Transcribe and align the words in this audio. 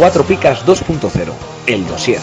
Cuatro 0.00 0.24
Picas 0.24 0.64
2.0, 0.64 1.34
el 1.66 1.86
dossier. 1.86 2.20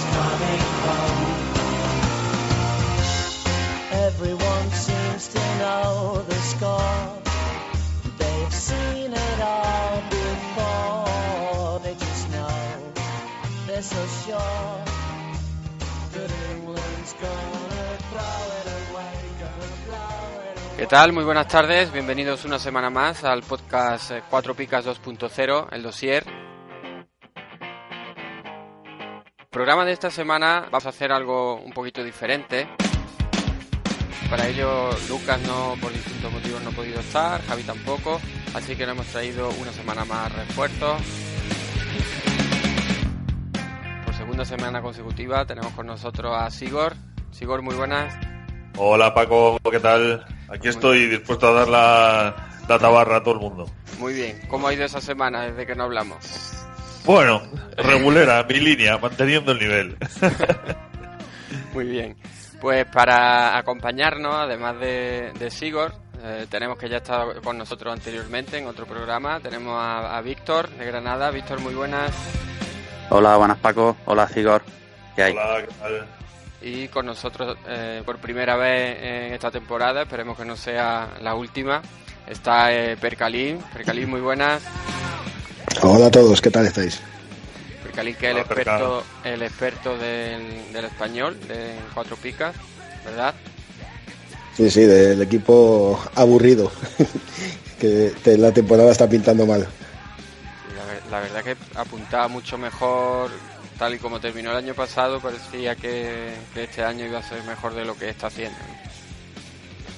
¿Qué 20.88 20.92
tal? 20.92 21.12
Muy 21.12 21.26
buenas 21.26 21.50
tardes, 21.50 21.92
bienvenidos 21.92 22.46
una 22.46 22.60
semana 22.60 22.90
más 22.90 23.26
al 23.26 23.42
podcast 23.44 24.12
eh, 24.12 24.24
Cuatro 24.30 24.56
Picas 24.56 24.86
2.0, 24.86 25.68
el 25.74 25.84
dossier. 25.84 26.24
Programa 29.50 29.84
de 29.84 29.92
esta 29.92 30.10
semana 30.10 30.62
vamos 30.72 30.86
a 30.86 30.90
hacer 30.90 31.12
algo 31.12 31.56
un 31.56 31.74
poquito 31.74 32.02
diferente. 32.06 32.70
Para 34.30 34.48
ello 34.48 34.92
Lucas 35.10 35.42
no 35.42 35.76
por 35.82 35.92
distintos 35.92 36.32
motivos 36.32 36.64
no 36.64 36.70
ha 36.70 36.74
podido 36.74 37.02
estar, 37.02 37.42
Javi 37.42 37.64
tampoco, 37.64 38.22
así 38.56 38.78
que 38.78 38.86
nos 38.86 38.96
hemos 38.96 39.08
traído 39.08 39.50
una 39.60 39.74
semana 39.74 40.06
más 40.06 40.34
refuerzos. 40.34 41.02
Por 44.06 44.14
segunda 44.16 44.46
semana 44.46 44.82
consecutiva 44.82 45.46
tenemos 45.46 45.74
con 45.74 45.86
nosotros 45.86 46.34
a 46.34 46.50
Sigor. 46.50 46.94
Sigor, 47.32 47.62
muy 47.62 47.76
buenas. 47.76 48.18
Hola 48.78 49.14
Paco, 49.14 49.60
¿qué 49.70 49.82
tal? 49.82 50.37
Aquí 50.50 50.70
estoy 50.70 51.08
dispuesto 51.08 51.48
a 51.48 51.52
dar 51.52 51.68
la, 51.68 52.50
la 52.68 52.80
tabarra 52.80 53.18
a 53.18 53.24
todo 53.24 53.36
el 53.36 53.40
mundo. 53.42 53.70
Muy 54.00 54.14
bien. 54.14 54.40
¿Cómo 54.48 54.68
ha 54.68 54.74
ido 54.74 54.86
esa 54.86 55.02
semana 55.02 55.44
desde 55.44 55.66
que 55.66 55.76
no 55.76 55.84
hablamos? 55.84 56.18
Bueno, 57.06 57.42
regulera, 57.78 58.44
mi 58.50 58.60
línea, 58.60 58.98
manteniendo 58.98 59.52
el 59.52 59.60
nivel. 59.60 59.98
Muy 61.74 61.86
bien. 61.86 62.18
Pues 62.60 62.86
para 62.86 63.58
acompañarnos, 63.58 64.34
además 64.34 64.80
de, 64.80 65.32
de 65.38 65.50
Sigor, 65.52 65.94
eh, 66.24 66.48
tenemos 66.50 66.78
que 66.78 66.90
ya 66.90 66.96
ha 66.96 67.00
estado 67.00 67.42
con 67.42 67.58
nosotros 67.58 67.94
anteriormente 67.94 68.58
en 68.58 68.68
otro 68.68 68.86
programa. 68.86 69.40
Tenemos 69.40 69.78
a, 69.80 70.18
a 70.18 70.22
Víctor 70.22 70.70
de 70.70 70.86
Granada. 70.86 71.30
Víctor, 71.32 71.60
muy 71.60 71.76
buenas. 71.76 72.12
Hola, 73.10 73.38
buenas 73.38 73.58
Paco. 73.58 73.96
Hola, 74.06 74.28
Sigor. 74.28 74.64
¿Qué 75.16 75.24
hay? 75.24 75.34
Hola, 75.34 75.62
¿qué 75.62 75.74
tal? 75.80 76.08
Y 76.62 76.88
con 76.88 77.06
nosotros 77.06 77.58
eh, 77.68 78.02
por 78.06 78.18
primera 78.18 78.56
vez 78.56 78.98
en 79.02 79.34
esta 79.34 79.52
temporada, 79.52 80.02
esperemos 80.04 80.38
que 80.38 80.46
no 80.46 80.56
sea 80.56 81.10
la 81.22 81.36
última, 81.36 81.82
está 82.26 82.74
eh, 82.74 82.98
Percalín. 82.98 83.60
Percalín, 83.74 84.10
muy 84.10 84.22
buenas. 84.22 84.64
Hola 85.84 86.08
a 86.08 86.12
todos, 86.12 86.42
¿qué 86.42 86.50
tal 86.50 86.66
estáis? 86.66 87.00
Percalín, 87.84 88.16
que 88.16 88.26
es 88.26 88.32
el 88.32 88.38
Hola, 88.38 88.48
Percal. 88.48 88.74
experto, 88.82 89.04
el 89.24 89.42
experto 89.44 89.98
del, 89.98 90.74
del 90.74 90.86
español, 90.86 91.38
de 91.48 91.76
Cuatro 91.94 92.16
Picas, 92.18 92.56
¿verdad? 93.06 93.36
Sí, 94.56 94.72
sí, 94.72 94.82
del 94.82 95.22
equipo 95.22 96.02
aburrido, 96.16 96.72
que 97.80 98.12
te- 98.24 98.38
la 98.40 98.52
temporada 98.52 98.92
está 98.92 99.08
pintando 99.08 99.46
mal. 99.46 99.68
La 101.12 101.20
verdad 101.22 101.42
que 101.44 101.56
apuntaba 101.76 102.28
mucho 102.28 102.58
mejor, 102.58 103.30
tal 103.78 103.96
y 103.96 104.00
como 104.00 104.20
terminó 104.20 104.52
el 104.52 104.58
año 104.58 104.74
pasado, 104.74 105.20
parecía 105.20 105.76
que, 105.76 106.34
que 106.54 106.64
este 106.64 106.84
año 106.84 107.06
iba 107.06 107.20
a 107.20 107.24
ser 107.24 107.44
mejor 107.44 107.74
de 107.74 107.86
lo 107.86 107.96
que 107.96 108.10
está 108.10 108.28
haciendo. 108.28 108.58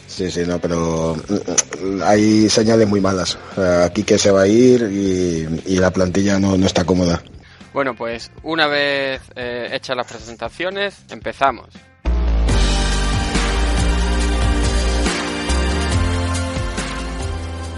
Sí, 0.08 0.30
sí, 0.32 0.42
no, 0.46 0.60
pero 0.60 1.16
mm, 1.16 2.02
hay 2.04 2.50
señales 2.50 2.88
muy 2.88 3.00
malas. 3.00 3.38
Sea, 3.56 3.86
Aquí 3.86 4.04
que 4.04 4.18
se 4.18 4.32
va 4.32 4.42
a 4.42 4.48
ir 4.48 4.82
y, 4.92 5.74
y 5.74 5.78
la 5.78 5.92
plantilla 5.92 6.40
no, 6.40 6.58
no 6.58 6.66
está 6.66 6.84
cómoda. 6.84 7.22
Bueno, 7.74 7.96
pues 7.96 8.32
una 8.44 8.68
vez 8.68 9.22
eh, 9.36 9.70
hechas 9.72 9.96
las 9.96 10.08
presentaciones, 10.08 11.06
empezamos. 11.10 11.68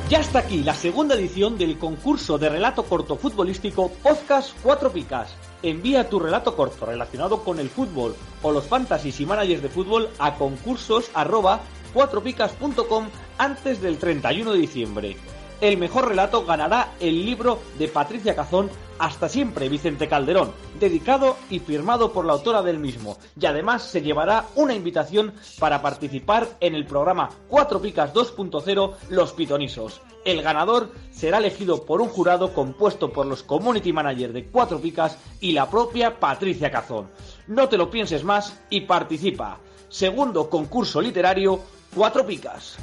Ya 0.10 0.20
está 0.20 0.40
aquí 0.40 0.64
la 0.64 0.74
segunda 0.74 1.16
edición 1.16 1.58
del 1.58 1.78
concurso 1.78 2.38
de 2.38 2.50
relato 2.50 2.84
corto 2.84 3.16
futbolístico 3.16 3.90
Podcast 4.04 4.52
4 4.62 4.92
Picas. 4.92 5.30
Envía 5.64 6.10
tu 6.10 6.20
relato 6.20 6.56
corto 6.56 6.86
relacionado 6.86 7.44
con 7.44 7.60
el 7.60 7.70
fútbol 7.70 8.16
o 8.42 8.52
los 8.52 8.66
fantasies 8.66 9.20
y 9.20 9.26
managers 9.26 9.62
de 9.62 9.70
fútbol 9.70 10.10
a 10.20 10.36
concursos 10.36 11.12
arroba 11.14 11.62
4picas.com 11.94 13.08
antes 13.38 13.82
del 13.82 13.98
31 13.98 14.54
de 14.54 14.58
diciembre. 14.58 15.18
El 15.62 15.78
mejor 15.78 16.08
relato 16.08 16.44
ganará 16.44 16.96
el 17.00 17.24
libro 17.24 17.60
de 17.78 17.88
Patricia 17.88 18.36
Cazón 18.36 18.72
Hasta 18.98 19.30
siempre 19.30 19.70
Vicente 19.70 20.08
Calderón, 20.08 20.52
dedicado 20.80 21.38
y 21.52 21.60
firmado 21.60 22.12
por 22.12 22.26
la 22.26 22.34
autora 22.34 22.64
del 22.64 22.80
mismo. 22.80 23.18
Y 23.40 23.46
además 23.46 23.84
se 23.84 24.02
llevará 24.02 24.48
una 24.56 24.74
invitación 24.74 25.34
para 25.60 25.84
participar 25.84 26.48
en 26.62 26.74
el 26.74 26.88
programa 26.88 27.30
4 27.48 27.80
Picas 27.80 28.12
2.0 28.12 28.96
Los 29.10 29.34
Pitonisos. 29.34 30.02
El 30.26 30.42
ganador 30.42 30.92
será 31.12 31.38
elegido 31.38 31.86
por 31.86 32.02
un 32.02 32.10
jurado 32.10 32.54
compuesto 32.56 33.14
por 33.14 33.28
los 33.28 33.44
community 33.44 33.94
managers 33.94 34.34
de 34.34 34.46
4 34.46 34.80
Picas 34.80 35.20
y 35.42 35.52
la 35.52 35.70
propia 35.70 36.20
Patricia 36.20 36.72
Cazón. 36.72 37.12
No 37.46 37.70
te 37.70 37.78
lo 37.78 37.92
pienses 37.92 38.24
más 38.24 38.60
y 38.72 38.82
participa. 38.82 39.60
Segundo 39.90 40.50
concurso 40.50 41.00
literario 41.00 41.60
4 41.94 42.26
Picas. 42.26 42.78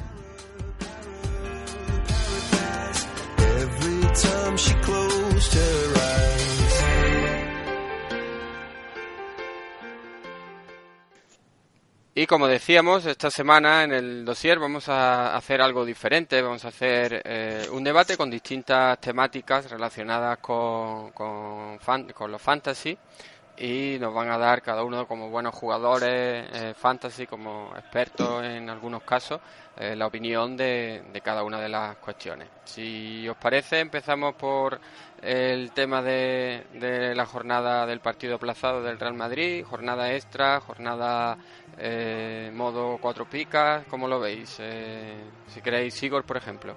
Y 12.20 12.26
como 12.26 12.48
decíamos, 12.48 13.06
esta 13.06 13.30
semana 13.30 13.84
en 13.84 13.92
el 13.92 14.24
dossier 14.24 14.58
vamos 14.58 14.88
a 14.88 15.36
hacer 15.36 15.62
algo 15.62 15.84
diferente. 15.84 16.42
Vamos 16.42 16.64
a 16.64 16.68
hacer 16.68 17.22
eh, 17.24 17.68
un 17.70 17.84
debate 17.84 18.16
con 18.16 18.28
distintas 18.28 19.00
temáticas 19.00 19.70
relacionadas 19.70 20.38
con, 20.38 21.12
con, 21.12 22.32
los 22.32 22.42
fantasy. 22.42 22.98
Y 23.60 23.98
nos 23.98 24.14
van 24.14 24.30
a 24.30 24.38
dar 24.38 24.62
cada 24.62 24.84
uno 24.84 25.06
como 25.08 25.30
buenos 25.30 25.54
jugadores 25.54 26.48
eh, 26.52 26.74
fantasy, 26.76 27.26
como 27.26 27.72
expertos 27.76 28.44
en 28.44 28.70
algunos 28.70 29.02
casos, 29.02 29.40
eh, 29.76 29.96
la 29.96 30.06
opinión 30.06 30.56
de, 30.56 31.02
de 31.12 31.20
cada 31.20 31.42
una 31.42 31.60
de 31.60 31.68
las 31.68 31.96
cuestiones. 31.96 32.48
Si 32.64 33.28
os 33.28 33.36
parece, 33.36 33.80
empezamos 33.80 34.34
por 34.36 34.78
el 35.20 35.72
tema 35.72 36.02
de, 36.02 36.66
de 36.74 37.14
la 37.14 37.26
jornada 37.26 37.84
del 37.84 37.98
partido 37.98 38.36
aplazado 38.36 38.80
del 38.82 38.98
Real 38.98 39.14
Madrid, 39.14 39.64
jornada 39.64 40.12
extra, 40.12 40.60
jornada 40.60 41.36
eh, 41.76 42.52
modo 42.54 42.98
cuatro 43.00 43.24
picas, 43.24 43.84
¿cómo 43.88 44.06
lo 44.06 44.20
veis? 44.20 44.56
Eh, 44.60 45.16
si 45.48 45.60
queréis, 45.60 45.94
Sigor, 45.94 46.24
por 46.24 46.36
ejemplo. 46.36 46.74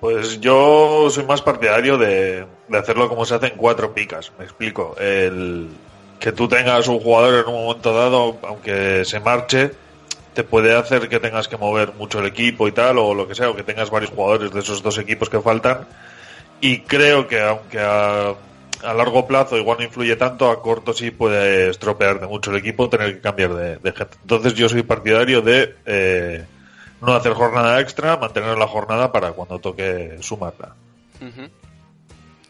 Pues 0.00 0.40
yo 0.40 1.08
soy 1.10 1.24
más 1.24 1.42
partidario 1.42 1.98
de, 1.98 2.46
de 2.68 2.78
hacerlo 2.78 3.08
como 3.08 3.24
se 3.24 3.34
hace 3.34 3.48
en 3.48 3.56
cuatro 3.56 3.92
picas. 3.92 4.32
Me 4.38 4.44
explico. 4.44 4.94
El 4.98 5.68
que 6.20 6.32
tú 6.32 6.48
tengas 6.48 6.88
un 6.88 7.00
jugador 7.00 7.44
en 7.46 7.54
un 7.54 7.62
momento 7.62 7.92
dado, 7.92 8.38
aunque 8.42 9.04
se 9.04 9.20
marche, 9.20 9.72
te 10.34 10.44
puede 10.44 10.74
hacer 10.74 11.08
que 11.08 11.20
tengas 11.20 11.48
que 11.48 11.56
mover 11.56 11.94
mucho 11.94 12.20
el 12.20 12.26
equipo 12.26 12.68
y 12.68 12.72
tal, 12.72 12.98
o 12.98 13.14
lo 13.14 13.26
que 13.26 13.34
sea, 13.34 13.50
o 13.50 13.56
que 13.56 13.62
tengas 13.62 13.90
varios 13.90 14.10
jugadores 14.10 14.52
de 14.52 14.60
esos 14.60 14.82
dos 14.82 14.98
equipos 14.98 15.28
que 15.28 15.40
faltan. 15.40 15.86
Y 16.60 16.80
creo 16.80 17.28
que 17.28 17.40
aunque 17.40 17.78
a, 17.80 18.34
largo 18.82 19.26
plazo 19.26 19.56
igual 19.56 19.78
no 19.78 19.84
influye 19.84 20.16
tanto, 20.16 20.50
a 20.50 20.62
corto 20.62 20.92
sí 20.92 21.10
puede 21.10 21.70
estropearte 21.70 22.26
mucho 22.26 22.50
el 22.50 22.58
equipo, 22.58 22.88
tener 22.88 23.14
que 23.14 23.20
cambiar 23.20 23.54
de, 23.54 23.76
de 23.78 23.92
gente. 23.92 24.16
Entonces 24.22 24.54
yo 24.54 24.68
soy 24.68 24.82
partidario 24.82 25.42
de 25.42 25.74
eh, 25.86 26.44
no 27.00 27.14
hacer 27.14 27.32
jornada 27.32 27.80
extra, 27.80 28.16
mantener 28.16 28.56
la 28.58 28.66
jornada 28.66 29.12
para 29.12 29.32
cuando 29.32 29.58
toque 29.58 30.18
sumarla. 30.20 30.74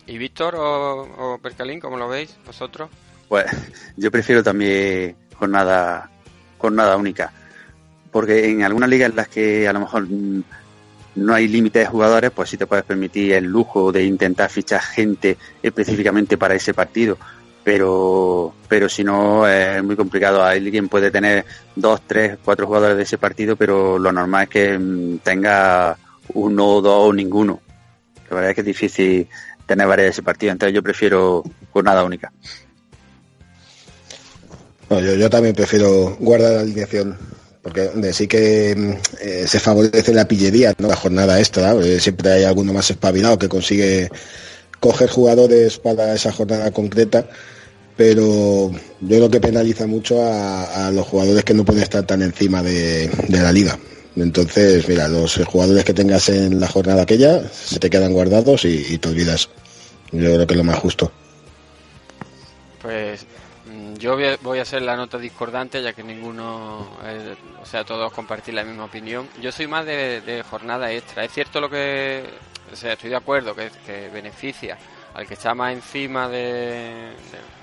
¿Y 0.06 0.18
Víctor 0.18 0.54
o, 0.56 1.34
o 1.34 1.38
Percalín, 1.38 1.80
cómo 1.80 1.96
lo 1.96 2.08
veis 2.08 2.36
vosotros? 2.46 2.88
Pues 3.28 3.44
yo 3.96 4.10
prefiero 4.10 4.42
también 4.42 5.16
jornada, 5.38 6.10
jornada 6.56 6.96
única. 6.96 7.32
Porque 8.10 8.48
en 8.48 8.62
algunas 8.62 8.88
ligas 8.88 9.10
en 9.10 9.16
las 9.16 9.28
que 9.28 9.68
a 9.68 9.72
lo 9.72 9.80
mejor 9.80 10.06
no 11.14 11.34
hay 11.34 11.48
límite 11.48 11.80
de 11.80 11.86
jugadores, 11.86 12.30
pues 12.30 12.48
sí 12.48 12.56
te 12.56 12.66
puedes 12.66 12.84
permitir 12.84 13.34
el 13.34 13.44
lujo 13.44 13.92
de 13.92 14.04
intentar 14.04 14.48
fichar 14.48 14.80
gente 14.80 15.36
específicamente 15.62 16.38
para 16.38 16.54
ese 16.54 16.72
partido. 16.72 17.18
Pero, 17.68 18.54
pero 18.66 18.88
si 18.88 19.04
no, 19.04 19.46
es 19.46 19.84
muy 19.84 19.94
complicado. 19.94 20.42
Alguien 20.42 20.88
puede 20.88 21.10
tener 21.10 21.44
dos, 21.76 22.00
tres, 22.06 22.38
cuatro 22.42 22.66
jugadores 22.66 22.96
de 22.96 23.02
ese 23.02 23.18
partido, 23.18 23.56
pero 23.56 23.98
lo 23.98 24.10
normal 24.10 24.44
es 24.44 24.48
que 24.48 24.78
mm, 24.78 25.18
tenga 25.18 25.98
uno, 26.32 26.80
dos 26.80 27.10
o 27.10 27.12
ninguno. 27.12 27.60
La 28.30 28.36
verdad 28.36 28.50
es 28.52 28.54
que 28.54 28.60
es 28.62 28.66
difícil 28.68 29.28
tener 29.66 29.86
varias 29.86 30.06
de 30.06 30.10
ese 30.12 30.22
partido. 30.22 30.52
Entonces 30.52 30.74
yo 30.74 30.82
prefiero 30.82 31.44
jornada 31.70 32.04
única. 32.04 32.32
Yo, 34.88 35.00
yo 35.00 35.28
también 35.28 35.54
prefiero 35.54 36.16
guardar 36.20 36.52
la 36.52 36.60
alineación 36.60 37.18
porque 37.62 37.90
sí 38.14 38.26
que 38.26 38.74
mm, 38.74 38.92
eh, 39.20 39.44
se 39.46 39.60
favorece 39.60 40.14
la 40.14 40.26
pillería, 40.26 40.72
¿no? 40.78 40.88
La 40.88 40.96
jornada 40.96 41.38
extra, 41.38 41.74
eh, 41.74 42.00
siempre 42.00 42.32
hay 42.32 42.44
alguno 42.44 42.72
más 42.72 42.90
espabilado 42.90 43.38
que 43.38 43.50
consigue 43.50 44.08
coger 44.80 45.10
jugadores 45.10 45.78
para 45.78 46.14
esa 46.14 46.32
jornada 46.32 46.70
concreta, 46.70 47.26
pero 47.98 48.70
yo 49.00 49.16
creo 49.16 49.28
que 49.28 49.40
penaliza 49.40 49.88
mucho 49.88 50.22
a, 50.22 50.88
los 50.92 51.04
jugadores 51.04 51.42
que 51.42 51.52
no 51.52 51.64
pueden 51.64 51.82
estar 51.82 52.04
tan 52.04 52.22
encima 52.22 52.62
de, 52.62 53.10
la 53.28 53.50
liga. 53.50 53.76
Entonces, 54.14 54.88
mira, 54.88 55.08
los 55.08 55.44
jugadores 55.44 55.84
que 55.84 55.92
tengas 55.92 56.28
en 56.28 56.60
la 56.60 56.68
jornada 56.68 57.02
aquella 57.02 57.42
se 57.48 57.80
te 57.80 57.90
quedan 57.90 58.12
guardados 58.12 58.64
y, 58.64 58.96
te 58.98 59.08
olvidas. 59.08 59.50
Yo 60.12 60.32
creo 60.32 60.46
que 60.46 60.54
es 60.54 60.58
lo 60.58 60.62
más 60.62 60.78
justo. 60.78 61.10
Pues 62.80 63.26
mm, 63.66 63.94
yo 63.94 64.16
voy 64.42 64.60
a, 64.60 64.64
ser 64.64 64.82
la 64.82 64.96
nota 64.96 65.18
discordante 65.18 65.82
ya 65.82 65.92
que 65.92 66.04
ninguno, 66.04 66.88
eh, 67.04 67.34
o 67.60 67.66
sea, 67.66 67.82
todos 67.82 68.12
compartir 68.12 68.54
la 68.54 68.62
misma 68.62 68.84
opinión. 68.84 69.28
Yo 69.42 69.50
soy 69.50 69.66
más 69.66 69.84
de, 69.84 70.44
jornada 70.48 70.92
extra. 70.92 71.24
Es 71.24 71.32
cierto 71.32 71.60
lo 71.60 71.68
que, 71.68 72.22
o 72.72 72.76
sea, 72.76 72.92
estoy 72.92 73.10
de 73.10 73.16
acuerdo 73.16 73.56
que 73.56 74.08
beneficia 74.12 74.78
al 75.18 75.26
que 75.26 75.34
está 75.34 75.54
más 75.54 75.72
encima 75.72 76.28
de, 76.28 77.12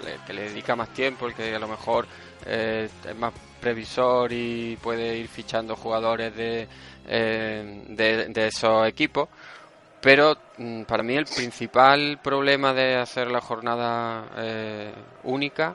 de- 0.03 0.19
que 0.27 0.33
le 0.33 0.49
dedica 0.49 0.75
más 0.75 0.89
tiempo, 0.89 1.25
el 1.27 1.33
que 1.33 1.55
a 1.55 1.59
lo 1.59 1.67
mejor 1.69 2.05
eh, 2.45 2.89
es 3.07 3.15
más 3.15 3.33
previsor 3.61 4.31
y 4.33 4.77
puede 4.77 5.17
ir 5.17 5.27
fichando 5.29 5.75
jugadores 5.75 6.35
de, 6.35 6.67
eh, 7.07 7.83
de, 7.87 8.27
de 8.27 8.47
esos 8.47 8.87
equipos. 8.87 9.29
Pero 10.01 10.37
mm, 10.57 10.83
para 10.83 11.01
mí 11.01 11.15
el 11.15 11.25
principal 11.25 12.19
problema 12.21 12.73
de 12.73 12.95
hacer 12.97 13.31
la 13.31 13.41
jornada 13.41 14.25
eh, 14.37 14.93
única, 15.23 15.73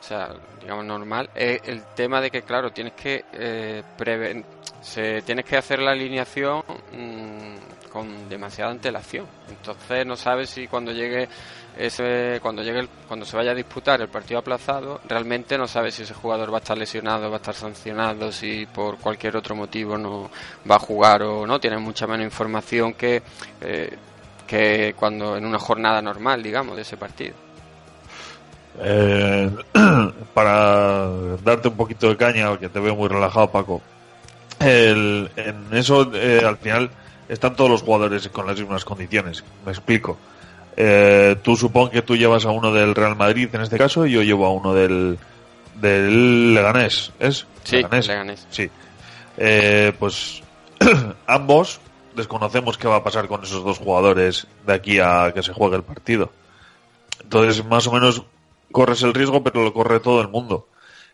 o 0.00 0.02
sea, 0.02 0.34
digamos 0.60 0.84
normal, 0.84 1.30
es 1.34 1.60
el 1.64 1.82
tema 1.94 2.20
de 2.20 2.30
que, 2.30 2.42
claro, 2.42 2.70
tienes 2.72 2.94
que 2.94 3.24
eh, 3.32 3.82
preven- 3.96 4.44
se, 4.82 5.22
tienes 5.22 5.44
que 5.44 5.56
hacer 5.56 5.78
la 5.78 5.92
alineación 5.92 6.62
mm, 6.92 7.54
con 7.92 8.28
demasiada 8.28 8.70
antelación. 8.70 9.26
Entonces 9.48 10.06
no 10.06 10.16
sabes 10.16 10.50
si 10.50 10.66
cuando 10.68 10.92
llegue 10.92 11.28
ese, 11.76 12.38
cuando 12.42 12.62
llegue 12.62 12.80
el- 12.80 12.88
cuando 13.08 13.24
se 13.26 13.36
vaya 13.36 13.50
a 13.52 13.54
disputar 13.54 14.00
el 14.00 14.08
partido 14.08 14.40
aplazado, 14.40 15.00
realmente 15.08 15.56
no 15.58 15.66
sabes 15.68 15.94
si 15.94 16.02
ese 16.02 16.14
jugador 16.14 16.52
va 16.52 16.58
a 16.58 16.60
estar 16.60 16.76
lesionado, 16.78 17.28
va 17.30 17.36
a 17.36 17.40
estar 17.40 17.54
sancionado, 17.54 18.32
si 18.32 18.66
por 18.66 18.98
cualquier 18.98 19.36
otro 19.36 19.54
motivo 19.56 19.96
no 19.98 20.30
va 20.70 20.76
a 20.76 20.80
jugar 20.80 21.22
o 21.22 21.46
no. 21.46 21.58
Tienes 21.60 21.80
mucha 21.80 22.06
menos 22.06 22.24
información 22.24 22.94
que 22.94 23.22
eh, 23.60 23.96
que 24.46 24.94
cuando 24.98 25.36
en 25.36 25.44
una 25.46 25.58
jornada 25.60 26.02
normal, 26.02 26.42
digamos, 26.42 26.74
de 26.76 26.82
ese 26.82 26.96
partido. 26.96 27.34
Eh, 28.82 29.50
para 30.34 31.08
darte 31.44 31.68
un 31.68 31.76
poquito 31.76 32.08
de 32.08 32.16
caña, 32.16 32.56
que 32.58 32.68
te 32.68 32.80
veo 32.80 32.94
muy 32.96 33.08
relajado, 33.08 33.50
Paco. 33.50 33.80
El- 34.58 35.30
en 35.36 35.68
eso, 35.76 36.10
eh, 36.14 36.42
al 36.44 36.56
final, 36.56 36.90
están 37.30 37.54
todos 37.54 37.70
los 37.70 37.82
jugadores 37.82 38.28
con 38.28 38.46
las 38.46 38.58
mismas 38.58 38.84
condiciones. 38.84 39.44
Me 39.64 39.70
explico. 39.70 40.18
Eh, 40.76 41.36
tú 41.42 41.56
supón 41.56 41.90
que 41.90 42.02
tú 42.02 42.16
llevas 42.16 42.44
a 42.44 42.50
uno 42.50 42.72
del 42.72 42.94
Real 42.94 43.16
Madrid 43.16 43.48
en 43.52 43.60
este 43.60 43.78
caso 43.78 44.04
y 44.06 44.12
yo 44.12 44.22
llevo 44.22 44.46
a 44.46 44.50
uno 44.50 44.74
del, 44.74 45.16
del 45.76 46.54
Leganés. 46.54 47.12
¿Es? 47.20 47.46
Sí, 47.62 47.76
Leganés. 47.76 48.08
Leganés. 48.08 48.46
Sí. 48.50 48.68
Eh, 49.36 49.92
pues 49.98 50.42
ambos 51.26 51.80
desconocemos 52.16 52.76
qué 52.76 52.88
va 52.88 52.96
a 52.96 53.04
pasar 53.04 53.28
con 53.28 53.44
esos 53.44 53.64
dos 53.64 53.78
jugadores 53.78 54.48
de 54.66 54.74
aquí 54.74 54.98
a 54.98 55.32
que 55.32 55.42
se 55.42 55.52
juegue 55.52 55.76
el 55.76 55.84
partido. 55.84 56.30
Entonces, 57.22 57.64
más 57.64 57.86
o 57.86 57.92
menos 57.92 58.24
corres 58.72 59.02
el 59.02 59.14
riesgo, 59.14 59.44
pero 59.44 59.62
lo 59.62 59.72
corre 59.72 60.00
todo 60.00 60.20
el 60.20 60.28
mundo. 60.28 60.66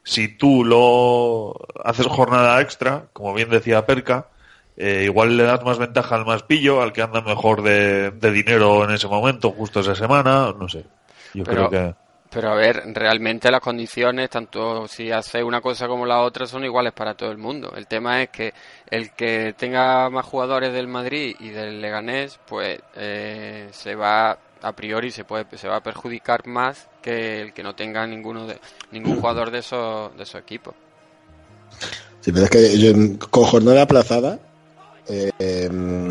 Si 0.03 0.29
tú 0.29 0.65
lo 0.65 1.55
haces 1.85 2.07
jornada 2.07 2.59
extra, 2.63 3.07
como 3.13 3.35
bien 3.35 3.51
decía 3.51 3.85
Perca, 3.85 4.29
eh, 4.77 5.03
igual 5.05 5.37
le 5.37 5.45
das 5.45 5.63
más 5.65 5.79
ventaja 5.79 6.15
al 6.15 6.27
más 6.27 6.43
pillo, 6.43 6.83
al 6.83 6.93
que 6.93 7.03
anda 7.03 7.21
mejor 7.21 7.63
de, 7.63 8.11
de 8.11 8.31
dinero 8.31 8.85
en 8.85 8.91
ese 8.91 9.09
momento, 9.09 9.51
justo 9.53 9.81
esa 9.81 9.95
semana, 9.95 10.55
no 10.59 10.69
sé. 10.69 10.85
Yo 11.35 11.45
Pero- 11.45 11.69
creo 11.69 11.71
que... 11.71 11.95
Pero 12.29 12.51
a 12.51 12.55
ver, 12.57 12.83
realmente 12.93 13.51
las 13.51 13.61
condiciones, 13.61 14.29
tanto 14.29 14.87
si 14.89 15.11
hace 15.13 15.43
una 15.43 15.61
cosa 15.63 15.87
como 15.87 16.05
la 16.05 16.21
otra, 16.21 16.45
son 16.45 16.65
iguales 16.65 16.93
para 16.93 17.15
todo 17.15 17.31
el 17.31 17.39
mundo. 17.39 17.73
El 17.75 17.87
tema 17.87 18.21
es 18.21 18.29
que 18.31 18.53
el 18.91 19.13
que 19.13 19.55
tenga 19.57 20.11
más 20.11 20.27
jugadores 20.27 20.73
del 20.73 20.89
Madrid 20.89 21.37
y 21.39 21.49
del 21.51 21.81
Leganés, 21.81 22.39
pues 22.47 22.81
eh, 22.97 23.69
se 23.71 23.95
va 23.95 24.37
a 24.61 24.73
priori 24.73 25.11
se 25.13 25.25
puede 25.25 25.47
se 25.57 25.69
va 25.69 25.77
a 25.77 25.83
perjudicar 25.83 26.47
más 26.47 26.89
que 27.01 27.41
el 27.43 27.53
que 27.55 27.63
no 27.63 27.75
tenga 27.75 28.07
ninguno 28.07 28.47
de 28.47 28.59
ningún 28.91 29.17
jugador 29.21 29.51
de 29.51 29.61
esos 29.61 30.15
de 30.17 30.25
esos 30.25 30.41
equipos. 30.41 30.75
Sí, 32.21 32.33
pero 32.33 32.45
es 32.45 32.51
que 32.51 32.79
yo, 32.79 32.93
con 33.31 33.45
jornada 33.45 33.83
aplazada 33.83 34.41
eh, 35.09 36.11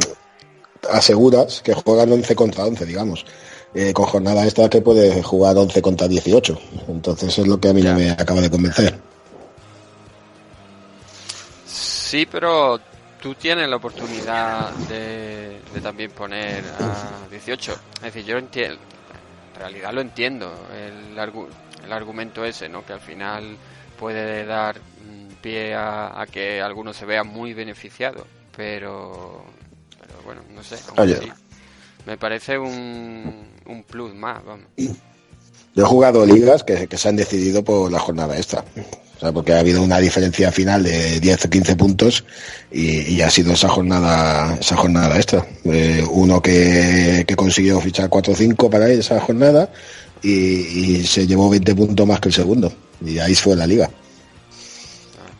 aseguras 0.89 1.61
que 1.61 1.73
juegan 1.73 2.11
11 2.11 2.35
contra 2.35 2.65
11, 2.65 2.85
digamos. 2.85 3.25
Eh, 3.73 3.91
con 3.91 4.05
jornada 4.05 4.43
extra 4.45 4.69
que 4.69 4.81
puede 4.81 5.21
jugar 5.21 5.57
11 5.57 5.81
contra 5.81 6.07
18. 6.07 6.57
Entonces 6.87 7.37
es 7.37 7.45
lo 7.47 7.59
que 7.59 7.69
a 7.69 7.73
mí 7.73 7.81
no 7.81 7.93
me 7.95 8.09
acaba 8.11 8.39
de 8.41 8.49
convencer. 8.49 8.97
Sí, 11.67 12.25
pero 12.31 12.79
tú 13.21 13.35
tienes 13.35 13.67
la 13.67 13.75
oportunidad 13.77 14.71
de, 14.87 15.59
de 15.73 15.81
también 15.81 16.11
poner 16.11 16.63
a 16.79 17.27
18. 17.29 17.73
Es 17.95 18.01
decir, 18.01 18.23
yo 18.25 18.37
entiendo, 18.37 18.77
en 19.55 19.59
realidad 19.59 19.91
lo 19.93 20.01
entiendo, 20.01 20.53
el, 20.73 21.17
argu- 21.17 21.47
el 21.83 21.91
argumento 21.91 22.45
ese, 22.45 22.69
¿no? 22.69 22.85
Que 22.85 22.93
al 22.93 23.01
final 23.01 23.57
puede 23.99 24.45
dar 24.45 24.77
mm, 24.77 25.33
pie 25.41 25.73
a, 25.73 26.21
a 26.21 26.25
que 26.27 26.61
alguno 26.61 26.93
se 26.93 27.05
vea 27.05 27.23
muy 27.23 27.53
beneficiado, 27.53 28.25
pero, 28.55 29.43
pero 29.99 30.13
bueno, 30.23 30.41
no 30.53 30.63
sé. 30.63 30.77
Oye. 30.97 31.15
así, 31.15 31.31
me 32.05 32.17
parece 32.17 32.57
un, 32.57 33.47
un 33.65 33.83
plus 33.83 34.13
más, 34.13 34.43
vamos. 34.45 34.67
Yo 34.77 35.83
he 35.83 35.87
jugado 35.87 36.25
ligas 36.25 36.63
que, 36.63 36.87
que 36.87 36.97
se 36.97 37.09
han 37.09 37.15
decidido 37.15 37.63
por 37.63 37.91
la 37.91 37.99
jornada 37.99 38.37
extra. 38.37 38.63
O 39.17 39.19
sea, 39.19 39.31
porque 39.31 39.53
ha 39.53 39.59
habido 39.59 39.81
una 39.81 39.99
diferencia 39.99 40.51
final 40.51 40.83
de 40.83 41.19
10 41.19 41.45
o 41.45 41.49
15 41.49 41.75
puntos 41.75 42.25
y, 42.71 43.13
y 43.13 43.21
ha 43.21 43.29
sido 43.29 43.53
esa 43.53 43.69
jornada 43.69 44.57
esa 44.59 44.75
jornada. 44.75 45.17
Eh, 45.65 46.05
uno 46.11 46.41
que, 46.41 47.23
que 47.27 47.35
consiguió 47.35 47.79
fichar 47.81 48.09
4 48.09 48.33
o 48.33 48.35
5 48.35 48.69
para 48.69 48.89
esa 48.89 49.19
jornada 49.19 49.69
y, 50.21 50.31
y 50.31 51.07
se 51.07 51.25
llevó 51.27 51.49
20 51.49 51.75
puntos 51.75 52.07
más 52.07 52.19
que 52.19 52.29
el 52.29 52.35
segundo. 52.35 52.71
Y 53.03 53.19
ahí 53.19 53.35
fue 53.35 53.55
la 53.55 53.67
liga. 53.67 53.89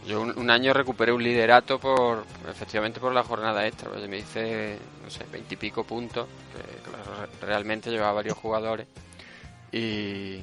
Yo 0.08 0.22
un, 0.22 0.50
año 0.52 0.74
recuperé 0.74 1.12
un 1.12 1.24
liderato 1.24 1.80
por, 1.80 2.26
efectivamente 2.50 3.00
por 3.00 3.14
la 3.14 3.24
jornada 3.24 3.66
extra, 3.66 3.90
porque 3.90 4.08
me 4.08 4.20
hice, 4.20 4.78
no 5.04 5.10
sé, 5.10 5.26
veintipico 5.32 5.84
puntos, 5.84 6.28
que 6.54 6.62
re- 6.62 7.48
realmente 7.48 7.90
llevaba 7.90 8.14
varios 8.14 8.38
jugadores 8.38 8.88
y, 9.72 10.40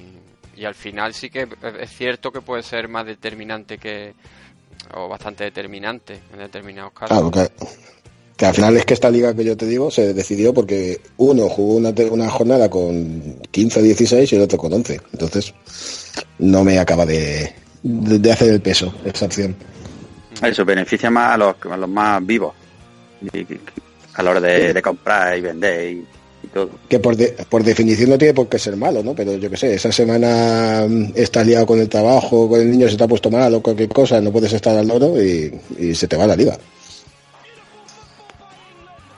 y 0.57 0.64
al 0.64 0.75
final 0.75 1.14
sí 1.14 1.31
que 1.31 1.49
es 1.81 1.90
cierto 1.90 2.33
que 2.33 2.40
puede 2.40 2.62
ser 2.62 2.88
más 2.88 3.07
determinante 3.07 3.78
que, 3.78 4.14
o 4.95 5.09
bastante 5.09 5.45
determinante 5.45 6.21
en 6.33 6.38
determinados 6.38 6.92
casos. 6.92 7.16
Claro, 7.16 7.31
que, 7.31 7.50
que 8.37 8.47
al 8.47 8.54
final 8.54 8.76
es 8.76 8.85
que 8.85 8.95
esta 8.95 9.11
liga 9.11 9.35
que 9.35 9.45
yo 9.45 9.57
te 9.57 9.66
digo 9.66 9.90
se 9.90 10.12
decidió 10.12 10.52
porque 10.52 11.00
uno 11.19 11.49
jugó 11.49 11.76
una, 11.76 11.95
una 12.11 12.28
jornada 12.31 12.69
con 12.69 13.38
15 13.50 13.81
o 13.81 13.83
16 13.83 14.33
y 14.33 14.37
el 14.37 14.42
otro 14.42 14.59
con 14.59 14.73
11. 14.73 15.00
Entonces 15.12 15.54
no 16.38 16.64
me 16.64 16.78
acaba 16.78 17.07
de, 17.07 17.54
de, 17.82 18.18
de 18.18 18.32
hacer 18.32 18.52
el 18.52 18.60
peso 18.60 18.92
esa 19.04 19.26
opción. 19.26 19.56
Eso 20.42 20.64
beneficia 20.64 21.10
más 21.10 21.34
a 21.34 21.36
los, 21.36 21.54
a 21.70 21.76
los 21.76 21.88
más 21.88 22.24
vivos 22.24 22.54
y- 23.32 23.38
y- 23.38 23.60
a 24.14 24.22
la 24.22 24.30
hora 24.30 24.40
de, 24.40 24.72
de 24.74 24.82
comprar 24.82 25.38
y 25.38 25.40
vender 25.40 25.90
y, 25.92 26.04
y 26.42 26.46
todo. 26.48 26.70
Que 26.88 26.98
por, 26.98 27.16
de- 27.16 27.32
por 27.48 27.62
definición 27.62 28.10
no 28.10 28.18
tiene 28.18 28.34
por 28.34 28.48
qué 28.48 28.58
ser 28.58 28.76
malo, 28.76 29.02
¿no? 29.02 29.14
Pero 29.14 29.34
yo 29.36 29.48
qué 29.48 29.56
sé, 29.56 29.74
esa 29.74 29.90
semana 29.92 30.84
mm, 30.88 31.12
estás 31.14 31.46
liado 31.46 31.64
con 31.66 31.78
el 31.80 31.88
trabajo, 31.88 32.48
con 32.48 32.60
el 32.60 32.70
niño 32.70 32.88
se 32.88 32.96
te 32.96 33.04
ha 33.04 33.08
puesto 33.08 33.30
mal 33.30 33.54
o 33.54 33.62
cualquier 33.62 33.88
cosa, 33.88 34.20
no 34.20 34.32
puedes 34.32 34.52
estar 34.52 34.76
al 34.76 34.86
loro 34.88 35.22
y, 35.22 35.58
y 35.78 35.94
se 35.94 36.08
te 36.08 36.16
va 36.16 36.26
la 36.26 36.36
liga. 36.36 36.56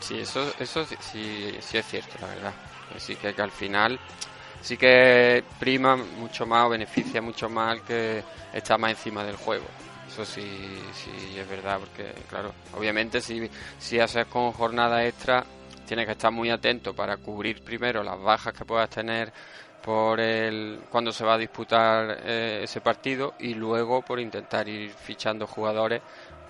Sí, 0.01 0.19
eso, 0.19 0.45
eso 0.61 0.85
sí, 0.85 0.97
sí, 1.13 1.51
sí 1.67 1.79
es 1.79 1.87
cierto, 1.87 2.11
la 2.21 2.27
verdad. 2.29 2.53
Sí 2.99 3.17
que, 3.17 3.33
que 3.35 3.43
al 3.43 3.51
final 3.51 3.99
sí 4.65 4.77
que 4.77 5.45
prima 5.61 5.97
mucho 5.97 6.47
más 6.47 6.67
o 6.67 6.71
beneficia 6.71 7.21
mucho 7.23 7.49
más 7.49 7.81
que 7.83 8.23
está 8.53 8.79
más 8.79 8.91
encima 8.93 9.23
del 9.25 9.37
juego. 9.37 9.65
Eso 10.09 10.25
sí, 10.25 10.43
sí 10.95 11.11
es 11.39 11.49
verdad, 11.49 11.79
porque 11.81 12.05
claro, 12.29 12.53
obviamente 12.77 13.21
si, 13.21 13.49
si 13.79 13.99
haces 14.01 14.27
con 14.27 14.53
jornada 14.53 15.05
extra, 15.05 15.45
tienes 15.87 16.07
que 16.07 16.13
estar 16.13 16.31
muy 16.33 16.51
atento 16.51 16.93
para 16.95 17.17
cubrir 17.17 17.61
primero 17.63 18.03
las 18.03 18.21
bajas 18.21 18.55
que 18.55 18.65
puedas 18.65 18.89
tener 18.91 19.33
por 19.85 20.19
el 20.21 20.79
cuando 20.91 21.13
se 21.13 21.25
va 21.25 21.35
a 21.35 21.39
disputar 21.39 22.19
eh, 22.25 22.61
ese 22.63 22.81
partido 22.81 23.35
y 23.39 23.55
luego 23.55 24.01
por 24.03 24.19
intentar 24.19 24.67
ir 24.69 24.91
fichando 24.93 25.47
jugadores 25.47 26.01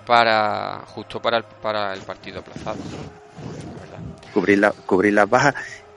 para 0.07 0.83
justo 0.87 1.21
para 1.21 1.39
el, 1.39 1.45
para 1.45 1.93
el 1.95 2.03
partido 2.03 2.41
aplazado. 2.41 2.77
Cubrir, 4.33 4.59
la- 4.59 4.73
cubrir 4.87 5.15
las 5.15 5.29
bajas 5.29 5.55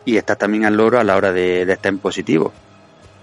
y 0.07 0.15
estar 0.17 0.37
también 0.37 0.63
al 0.65 0.75
loro 0.77 0.99
a 0.99 1.03
la 1.03 1.17
hora 1.17 1.31
de, 1.33 1.65
de 1.65 1.73
estar 1.73 1.91
en 1.91 1.99
positivo. 1.99 2.53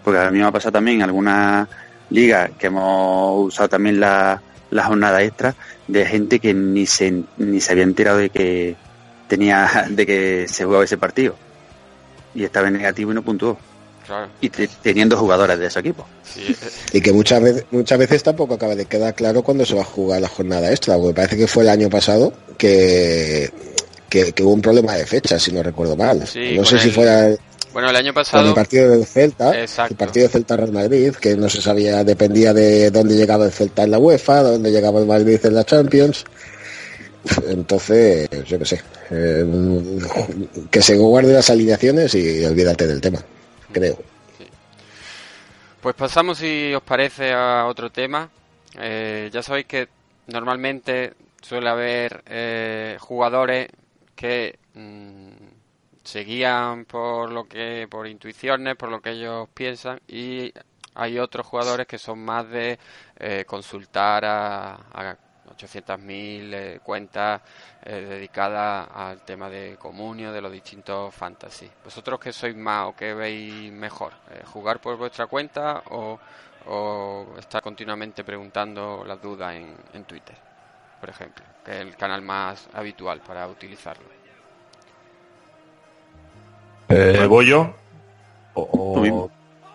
Porque 0.05 0.19
a 0.21 0.31
mí 0.31 0.39
me 0.39 0.45
ha 0.45 0.53
pasado 0.53 0.73
también 0.73 1.01
algunas 1.03 1.67
ligas 2.11 2.51
que 2.59 2.67
hemos 2.67 3.47
usado 3.49 3.71
también 3.71 3.99
la, 3.99 4.43
la 4.71 4.85
jornada 4.85 5.23
extra 5.23 5.55
de 5.89 6.05
gente 6.05 6.39
que 6.41 6.53
ni 6.53 6.85
se, 6.85 7.23
ni 7.39 7.61
se 7.61 7.73
había 7.73 7.85
enterado 7.85 8.19
de 8.19 8.29
que 8.29 8.77
tenía 9.29 9.87
de 9.89 10.05
que 10.05 10.47
se 10.47 10.65
jugaba 10.67 10.85
ese 10.85 10.99
partido 10.99 11.35
y 12.35 12.45
estaba 12.45 12.69
en 12.69 12.75
negativo 12.75 13.13
y 13.13 13.15
no 13.15 13.23
puntuó 13.23 13.57
Claro. 14.07 14.29
y 14.43 14.51
te- 14.51 14.69
teniendo 14.83 15.17
jugadores 15.17 15.59
de 15.59 15.67
ese 15.69 15.81
equipo 15.81 16.07
Sí, 16.23 16.43
eh, 16.49 16.69
Y 16.93 17.01
que 17.01 17.11
muchas 17.15 17.41
veces, 17.43 17.65
muchas 17.71 17.99
veces 17.99 18.23
tampoco 18.23 18.53
acaba 18.53 18.75
de 18.75 18.85
quedar 18.85 19.15
claro 19.15 19.43
cuándo 19.43 19.65
se 19.65 19.75
va 19.75 19.81
a 19.81 19.85
jugar 19.87 20.21
la 20.21 20.29
jornada 20.29 20.71
extra, 20.71 20.99
porque 20.99 21.15
parece 21.15 21.39
que 21.39 21.47
fue 21.47 21.63
el 21.63 21.71
año 21.71 21.89
pasado 21.89 22.35
que, 22.59 23.51
que, 24.15 24.33
que 24.33 24.43
hubo 24.45 24.53
un 24.53 24.63
problema 24.63 24.95
de 24.95 25.05
fecha, 25.07 25.41
si 25.41 25.51
no 25.51 25.61
recuerdo 25.63 25.97
mal. 25.97 26.25
Sí, 26.27 26.55
no 26.57 26.65
sé 26.65 26.79
si 26.79 26.91
fuera 26.91 27.31
Bueno, 27.73 27.91
el 27.91 27.97
año 27.97 28.15
con 28.15 28.23
pasado. 28.23 28.47
el 28.49 28.55
partido 28.55 28.89
del 28.91 29.05
Celta, 29.05 29.59
Exacto. 29.61 29.93
el 29.95 29.99
partido 29.99 30.25
del 30.25 30.31
Celta 30.33 30.57
Real 30.57 30.71
Madrid, 30.73 31.13
que 31.15 31.37
no 31.37 31.49
se 31.49 31.61
sabía, 31.61 32.05
dependía 32.05 32.53
de 32.55 32.93
dónde 32.93 33.17
llegaba 33.17 33.45
el 33.47 33.51
Celta 33.51 33.83
en 33.83 33.91
la 33.91 33.99
UEFA, 33.99 34.43
dónde 34.43 34.71
llegaba 34.71 35.01
el 35.01 35.07
Madrid 35.07 35.41
en 35.45 35.55
la 35.55 35.65
Champions. 35.65 36.25
Entonces, 37.49 38.29
yo 38.47 38.59
qué 38.59 38.65
sé, 38.67 38.83
eh, 39.11 39.45
que 40.71 40.81
se 40.83 40.97
guarde 40.97 41.33
las 41.33 41.51
alineaciones 41.51 42.15
y 42.15 42.45
olvídate 42.45 42.87
del 42.87 43.01
tema, 43.01 43.19
creo. 43.73 43.99
Pues 45.81 45.95
pasamos, 45.97 46.39
si 46.39 46.73
os 46.73 46.83
parece, 46.83 47.33
a 47.33 47.67
otro 47.67 47.91
tema. 47.91 48.31
Eh, 48.79 49.29
ya 49.33 49.43
sabéis 49.43 49.67
que 49.67 49.89
normalmente 50.29 51.15
suele 51.43 51.69
haber 51.69 52.23
eh, 52.27 52.97
jugadores 53.01 53.69
que 54.15 54.59
mm, 54.75 55.31
se 56.05 56.21
guían 56.21 56.85
por 56.85 57.31
lo 57.31 57.49
que, 57.49 57.89
por 57.91 58.07
intuiciones, 58.07 58.77
por 58.77 58.91
lo 58.91 59.01
que 59.01 59.11
ellos 59.11 59.49
piensan, 59.55 60.01
y 60.07 60.53
hay 60.95 61.19
otros 61.19 61.47
jugadores 61.47 61.87
que 61.87 61.99
son 61.99 62.25
más 62.25 62.49
de 62.49 62.79
eh, 63.17 63.45
consultar 63.47 64.25
a, 64.25 64.75
a 64.93 65.17
800.000 65.57 66.55
eh, 66.55 66.81
cuentas 66.83 67.43
eh, 67.83 68.07
dedicadas 68.09 68.89
al 68.93 69.23
tema 69.23 69.49
de 69.49 69.77
comunio, 69.77 70.33
de 70.33 70.41
los 70.41 70.53
distintos 70.53 71.15
fantasy. 71.15 71.71
¿Vosotros 71.85 72.21
qué 72.21 72.33
sois 72.33 72.57
más 72.57 72.89
o 72.89 72.97
qué 72.97 73.15
veis 73.15 73.73
mejor? 73.73 74.13
¿Jugar 74.47 74.81
por 74.81 74.97
vuestra 74.97 75.27
cuenta 75.27 75.83
o, 75.91 76.19
o 76.67 77.35
estar 77.39 77.63
continuamente 77.63 78.25
preguntando 78.25 79.05
las 79.07 79.21
dudas 79.21 79.55
en, 79.55 79.75
en 79.93 80.05
Twitter, 80.05 80.37
por 81.01 81.11
ejemplo? 81.11 81.54
Que 81.65 81.73
es 81.73 81.81
el 81.81 81.97
canal 81.97 82.23
más 82.23 82.69
habitual 82.75 83.21
para 83.27 83.47
utilizarlo. 83.49 84.05
Eh, 86.89 87.27
¿Voy 87.29 87.47
yo? 87.47 87.75
O-. 88.55 89.31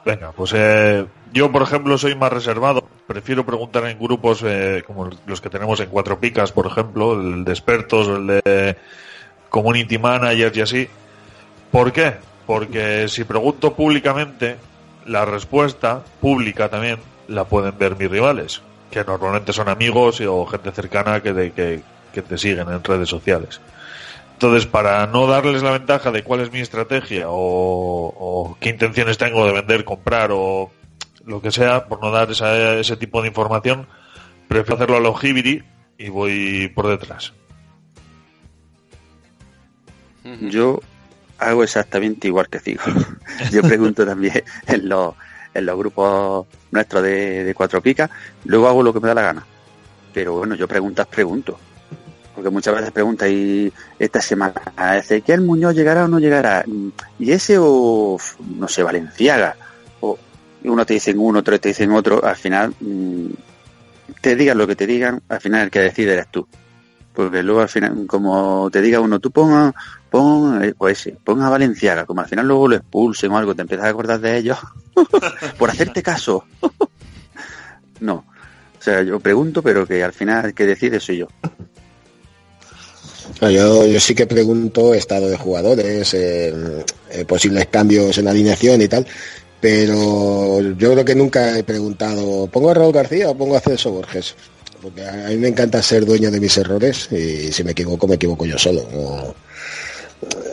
Venga, 0.06 0.32
pues 0.32 0.54
eh, 0.56 1.06
yo, 1.34 1.52
por 1.52 1.62
ejemplo, 1.62 1.98
soy 1.98 2.16
más 2.16 2.32
reservado. 2.32 2.88
Prefiero 3.06 3.46
preguntar 3.46 3.86
en 3.86 4.00
grupos 4.00 4.44
eh, 4.46 4.84
como 4.86 5.10
los 5.26 5.42
que 5.42 5.50
tenemos 5.50 5.80
en 5.80 5.90
Cuatro 5.90 6.20
Picas, 6.20 6.52
por 6.52 6.68
ejemplo, 6.68 7.14
el 7.14 7.44
de 7.44 7.52
expertos, 7.52 8.08
el 8.08 8.28
de 8.28 8.78
community 9.50 9.98
managers 9.98 10.58
y 10.58 10.62
así. 10.62 10.88
¿Por 11.72 11.92
qué? 11.92 12.14
Porque 12.46 13.08
si 13.08 13.24
pregunto 13.24 13.74
públicamente, 13.74 14.58
la 15.06 15.26
respuesta 15.26 16.04
pública 16.22 16.70
también 16.70 17.00
la 17.28 17.44
pueden 17.44 17.78
ver 17.78 17.96
mis 17.96 18.10
rivales, 18.10 18.62
que 18.92 19.04
normalmente 19.04 19.54
son 19.54 19.70
amigos 19.70 20.20
y- 20.22 20.26
o 20.26 20.46
gente 20.46 20.72
cercana 20.72 21.22
que, 21.22 21.34
de- 21.34 21.52
que, 21.52 21.82
que 22.14 22.22
te 22.22 22.38
siguen 22.38 22.70
en 22.70 22.84
redes 22.84 23.10
sociales. 23.10 23.62
Entonces, 24.34 24.66
para 24.66 25.06
no 25.08 25.28
darles 25.28 25.62
la 25.64 25.72
ventaja 25.72 26.12
de 26.12 26.24
cuál 26.24 26.40
es 26.40 26.52
mi 26.52 26.60
estrategia 26.62 27.26
o, 27.30 27.34
o 27.36 28.58
qué 28.60 28.70
intenciones 28.70 29.18
tengo 29.18 29.46
de 29.46 29.52
vender, 29.54 29.84
comprar 29.84 30.30
o 30.32 30.72
lo 31.26 31.42
que 31.42 31.52
sea, 31.52 31.86
por 31.88 32.02
no 32.02 32.10
dar 32.10 32.32
esa- 32.32 32.76
ese 32.80 32.96
tipo 32.96 33.22
de 33.22 33.28
información, 33.28 33.88
prefiero 34.48 34.76
hacerlo 34.76 34.98
a 34.98 35.02
lo 35.02 35.14
jibiri 35.14 35.64
y 35.98 36.10
voy 36.10 36.72
por 36.74 36.88
detrás. 36.88 37.34
Yo 40.50 40.80
hago 41.38 41.64
exactamente 41.64 42.28
igual 42.28 42.48
que 42.50 42.60
Cigo. 42.60 42.82
Yo 43.52 43.62
pregunto 43.62 44.06
también 44.06 44.44
en 44.68 44.90
los, 44.90 45.16
en 45.54 45.66
los 45.66 45.78
grupos 45.78 46.48
nuestros 46.72 47.04
de, 47.04 47.54
Cuatro 47.56 47.82
Picas, 47.82 48.10
luego 48.46 48.68
hago 48.68 48.84
lo 48.84 48.94
que 48.94 49.00
me 49.00 49.08
da 49.08 49.14
la 49.14 49.22
gana. 49.22 49.46
Pero 50.14 50.34
bueno, 50.34 50.56
yo 50.56 50.68
preguntas, 50.68 51.08
pregunto. 51.08 51.60
Porque 52.34 52.50
muchas 52.50 52.76
veces 52.76 52.92
pregunta 52.92 53.28
y 53.28 53.72
esta 53.98 54.22
semana, 54.22 54.54
¿Ezequiel 54.98 55.42
Muñoz 55.42 55.76
llegará 55.76 56.06
o 56.06 56.08
no 56.08 56.20
llegará? 56.20 56.64
¿Y 57.18 57.32
ese 57.32 57.58
o, 57.60 58.18
no 58.58 58.68
sé, 58.68 58.82
Valenciaga? 58.82 59.56
O 60.00 60.18
uno 60.64 60.86
te 60.86 60.94
dicen 60.94 61.20
uno, 61.20 61.40
otro 61.40 61.60
te 61.60 61.70
dicen 61.70 61.92
otro. 61.92 62.24
Al 62.24 62.38
final, 62.38 62.74
mm, 62.80 63.28
te 64.22 64.36
digan 64.36 64.58
lo 64.58 64.68
que 64.68 64.76
te 64.76 64.88
digan, 64.88 65.22
al 65.28 65.42
final 65.42 65.64
el 65.64 65.72
que 65.72 65.82
decide 65.82 66.14
eres 66.14 66.28
tú. 66.28 66.48
Porque 67.14 67.44
luego 67.44 67.62
al 67.62 67.70
final, 67.70 68.06
como 68.08 68.70
te 68.72 68.82
diga 68.82 69.02
uno, 69.02 69.20
tú 69.20 69.32
ponga 69.32 69.74
pon, 70.10 70.64
eh, 70.64 70.74
pues 70.78 71.10
pon 71.24 71.42
a 71.42 71.50
Valenciaga, 71.50 72.06
como 72.06 72.22
al 72.22 72.28
final 72.28 72.48
luego 72.48 72.68
lo 72.68 72.76
expulsen 72.76 73.32
o 73.32 73.38
algo, 73.38 73.56
te 73.56 73.62
empiezas 73.62 73.86
a 73.86 73.90
acordar 73.90 74.20
de 74.20 74.38
ellos 74.38 74.58
por 75.58 75.70
hacerte 75.70 76.04
caso. 76.04 76.46
no. 78.00 78.26
O 78.80 78.82
sea, 78.82 79.04
yo 79.04 79.20
pregunto, 79.20 79.62
pero 79.62 79.86
que 79.86 80.04
al 80.04 80.14
final 80.14 80.54
que 80.54 80.66
decide 80.66 81.00
soy 81.00 81.18
yo. 81.18 81.28
Yo, 83.42 83.86
yo 83.86 84.00
sí 84.00 84.16
que 84.16 84.26
pregunto 84.26 84.94
estado 84.94 85.30
de 85.30 85.38
jugadores, 85.38 86.14
eh, 86.14 86.54
eh, 87.10 87.26
posibles 87.26 87.68
cambios 87.68 88.18
en 88.18 88.26
la 88.26 88.32
alineación 88.32 88.82
y 88.82 88.88
tal, 88.88 89.06
pero 89.62 90.60
yo 90.62 90.92
creo 90.94 91.06
que 91.06 91.16
nunca 91.16 91.58
he 91.58 91.64
preguntado, 91.64 92.48
¿pongo 92.48 92.72
a 92.72 92.74
Raúl 92.74 92.94
García 92.94 93.30
o 93.30 93.38
pongo 93.38 93.56
a 93.56 93.62
Celso 93.62 93.92
Borges? 93.92 94.36
Porque 94.82 95.06
a 95.06 95.28
mí 95.30 95.38
me 95.38 95.50
encanta 95.50 95.82
ser 95.82 96.06
dueño 96.06 96.32
de 96.32 96.40
mis 96.40 96.58
errores 96.58 97.10
y 97.12 97.52
si 97.52 97.64
me 97.64 97.72
equivoco, 97.72 98.08
me 98.08 98.16
equivoco 98.16 98.46
yo 98.46 98.58
solo. 98.58 99.36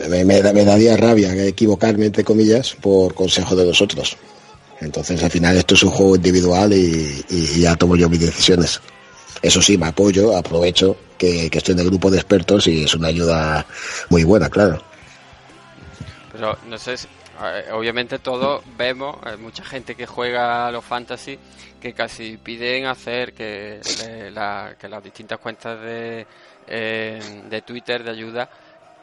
Me, 0.08 0.24
me 0.24 0.42
me 0.52 0.64
daría 0.64 0.96
rabia 0.96 1.34
equivocarme, 1.44 2.06
entre 2.06 2.24
comillas, 2.24 2.74
por 2.80 3.14
consejo 3.14 3.54
de 3.56 3.64
los 3.66 3.80
otros. 3.80 4.16
Entonces, 4.80 5.22
al 5.22 5.30
final, 5.30 5.56
esto 5.56 5.74
es 5.74 5.82
un 5.82 5.90
juego 5.90 6.16
individual 6.16 6.72
y, 6.72 7.24
y 7.30 7.60
ya 7.60 7.76
tomo 7.76 7.96
yo 7.96 8.08
mis 8.08 8.20
decisiones. 8.20 8.80
Eso 9.42 9.60
sí, 9.62 9.78
me 9.78 9.86
apoyo, 9.86 10.36
aprovecho 10.36 10.96
que, 11.18 11.48
que 11.50 11.58
estoy 11.58 11.72
en 11.74 11.80
el 11.80 11.86
grupo 11.86 12.10
de 12.10 12.18
expertos 12.18 12.66
y 12.66 12.84
es 12.84 12.94
una 12.94 13.08
ayuda 13.08 13.66
muy 14.10 14.24
buena, 14.24 14.48
claro. 14.50 14.82
Pero 16.32 16.58
no 16.68 16.78
sé, 16.78 16.94
eh, 16.94 17.64
obviamente 17.72 18.18
todos 18.18 18.62
vemos, 18.76 19.16
hay 19.22 19.36
mucha 19.38 19.64
gente 19.64 19.94
que 19.94 20.06
juega 20.06 20.66
a 20.68 20.70
los 20.72 20.84
fantasy 20.84 21.38
que 21.80 21.92
casi 21.92 22.36
piden 22.36 22.86
hacer 22.86 23.32
que, 23.32 23.80
la- 24.34 24.74
que 24.78 24.88
las 24.88 25.02
distintas 25.02 25.38
cuentas 25.38 25.80
de, 25.80 26.26
eh, 26.66 27.20
de 27.48 27.62
Twitter 27.62 28.02
de 28.04 28.10
ayuda 28.10 28.50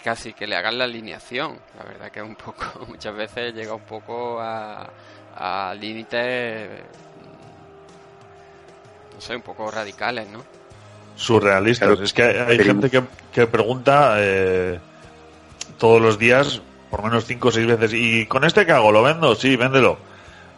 casi 0.04 0.34
que 0.34 0.46
le 0.46 0.56
hagan 0.56 0.78
la 0.78 0.84
alineación. 0.84 1.58
La 1.78 1.86
verdad 1.86 2.12
que 2.12 2.20
es 2.20 2.26
un 2.26 2.36
poco, 2.36 2.86
muchas 2.88 3.16
veces 3.16 3.54
llega 3.54 3.74
un 3.74 3.82
poco 3.82 4.40
a, 4.40 4.90
a 5.36 5.74
límites, 5.74 6.70
no 9.16 9.22
sé, 9.22 9.36
un 9.36 9.42
poco 9.42 9.72
radicales, 9.72 10.28
¿no? 10.28 10.44
Surrealistas. 11.16 11.88
Claro. 11.88 12.04
es 12.04 12.14
que 12.14 12.24
hay, 12.24 12.60
gente 12.60 12.90
que, 12.90 13.04
que 13.32 13.48
pregunta 13.48 14.16
eh, 14.18 14.80
todos 15.78 16.02
los 16.02 16.18
días, 16.18 16.62
por 16.90 17.04
menos 17.04 17.26
cinco 17.26 17.50
o 17.50 17.52
seis 17.52 17.68
veces, 17.68 17.94
¿y 17.94 18.26
con 18.26 18.44
este 18.44 18.66
qué 18.66 18.72
hago? 18.72 18.92
¿Lo 18.92 19.04
vendo? 19.04 19.36
Sí, 19.36 19.56
véndelo. 19.56 19.98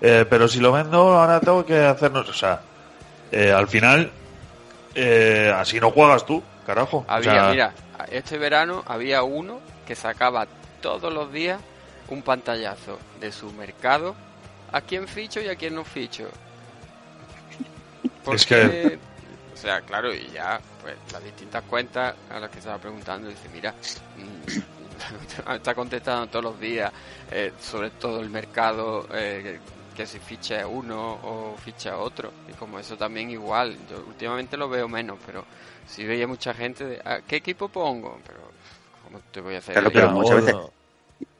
Eh, 0.01 0.25
pero 0.29 0.47
si 0.47 0.59
lo 0.59 0.71
vendo, 0.71 1.17
ahora 1.17 1.39
tengo 1.39 1.65
que 1.65 1.77
hacernos... 1.77 2.29
O 2.29 2.33
sea, 2.33 2.61
eh, 3.31 3.51
al 3.51 3.67
final, 3.67 4.11
eh, 4.93 5.53
así 5.55 5.79
no 5.79 5.91
juegas 5.91 6.25
tú, 6.25 6.43
carajo. 6.65 6.98
O 7.00 7.05
Había, 7.07 7.31
sea, 7.31 7.50
mira, 7.51 7.74
este 8.12 8.38
verano 8.38 8.84
había 8.88 9.24
uno 9.24 9.60
que 9.88 9.95
sacaba 9.95 10.48
todos 10.81 11.13
los 11.13 11.31
días 11.31 11.60
un 12.10 12.22
pantallazo 12.22 13.00
de 13.19 13.31
su 13.31 13.51
mercado, 13.53 14.15
a 14.72 14.81
quién 14.81 15.07
ficho 15.07 15.39
y 15.41 15.48
a 15.48 15.55
quién 15.55 15.75
no 15.75 15.84
ficho. 15.84 16.27
Es 18.31 18.45
que- 18.45 19.00
O 19.53 19.57
sea, 19.57 19.79
claro, 19.81 20.13
y 20.13 20.27
ya, 20.34 20.60
pues 20.81 20.95
las 21.13 21.24
distintas 21.24 21.63
cuentas 21.63 22.13
a 22.29 22.39
las 22.39 22.50
que 22.50 22.60
estaba 22.60 22.77
preguntando, 22.77 23.29
dice, 23.29 23.48
mira, 23.53 23.72
mm, 24.17 25.51
está 25.55 25.74
contestando 25.74 26.27
todos 26.27 26.43
los 26.45 26.60
días 26.60 26.91
eh, 27.31 27.53
sobre 27.62 27.89
todo 27.91 28.19
el 28.19 28.29
mercado, 28.29 29.07
eh, 29.13 29.60
que, 29.95 30.05
si 30.05 30.19
ficha 30.19 30.67
uno 30.67 31.13
o 31.23 31.55
ficha 31.63 31.97
otro. 31.97 32.31
Y 32.49 32.53
como 32.53 32.77
eso 32.79 32.97
también 32.97 33.29
igual, 33.29 33.75
yo 33.89 34.03
últimamente 34.07 34.57
lo 34.57 34.69
veo 34.69 34.87
menos, 34.87 35.17
pero 35.25 35.45
si 35.87 36.03
veía 36.05 36.27
mucha 36.27 36.53
gente 36.53 36.85
de, 36.85 37.01
"¿A 37.03 37.21
¿qué 37.21 37.37
equipo 37.37 37.69
pongo? 37.69 38.19
Pero, 38.27 38.39
¿cómo 39.03 39.19
te 39.31 39.41
voy 39.41 39.55
a 39.55 39.59
hacer? 39.59 39.73
Claro, 39.75 39.91
pero 39.91 40.09
muchas 40.11 40.37
veces- 40.45 40.55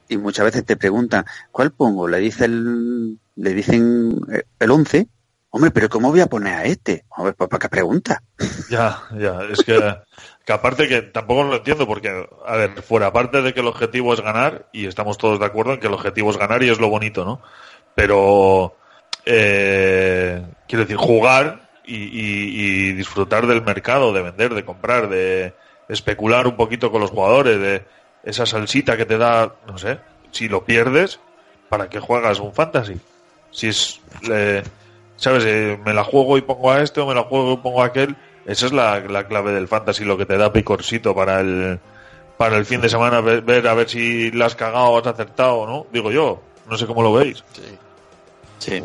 Y 0.08 0.16
muchas 0.18 0.44
veces 0.44 0.64
te 0.64 0.76
preguntan, 0.76 1.24
¿cuál 1.50 1.72
pongo? 1.72 2.06
Le 2.06 2.18
dice 2.18 2.44
el, 2.44 3.18
le 3.34 3.54
dicen 3.54 4.16
eh, 4.32 4.44
el 4.60 4.70
11. 4.70 5.08
Hombre, 5.50 5.70
pero 5.70 5.88
¿cómo 5.88 6.10
voy 6.10 6.20
a 6.20 6.26
poner 6.26 6.54
a 6.54 6.64
este? 6.64 7.04
Hombre, 7.16 7.32
pues, 7.32 7.48
¿para 7.50 7.60
qué 7.60 7.68
pregunta? 7.68 8.22
Ya, 8.70 9.02
ya, 9.16 9.42
es 9.50 9.62
que, 9.64 9.78
que 10.44 10.52
aparte 10.52 10.88
que 10.88 11.02
tampoco 11.02 11.44
lo 11.44 11.56
entiendo 11.56 11.86
porque, 11.86 12.26
a 12.44 12.56
ver, 12.56 12.82
fuera 12.82 13.06
aparte 13.08 13.40
de 13.42 13.54
que 13.54 13.60
el 13.60 13.66
objetivo 13.68 14.12
es 14.12 14.20
ganar, 14.20 14.68
y 14.72 14.86
estamos 14.86 15.18
todos 15.18 15.38
de 15.38 15.46
acuerdo 15.46 15.74
en 15.74 15.80
que 15.80 15.86
el 15.86 15.94
objetivo 15.94 16.30
es 16.30 16.36
ganar 16.36 16.62
y 16.64 16.68
es 16.68 16.78
lo 16.80 16.88
bonito, 16.88 17.24
¿no? 17.24 17.40
Pero, 17.96 18.76
eh, 19.24 20.42
quiero 20.68 20.84
decir, 20.84 20.98
jugar 20.98 21.70
y, 21.86 22.92
disfrutar 22.92 23.46
del 23.46 23.62
mercado, 23.62 24.12
de 24.12 24.20
vender, 24.20 24.54
de 24.54 24.66
comprar, 24.66 25.08
de 25.08 25.54
especular 25.88 26.46
un 26.46 26.56
poquito 26.56 26.92
con 26.92 27.00
los 27.00 27.10
jugadores, 27.10 27.58
de 27.58 27.84
esa 28.22 28.44
salsita 28.44 28.98
que 28.98 29.06
te 29.06 29.16
da, 29.16 29.54
no 29.66 29.78
sé, 29.78 29.98
si 30.30 30.46
lo 30.46 30.64
pierdes, 30.64 31.20
¿para 31.70 31.88
qué 31.88 31.98
juegas 31.98 32.38
un 32.38 32.52
fantasy? 32.52 33.00
Si 33.50 33.68
es, 33.68 34.00
eh, 34.30 34.62
¿sabes? 35.16 35.44
Eh, 35.46 35.78
me 35.82 35.94
la 35.94 36.04
juego 36.04 36.36
y 36.36 36.42
pongo 36.42 36.72
a 36.72 36.82
este 36.82 37.00
o 37.00 37.06
me 37.06 37.14
la 37.14 37.22
juego 37.22 37.54
y 37.54 37.56
pongo 37.56 37.82
a 37.82 37.86
aquel. 37.86 38.14
Esa 38.44 38.66
es 38.66 38.72
la, 38.72 39.00
la 39.00 39.26
clave 39.26 39.52
del 39.52 39.68
fantasy, 39.68 40.04
lo 40.04 40.18
que 40.18 40.26
te 40.26 40.36
da 40.36 40.52
picorcito 40.52 41.14
para 41.14 41.40
el, 41.40 41.80
para 42.36 42.58
el 42.58 42.66
fin 42.66 42.82
de 42.82 42.90
semana, 42.90 43.22
ver, 43.22 43.40
ver 43.40 43.66
a 43.66 43.72
ver 43.74 43.88
si 43.88 44.30
la 44.32 44.46
has 44.46 44.54
cagado 44.54 44.88
o 44.88 44.98
has 44.98 45.06
acertado, 45.06 45.66
¿no? 45.66 45.86
Digo 45.90 46.12
yo, 46.12 46.42
no 46.68 46.76
sé 46.76 46.86
cómo 46.86 47.02
lo 47.02 47.14
veis. 47.14 47.42
Sí. 47.52 47.78
Sí. 48.58 48.82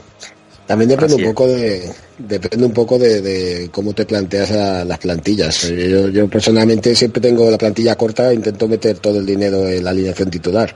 También 0.67 0.89
depende 0.89 1.15
un 1.15 1.23
poco 1.23 1.47
de 1.47 1.91
depende 2.17 2.65
un 2.65 2.73
poco 2.73 2.97
de, 2.97 3.21
de 3.21 3.69
cómo 3.71 3.93
te 3.93 4.05
planteas 4.05 4.51
a 4.51 4.85
las 4.85 4.99
plantillas. 4.99 5.67
Yo, 5.69 6.09
yo 6.09 6.29
personalmente 6.29 6.95
siempre 6.95 7.21
tengo 7.21 7.49
la 7.49 7.57
plantilla 7.57 7.95
corta 7.95 8.31
e 8.31 8.35
intento 8.35 8.67
meter 8.67 8.99
todo 8.99 9.19
el 9.19 9.25
dinero 9.25 9.67
en 9.67 9.83
la 9.83 9.89
alineación 9.89 10.29
titular. 10.29 10.73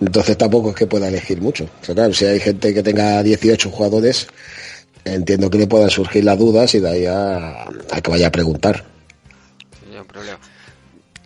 Entonces 0.00 0.36
tampoco 0.36 0.70
es 0.70 0.76
que 0.76 0.86
pueda 0.86 1.08
elegir 1.08 1.40
mucho. 1.40 1.68
Pero 1.82 1.94
claro, 1.94 2.14
si 2.14 2.24
hay 2.24 2.40
gente 2.40 2.72
que 2.72 2.82
tenga 2.82 3.22
18 3.22 3.70
jugadores, 3.70 4.26
entiendo 5.04 5.50
que 5.50 5.58
le 5.58 5.66
puedan 5.66 5.90
surgir 5.90 6.24
las 6.24 6.38
dudas 6.38 6.74
y 6.74 6.80
de 6.80 6.88
ahí 6.88 7.06
a, 7.06 7.64
a 7.64 8.00
que 8.02 8.10
vaya 8.10 8.28
a 8.28 8.32
preguntar. 8.32 8.84
Sí, 9.80 9.86
no 9.92 10.00
hay 10.00 10.04
problema. 10.06 10.38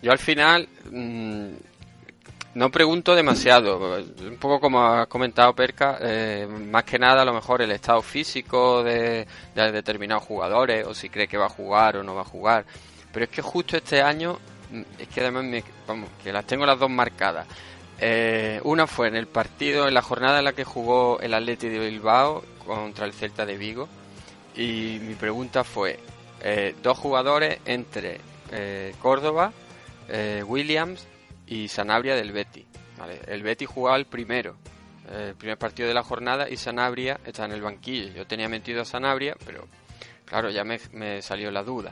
Yo 0.01 0.11
al 0.11 0.19
final 0.19 0.67
mm, 0.91 1.47
no 2.55 2.69
pregunto 2.71 3.15
demasiado. 3.15 3.77
Un 4.21 4.37
poco 4.39 4.59
como 4.59 4.83
has 4.85 5.07
comentado, 5.07 5.53
Perca, 5.53 5.97
eh, 6.01 6.47
más 6.47 6.83
que 6.83 6.99
nada 6.99 7.21
a 7.23 7.25
lo 7.25 7.33
mejor 7.33 7.61
el 7.61 7.71
estado 7.71 8.01
físico 8.01 8.83
de, 8.83 9.25
de 9.55 9.71
determinados 9.71 10.23
jugadores 10.23 10.85
o 10.85 10.93
si 10.93 11.09
cree 11.09 11.27
que 11.27 11.37
va 11.37 11.45
a 11.47 11.49
jugar 11.49 11.97
o 11.97 12.03
no 12.03 12.15
va 12.15 12.21
a 12.21 12.25
jugar. 12.25 12.65
Pero 13.11 13.25
es 13.25 13.31
que 13.31 13.41
justo 13.41 13.77
este 13.77 14.01
año, 14.01 14.37
mm, 14.71 14.81
es 14.99 15.07
que 15.07 15.21
además 15.21 15.43
me- 15.45 15.63
vamos, 15.87 16.09
que 16.23 16.31
las 16.31 16.45
tengo 16.45 16.65
las 16.65 16.79
dos 16.79 16.89
marcadas. 16.89 17.47
Eh, 17.99 18.59
una 18.63 18.85
fue 18.87 19.07
en 19.07 19.15
el 19.15 19.27
partido, 19.27 19.87
en 19.87 19.93
la 19.93 20.01
jornada 20.01 20.39
en 20.39 20.45
la 20.45 20.53
que 20.53 20.63
jugó 20.63 21.19
el 21.21 21.33
Atleti 21.33 21.69
de 21.69 21.79
Bilbao 21.79 22.43
contra 22.65 23.05
el 23.05 23.13
Celta 23.13 23.45
de 23.45 23.57
Vigo. 23.57 23.87
Y 24.55 24.99
mi 25.01 25.15
pregunta 25.15 25.63
fue, 25.63 25.99
eh, 26.41 26.75
dos 26.83 26.97
jugadores 26.97 27.59
entre 27.65 28.19
eh, 28.51 28.93
Córdoba, 29.01 29.51
Williams 30.45 31.07
y 31.47 31.67
Sanabria 31.67 32.15
del 32.15 32.31
Betty. 32.31 32.65
El 33.27 33.43
Betty 33.43 33.65
jugaba 33.65 33.97
el 33.97 34.05
primero, 34.05 34.55
el 35.11 35.35
primer 35.35 35.57
partido 35.57 35.87
de 35.87 35.93
la 35.93 36.03
jornada 36.03 36.49
y 36.49 36.57
Sanabria 36.57 37.19
está 37.25 37.45
en 37.45 37.51
el 37.51 37.61
banquillo. 37.61 38.13
Yo 38.13 38.25
tenía 38.27 38.47
metido 38.47 38.81
a 38.81 38.85
Sanabria, 38.85 39.35
pero 39.45 39.67
claro, 40.25 40.49
ya 40.49 40.63
me, 40.63 41.21
salió 41.21 41.51
la 41.51 41.63
duda. 41.63 41.91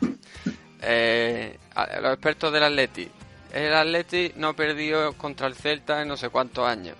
Eh, 0.81 1.57
los 2.01 2.13
expertos 2.13 2.51
del 2.53 2.63
Atleti. 2.63 3.09
El 3.53 3.73
Atleti 3.73 4.31
no 4.37 4.55
perdió 4.55 5.13
contra 5.13 5.47
el 5.47 5.55
Celta 5.55 6.01
en 6.01 6.07
no 6.07 6.15
sé 6.17 6.29
cuántos 6.29 6.65
años. 6.67 6.95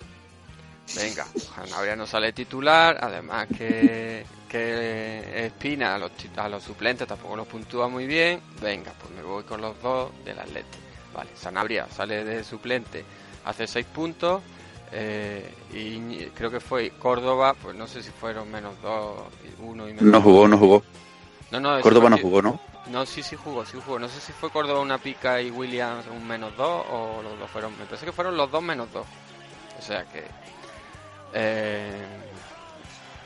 Venga, 0.93 1.25
Sanabria 1.55 1.95
no 1.95 2.05
sale 2.05 2.33
titular, 2.33 2.97
además 3.01 3.47
que, 3.57 4.25
que 4.49 5.45
Espina 5.45 5.95
a 5.95 5.97
los, 5.97 6.11
ti- 6.17 6.29
a 6.35 6.49
los 6.49 6.61
suplentes 6.63 7.07
tampoco 7.07 7.37
los 7.37 7.47
puntúa 7.47 7.87
muy 7.87 8.05
bien. 8.05 8.41
Venga, 8.61 8.91
pues 8.99 9.11
me 9.13 9.23
voy 9.23 9.43
con 9.43 9.61
los 9.61 9.81
dos 9.81 10.11
del 10.25 10.37
Atleti. 10.37 10.77
Vale, 11.13 11.29
Sanabria 11.35 11.87
sale 11.89 12.23
de 12.23 12.43
suplente, 12.43 13.03
hace 13.45 13.67
seis 13.67 13.85
puntos. 13.85 14.41
eh, 14.93 15.53
y 15.73 16.25
creo 16.35 16.49
que 16.51 16.59
fue 16.59 16.91
Córdoba, 16.91 17.53
pues 17.61 17.75
no 17.75 17.87
sé 17.87 18.01
si 18.03 18.11
fueron 18.11 18.49
menos 18.51 18.73
dos, 18.81 19.21
uno 19.59 19.87
y 19.87 19.93
menos 19.93 20.11
No 20.11 20.21
jugó, 20.21 20.47
no 20.47 20.57
jugó. 20.57 20.83
no, 21.51 21.59
no, 21.59 21.81
Córdoba 21.81 22.09
no 22.09 22.17
jugó, 22.17 22.41
¿no? 22.41 22.59
No, 22.87 23.05
sí, 23.05 23.21
sí 23.23 23.35
jugó, 23.35 23.65
sí 23.65 23.77
jugó. 23.85 23.99
No 23.99 24.07
sé 24.09 24.19
si 24.19 24.31
fue 24.33 24.49
Córdoba 24.49 24.79
una 24.81 24.97
pica 24.97 25.39
y 25.41 25.51
Williams 25.51 26.05
un 26.07 26.25
menos 26.27 26.55
dos 26.57 26.85
o 26.89 27.21
los 27.21 27.37
dos 27.39 27.49
fueron. 27.49 27.71
Me 27.77 27.85
parece 27.85 28.05
que 28.05 28.11
fueron 28.11 28.35
los 28.35 28.49
dos 28.51 28.61
menos 28.63 28.91
dos. 28.91 29.05
O 29.79 29.81
sea 29.81 30.03
que. 30.05 30.25
eh, 31.33 32.05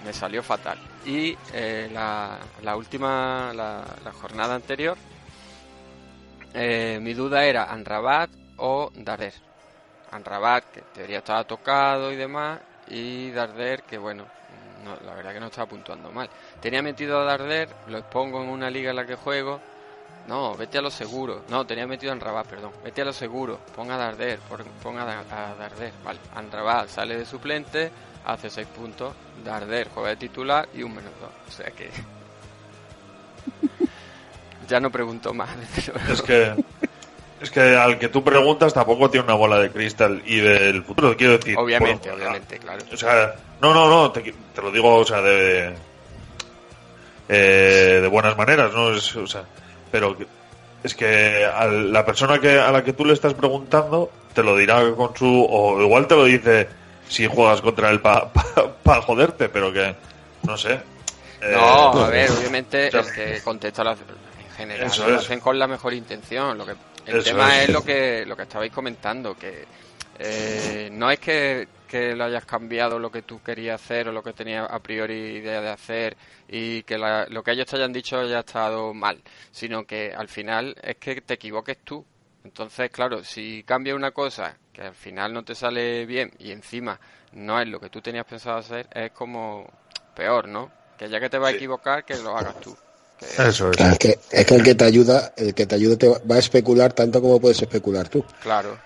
me 0.04 0.14
salió 0.14 0.44
fatal. 0.44 0.78
Y 1.06 1.36
eh, 1.54 1.90
la, 1.92 2.38
la 2.62 2.76
última, 2.76 3.52
la, 3.56 3.84
la 4.04 4.12
jornada 4.12 4.56
anterior, 4.56 4.98
eh, 6.56 7.00
mi 7.02 7.14
duda 7.14 7.44
era 7.44 7.66
Anrabat 7.66 8.30
o 8.58 8.90
Darder. 8.96 9.34
Anrabat, 10.12 10.64
que 10.72 10.80
en 10.80 10.86
teoría 10.94 11.18
estaba 11.18 11.44
tocado 11.44 12.12
y 12.12 12.16
demás, 12.16 12.62
y 12.88 13.32
Darder, 13.32 13.84
que 13.84 13.98
bueno, 13.98 14.26
no, 14.86 14.96
la 15.06 15.16
verdad 15.16 15.34
que 15.34 15.40
no 15.42 15.48
estaba 15.48 15.68
puntuando 15.68 16.12
mal. 16.12 16.30
Tenía 16.62 16.82
metido 16.82 17.20
a 17.20 17.26
Darder, 17.26 17.68
lo 17.88 17.98
expongo 17.98 18.42
en 18.42 18.50
una 18.50 18.70
liga 18.70 18.92
en 18.92 18.96
la 18.96 19.06
que 19.06 19.16
juego. 19.16 19.60
No, 20.28 20.56
vete 20.56 20.78
a 20.78 20.82
lo 20.82 20.90
seguro. 20.90 21.44
No, 21.50 21.68
tenía 21.68 21.86
metido 21.86 22.12
a 22.12 22.16
Anrabat, 22.16 22.48
perdón. 22.48 22.72
Vete 22.84 23.02
a 23.02 23.06
lo 23.06 23.14
seguro. 23.14 23.60
Ponga 23.76 23.96
a 23.96 23.98
Darder, 23.98 24.40
ponga 24.82 25.04
a 25.04 25.56
Darder. 25.56 25.92
Vale, 26.04 26.20
Anrabat 26.36 26.88
sale 26.88 27.18
de 27.18 27.26
suplente, 27.26 27.92
hace 28.26 28.50
6 28.50 28.68
puntos. 28.70 29.14
Darder 29.44 29.90
juega 29.90 30.10
de 30.10 30.16
titular 30.16 30.70
y 30.74 30.84
un 30.84 30.96
menos 30.96 31.12
2. 31.20 31.30
O 31.48 31.52
sea 31.52 31.70
que. 31.72 31.92
Ya 34.68 34.80
no 34.80 34.92
pregunto 34.92 35.34
más. 35.34 35.50
Es 36.10 36.22
que 36.22 36.54
es 37.42 37.52
que 37.52 37.60
al 37.76 38.00
que 38.00 38.08
tú 38.08 38.24
preguntas 38.24 38.74
tampoco 38.74 39.10
tiene 39.10 39.26
una 39.26 39.36
bola 39.36 39.60
de 39.60 39.70
cristal 39.70 40.22
y 40.26 40.38
del 40.38 40.84
futuro, 40.84 41.16
quiero 41.18 41.38
decir. 41.38 41.58
Obviamente, 41.58 42.10
obviamente, 42.12 42.58
claro. 42.60 42.84
O 42.92 42.98
sea, 42.98 43.36
no, 43.62 43.74
no, 43.74 43.90
no, 43.90 44.12
te, 44.12 44.22
te 44.54 44.62
lo 44.62 44.72
digo, 44.72 44.96
o 44.96 45.06
sea, 45.06 45.22
de 45.22 45.74
eh, 47.28 48.00
de 48.02 48.08
buenas 48.08 48.38
maneras, 48.38 48.74
¿no? 48.74 48.92
Es, 48.94 49.16
o 49.16 49.28
sea, 49.28 49.44
pero 49.92 50.16
es 50.84 50.94
que 50.96 51.46
a 51.46 51.66
la 51.68 52.06
persona 52.06 52.40
que 52.40 52.60
a 52.60 52.72
la 52.72 52.84
que 52.84 52.94
tú 52.94 53.06
le 53.06 53.14
estás 53.14 53.34
preguntando 53.34 54.12
te 54.34 54.44
lo 54.44 54.56
dirá 54.56 54.82
con 54.96 55.16
su 55.16 55.46
o 55.50 55.82
igual 55.82 56.08
te 56.08 56.16
lo 56.16 56.26
dice 56.26 56.68
si 57.08 57.28
juegas 57.28 57.62
contra 57.62 57.90
él 57.90 58.02
para 58.02 58.32
joderte, 59.02 59.50
pero 59.50 59.72
que 59.74 59.96
no 60.44 60.58
sé. 60.58 60.74
Eh, 61.42 61.52
No, 61.54 62.00
a 62.04 62.10
ver, 62.10 62.32
obviamente 62.32 62.88
o 62.88 62.92
sea, 62.92 63.00
el 63.02 63.12
que 63.12 63.42
contesta 63.44 63.84
la- 63.84 63.96
general 64.56 64.88
Eso 64.88 65.08
lo 65.08 65.16
es. 65.16 65.26
hacen 65.26 65.40
con 65.40 65.58
la 65.60 65.68
mejor 65.68 65.94
intención. 65.94 66.58
Lo 66.58 66.66
que 66.66 66.72
el 67.06 67.18
Eso 67.20 67.24
tema 67.24 67.56
es. 67.58 67.64
es. 67.68 67.70
lo 67.74 67.82
que 67.84 68.26
lo 68.26 68.36
que 68.36 68.44
estabais 68.44 68.72
comentando, 68.72 69.36
que 69.36 69.66
eh, 70.20 70.90
no 70.92 71.12
es 71.12 71.20
que, 71.20 71.68
que 71.88 72.16
lo 72.16 72.24
hayas 72.26 72.46
cambiado 72.46 72.98
lo 73.00 73.12
que 73.12 73.22
tú 73.22 73.42
querías 73.44 73.82
hacer 73.82 74.08
o 74.08 74.12
lo 74.12 74.24
que 74.24 74.34
tenías 74.34 74.68
a 74.70 74.80
priori 74.80 75.14
idea 75.38 75.62
de 75.62 75.70
hacer 75.70 76.16
y 76.48 76.84
que 76.84 76.98
la- 76.98 77.26
lo 77.30 77.44
que 77.44 77.52
ellos 77.52 77.66
te 77.68 77.76
hayan 77.76 77.92
dicho 77.94 78.18
haya 78.20 78.40
estado 78.40 78.94
mal, 78.94 79.22
sino 79.52 79.86
que 79.86 80.14
al 80.16 80.28
final 80.30 80.76
es 80.82 80.96
que 80.98 81.22
te 81.22 81.34
equivoques 81.36 81.78
tú. 81.84 82.06
Entonces, 82.44 82.90
claro, 82.92 83.24
si 83.24 83.64
cambia 83.64 83.96
una 83.96 84.12
cosa 84.12 84.56
que 84.72 84.84
al 84.84 84.94
final 84.94 85.34
no 85.34 85.44
te 85.44 85.56
sale 85.56 86.06
bien 86.06 86.32
y 86.40 86.52
encima 86.52 87.00
no 87.34 87.60
es 87.60 87.68
lo 87.68 87.80
que 87.80 87.90
tú 87.90 88.02
tenías 88.02 88.26
pensado 88.26 88.58
hacer, 88.58 88.88
es 88.94 89.12
como 89.12 89.68
peor, 90.14 90.48
¿no? 90.48 90.72
Que 90.98 91.10
ya 91.10 91.20
que 91.20 91.30
te 91.30 91.38
va 91.40 91.48
a 91.50 91.52
equivocar, 91.52 92.06
que 92.06 92.16
lo 92.18 92.38
hagas 92.38 92.56
tú. 92.62 92.78
Eso 93.38 93.72
es. 93.72 93.80
Es, 93.80 93.98
que, 94.00 94.20
es 94.32 94.46
que 94.46 94.56
el 94.56 94.64
que 94.64 94.76
te 94.76 94.84
ayuda, 94.86 95.34
el 95.38 95.54
que 95.54 95.66
te 95.66 95.76
ayuda 95.76 95.96
te 95.98 96.08
va 96.08 96.20
va 96.30 96.36
a 96.36 96.40
especular 96.40 96.94
tanto 96.94 97.22
como 97.22 97.40
puedes 97.40 97.62
especular 97.62 98.08
tú. 98.10 98.24
Claro. 98.42 98.78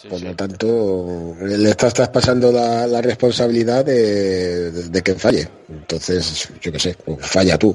Sí, 0.00 0.08
Por 0.08 0.18
sí. 0.18 0.24
lo 0.26 0.34
tanto, 0.36 1.34
le 1.40 1.70
estás 1.70 1.94
traspasando 1.94 2.52
la, 2.52 2.86
la 2.86 3.00
responsabilidad 3.00 3.84
de, 3.84 4.70
de- 4.70 4.88
de 4.90 5.02
que 5.02 5.14
falle. 5.14 5.48
Entonces, 5.70 6.48
yo 6.60 6.70
qué 6.70 6.78
sé, 6.78 6.96
pues 7.04 7.18
falla 7.26 7.56
tú. 7.56 7.74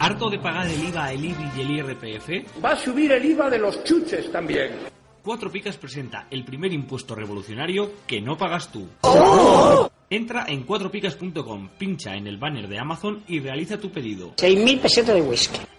¿Harto 0.00 0.30
de 0.30 0.38
pagar 0.38 0.66
el 0.68 0.84
IVA, 0.88 1.12
el 1.12 1.24
IBI 1.24 1.50
y 1.56 1.60
el 1.60 1.70
IRPF? 1.70 2.64
Va 2.64 2.70
a 2.70 2.76
subir 2.76 3.10
el 3.12 3.24
IVA 3.24 3.50
de 3.50 3.58
los 3.58 3.82
chuches 3.84 4.30
también. 4.30 4.70
Cuatro 5.28 5.52
Picas 5.52 5.76
presenta 5.76 6.26
el 6.30 6.42
primer 6.42 6.72
impuesto 6.72 7.14
revolucionario 7.14 7.92
que 8.06 8.18
no 8.18 8.38
pagas 8.38 8.72
tú. 8.72 8.88
Entra 10.08 10.46
en 10.48 10.62
cuatropicas.com, 10.62 11.68
pincha 11.76 12.16
en 12.16 12.26
el 12.26 12.38
banner 12.38 12.66
de 12.66 12.78
Amazon 12.78 13.24
y 13.28 13.38
realiza 13.38 13.78
tu 13.78 13.90
pedido. 13.90 14.34
6.000 14.36 14.80
pesetas 14.80 15.14
de 15.16 15.20
whisky. 15.20 15.58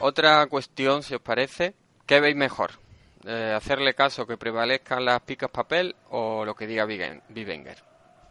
Otra 0.00 0.46
cuestión, 0.46 1.02
si 1.02 1.14
os 1.14 1.20
parece, 1.20 1.74
¿qué 2.06 2.20
veis 2.20 2.36
mejor? 2.36 2.70
Eh, 3.26 3.52
¿Hacerle 3.56 3.94
caso 3.94 4.26
que 4.28 4.36
prevalezcan 4.36 5.04
las 5.04 5.20
picas 5.22 5.50
papel 5.50 5.96
o 6.10 6.44
lo 6.44 6.54
que 6.54 6.68
diga 6.68 6.84
Vivenger? 6.84 7.82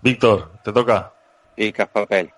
Víctor, 0.02 0.60
te 0.64 0.72
toca. 0.72 1.12
Picas 1.56 1.90
papel. 1.90 2.32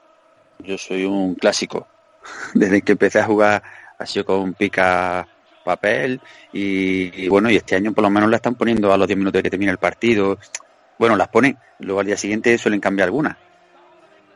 Yo 0.58 0.80
soy 0.80 1.06
un 1.06 1.36
clásico. 1.36 1.88
Desde 2.56 2.82
que 2.82 2.94
empecé 2.94 3.20
a 3.20 3.26
jugar 3.26 3.62
ha 4.00 4.06
sido 4.08 4.26
con 4.26 4.56
pica 4.56 5.28
papel 5.64 6.20
y, 6.52 7.26
y 7.26 7.28
bueno, 7.28 7.52
y 7.52 7.58
este 7.58 7.76
año 7.76 7.94
por 7.94 8.04
lo 8.04 8.10
menos 8.10 8.32
la 8.32 8.38
están 8.38 8.56
poniendo 8.56 8.92
a 8.92 8.98
los 8.98 9.08
10 9.08 9.18
minutos 9.20 9.40
de 9.40 9.44
que 9.44 9.52
termina 9.52 9.72
el 9.72 9.78
partido. 9.78 10.40
Bueno, 10.98 11.16
las 11.16 11.28
ponen, 11.28 11.56
luego 11.80 12.00
al 12.00 12.08
día 12.08 12.18
siguiente 12.18 12.58
suelen 12.58 12.80
cambiar 12.80 13.10
algunas. 13.10 13.38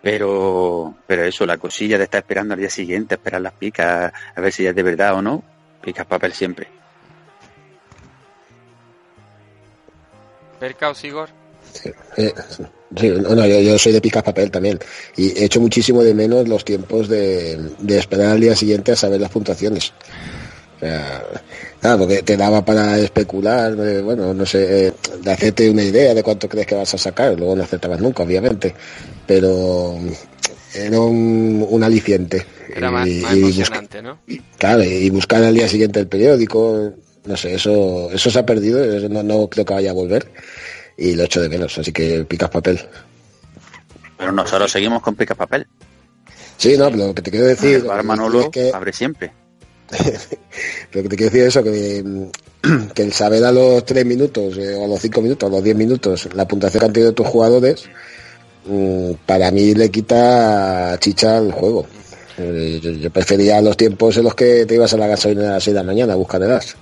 Pero, 0.03 0.95
pero 1.07 1.23
eso, 1.23 1.45
la 1.45 1.57
cosilla 1.57 1.97
de 1.97 2.03
estar 2.03 2.19
esperando 2.19 2.53
al 2.53 2.59
día 2.59 2.69
siguiente, 2.69 3.15
esperar 3.15 3.39
las 3.39 3.53
picas, 3.53 4.11
a 4.35 4.41
ver 4.41 4.51
si 4.51 4.63
ya 4.63 4.71
es 4.71 4.75
de 4.75 4.83
verdad 4.83 5.13
o 5.13 5.21
no, 5.21 5.41
picas 5.81 6.05
papel 6.05 6.33
siempre. 6.33 6.67
¿Perca 10.59 10.89
o 10.89 10.93
Sigor? 10.93 11.29
Eh, 12.17 12.33
sí, 12.97 13.09
no, 13.11 13.33
no, 13.33 13.47
yo, 13.47 13.61
yo 13.61 13.79
soy 13.79 13.93
de 13.93 14.01
picas 14.01 14.23
papel 14.23 14.51
también. 14.51 14.77
Y 15.15 15.39
he 15.39 15.45
hecho 15.45 15.61
muchísimo 15.61 16.03
de 16.03 16.13
menos 16.13 16.49
los 16.49 16.65
tiempos 16.65 17.07
de, 17.07 17.57
de 17.79 17.97
esperar 17.97 18.31
al 18.31 18.41
día 18.41 18.57
siguiente 18.57 18.91
a 18.91 18.97
saber 18.97 19.21
las 19.21 19.31
puntuaciones. 19.31 19.93
O 20.83 20.85
sea, 20.85 21.23
nada, 21.81 21.97
porque 21.97 22.23
te 22.23 22.35
daba 22.35 22.63
para 22.65 22.97
especular, 22.99 23.73
eh, 23.79 24.01
bueno, 24.01 24.33
no 24.33 24.45
sé, 24.45 24.87
eh, 24.87 24.93
de 25.21 25.31
hacerte 25.31 25.69
una 25.69 25.83
idea 25.83 26.13
de 26.13 26.21
cuánto 26.23 26.49
crees 26.49 26.67
que 26.67 26.75
vas 26.75 26.93
a 26.93 26.97
sacar. 26.97 27.37
Luego 27.37 27.55
no 27.55 27.63
acertabas 27.63 28.01
nunca, 28.01 28.23
obviamente. 28.23 28.73
Pero 29.25 29.95
era 30.73 30.99
un, 30.99 31.65
un 31.69 31.83
aliciente. 31.83 32.45
Era 32.75 32.91
más, 32.91 33.07
Y- 33.07 33.21
más 33.21 33.35
y 33.35 33.41
busca- 33.41 33.55
emocionante, 33.55 34.01
¿no? 34.01 34.19
Claro, 34.57 34.83
y 34.83 35.09
buscar 35.09 35.41
al 35.43 35.53
día 35.53 35.69
siguiente 35.69 35.99
el 36.01 36.07
periódico, 36.07 36.91
no 37.25 37.37
sé, 37.37 37.53
eso, 37.55 38.09
eso 38.11 38.29
se 38.29 38.39
ha 38.39 38.45
perdido, 38.45 38.83
eso 38.83 39.07
no, 39.07 39.23
no 39.23 39.47
creo 39.47 39.63
que 39.63 39.73
vaya 39.73 39.91
a 39.91 39.93
volver 39.93 40.29
y 40.97 41.15
lo 41.15 41.23
echo 41.23 41.39
de 41.41 41.47
menos, 41.49 41.77
así 41.77 41.91
que 41.93 42.25
picas 42.25 42.49
papel. 42.49 42.79
Pero 44.17 44.31
nosotros 44.33 44.69
seguimos 44.71 45.01
con 45.01 45.15
picas 45.15 45.37
papel. 45.37 45.65
Sí, 46.57 46.75
no, 46.77 46.89
pero 46.91 47.07
lo 47.07 47.13
que 47.15 47.21
te 47.21 47.31
quiero 47.31 47.45
decir, 47.45 47.85
es 48.41 48.49
que, 48.49 48.71
abre 48.73 48.91
siempre. 48.93 49.31
Que 49.89 51.03
te 51.03 51.15
quiero 51.15 51.31
decir 51.31 51.41
es 51.41 51.47
eso, 51.55 51.63
que, 51.63 52.03
mm, 52.03 52.87
que 52.93 53.01
el 53.03 53.13
saber 53.13 53.43
a 53.43 53.51
los 53.51 53.85
tres 53.85 54.05
minutos, 54.05 54.57
eh, 54.57 54.75
o 54.75 54.85
a 54.85 54.87
los 54.87 54.99
cinco 54.99 55.21
minutos, 55.21 55.49
a 55.49 55.51
los 55.53 55.63
diez 55.63 55.75
minutos, 55.75 56.29
la 56.33 56.47
puntuación 56.47 56.79
que 56.81 56.85
han 56.85 56.93
tenido 56.93 57.13
tus 57.13 57.27
jugadores, 57.27 57.85
mm, 58.65 59.11
para 59.25 59.51
mí 59.51 59.73
le 59.75 59.89
quita 59.91 60.97
chicha 60.99 61.37
al 61.37 61.51
juego. 61.51 61.85
Eh, 62.37 62.79
Yo, 62.99 63.11
prefería 63.11 63.61
los 63.61 63.77
tiempos 63.77 64.17
en 64.17 64.23
los 64.23 64.33
que 64.35 64.65
te 64.65 64.75
ibas 64.75 64.93
a 64.93 64.97
la 64.97 65.07
gasolina 65.07 65.49
a 65.49 65.53
las 65.53 65.63
seis 65.63 65.73
de 65.75 65.79
la 65.81 65.85
mañana 65.85 66.13
a 66.13 66.15
buscar 66.15 66.41
el 66.41 66.51
as. 66.51 66.75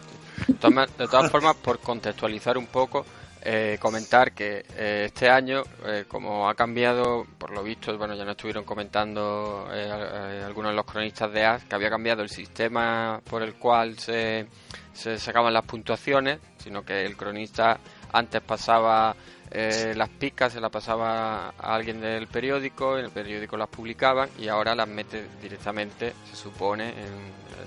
De 0.47 0.53
todas, 0.55 0.73
ma- 0.73 0.87
de 0.87 1.07
todas 1.07 1.29
formas, 1.29 1.55
por 1.61 1.79
contextualizar 1.79 2.57
un 2.57 2.67
poco, 2.67 3.05
eh, 3.43 3.77
comentar 3.79 4.33
que 4.33 4.65
eh, 4.75 5.03
este 5.05 5.29
año, 5.29 5.63
eh, 5.85 6.05
como 6.07 6.47
ha 6.49 6.53
cambiado, 6.55 7.25
por 7.37 7.51
lo 7.51 7.63
visto, 7.63 7.97
bueno, 7.97 8.13
ya 8.15 8.23
nos 8.23 8.33
estuvieron 8.33 8.63
comentando 8.63 9.67
eh, 9.73 10.43
algunos 10.45 10.71
de 10.71 10.75
los 10.75 10.85
cronistas 10.85 11.31
de 11.33 11.45
AS, 11.45 11.65
que 11.65 11.75
había 11.75 11.89
cambiado 11.89 12.21
el 12.21 12.29
sistema 12.29 13.19
por 13.29 13.41
el 13.41 13.55
cual 13.55 13.97
se, 13.97 14.45
se 14.93 15.17
sacaban 15.17 15.53
las 15.53 15.65
puntuaciones, 15.65 16.39
sino 16.57 16.83
que 16.83 17.05
el 17.05 17.17
cronista 17.17 17.79
antes 18.13 18.41
pasaba 18.41 19.15
las 19.53 20.07
picas, 20.07 20.53
se 20.53 20.61
las 20.61 20.71
pasaba 20.71 21.49
a 21.49 21.75
alguien 21.75 21.99
del 21.99 22.27
periódico, 22.27 22.97
en 22.97 23.03
el 23.03 23.11
periódico 23.11 23.57
las 23.57 23.67
publicaban 23.67 24.29
y 24.39 24.47
ahora 24.47 24.73
las 24.75 24.87
mete 24.87 25.25
directamente, 25.41 26.13
se 26.29 26.37
supone, 26.37 26.87
en, 26.91 27.03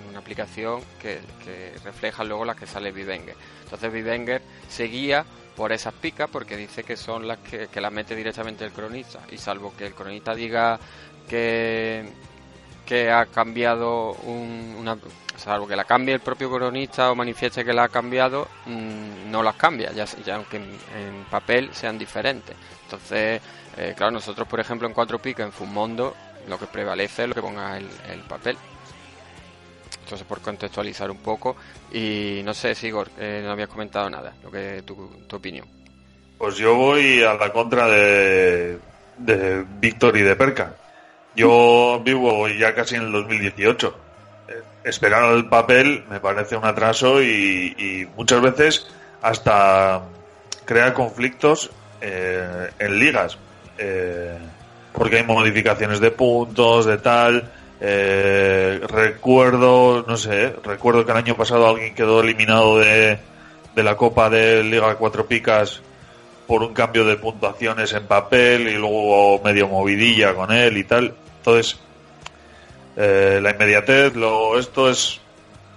en 0.01 0.09
una 0.09 0.21
aplicación 0.21 0.81
que, 0.99 1.21
que 1.45 1.75
refleja 1.85 2.25
luego 2.25 2.47
las 2.47 2.57
que 2.57 2.67
sale 2.67 2.91
Vivenger. 2.91 3.37
Entonces 3.65 3.93
Vivenger 3.93 4.41
seguía 4.67 5.27
por 5.57 5.73
esas 5.73 5.95
picas 5.95 6.29
porque 6.31 6.57
dice 6.57 6.83
que 6.85 6.97
son 6.97 7.27
las 7.29 7.39
que, 7.39 7.69
que 7.69 7.81
las 7.81 7.93
mete 7.93 8.15
directamente 8.17 8.65
el 8.65 8.73
cronista. 8.73 9.21
Y 9.31 9.39
salvo 9.39 9.73
que 9.77 9.87
el 9.87 9.95
cronista 9.95 10.35
diga 10.35 10.79
que 11.29 12.05
que 12.87 13.11
ha 13.11 13.25
cambiado 13.27 14.13
un- 14.13 14.77
una 14.79 14.99
salvo 15.39 15.67
que 15.67 15.75
la 15.75 15.85
cambie 15.85 16.13
el 16.15 16.21
propio 16.21 16.51
cronista 16.53 17.11
o 17.11 17.15
manifieste 17.15 17.65
que 17.65 17.73
la 17.73 17.85
ha 17.85 17.89
cambiado 17.89 18.47
mm, 18.67 19.31
no 19.31 19.43
las 19.43 19.55
cambia 19.57 19.91
ya, 19.93 20.05
aunque 20.35 20.59
en, 20.59 21.25
papel 21.31 21.71
sean 21.73 21.97
diferentes. 21.99 22.55
Entonces 22.85 23.41
eh, 23.79 23.95
claro 23.97 24.13
nosotros 24.13 24.47
por 24.47 24.61
ejemplo 24.61 24.87
en 24.87 24.93
cuatro 24.93 25.19
picas 25.19 25.47
en 25.47 25.53
Fumondo 25.53 26.15
lo 26.47 26.59
que 26.59 26.67
prevalece 26.67 27.23
es 27.23 27.29
lo 27.31 27.35
que 27.35 27.41
ponga 27.41 27.79
el 27.79 28.21
papel 28.29 28.59
entonces 30.05 30.27
por 30.27 30.41
contextualizar 30.41 31.11
un 31.11 31.19
poco 31.19 31.57
y 31.93 32.43
no 32.45 32.53
sé 32.55 32.75
Sigor 32.75 33.09
eh, 33.19 33.41
no 33.43 33.51
habías 33.51 33.69
comentado 33.69 34.09
nada 34.11 34.35
lo 34.43 34.51
que 34.51 34.83
tu, 34.83 34.95
tu 35.27 35.37
opinión 35.37 35.67
Pues 36.39 36.57
yo 36.57 36.75
voy 36.75 37.23
a 37.23 37.35
la 37.35 37.51
contra 37.51 37.89
de, 37.89 38.79
de 39.17 39.65
Víctor 39.81 40.17
y 40.17 40.23
de 40.23 40.37
Perca. 40.37 40.75
Yo 41.35 42.03
vivo 42.05 42.49
ya 42.49 42.75
casi 42.75 42.97
en 42.97 43.03
el 43.03 43.13
2018. 43.13 43.99
Eh, 44.49 44.63
Esperar 44.85 45.25
al 45.25 45.49
papel 45.49 46.05
me 46.11 46.21
parece 46.21 46.57
un 46.57 46.65
atraso 46.65 47.23
y, 47.23 48.07
muchas 48.17 48.43
veces 48.43 48.87
hasta 49.23 50.03
crea 50.65 50.93
conflictos 50.93 51.71
eh, 52.01 52.71
en 52.79 52.99
ligas. 52.99 53.39
Porque 54.93 55.17
hay 55.17 55.25
modificaciones 55.25 56.01
de 56.01 56.11
puntos, 56.11 56.85
de 56.85 56.99
tal. 56.99 57.51
Eh, 57.87 58.81
recuerdo, 58.89 60.07
no 60.09 60.17
sé, 60.17 60.57
recuerdo 60.65 61.05
que 61.05 61.13
el 61.13 61.19
año 61.19 61.37
pasado 61.37 61.69
alguien 61.69 61.95
quedó 61.95 62.23
eliminado 62.23 62.79
de, 62.79 63.19
de 63.75 63.83
la 63.83 63.95
Copa 63.95 64.31
de 64.31 64.65
Liga 64.65 64.95
Cuatro 64.95 65.27
Picas 65.27 65.83
por 66.47 66.63
un 66.63 66.73
cambio 66.73 67.05
de 67.05 67.17
puntuaciones 67.17 67.93
en 67.93 68.07
papel 68.07 68.69
y 68.69 68.75
luego 68.77 69.39
medio 69.45 69.69
movidilla 69.69 70.35
con 70.35 70.51
él 70.51 70.79
y 70.79 70.85
tal. 70.85 71.15
Entonces, 71.37 71.79
eh, 72.97 73.41
la 73.43 73.51
inmediatez, 73.51 74.17
lo, 74.17 74.59
esto 74.59 74.89
es 74.89 75.21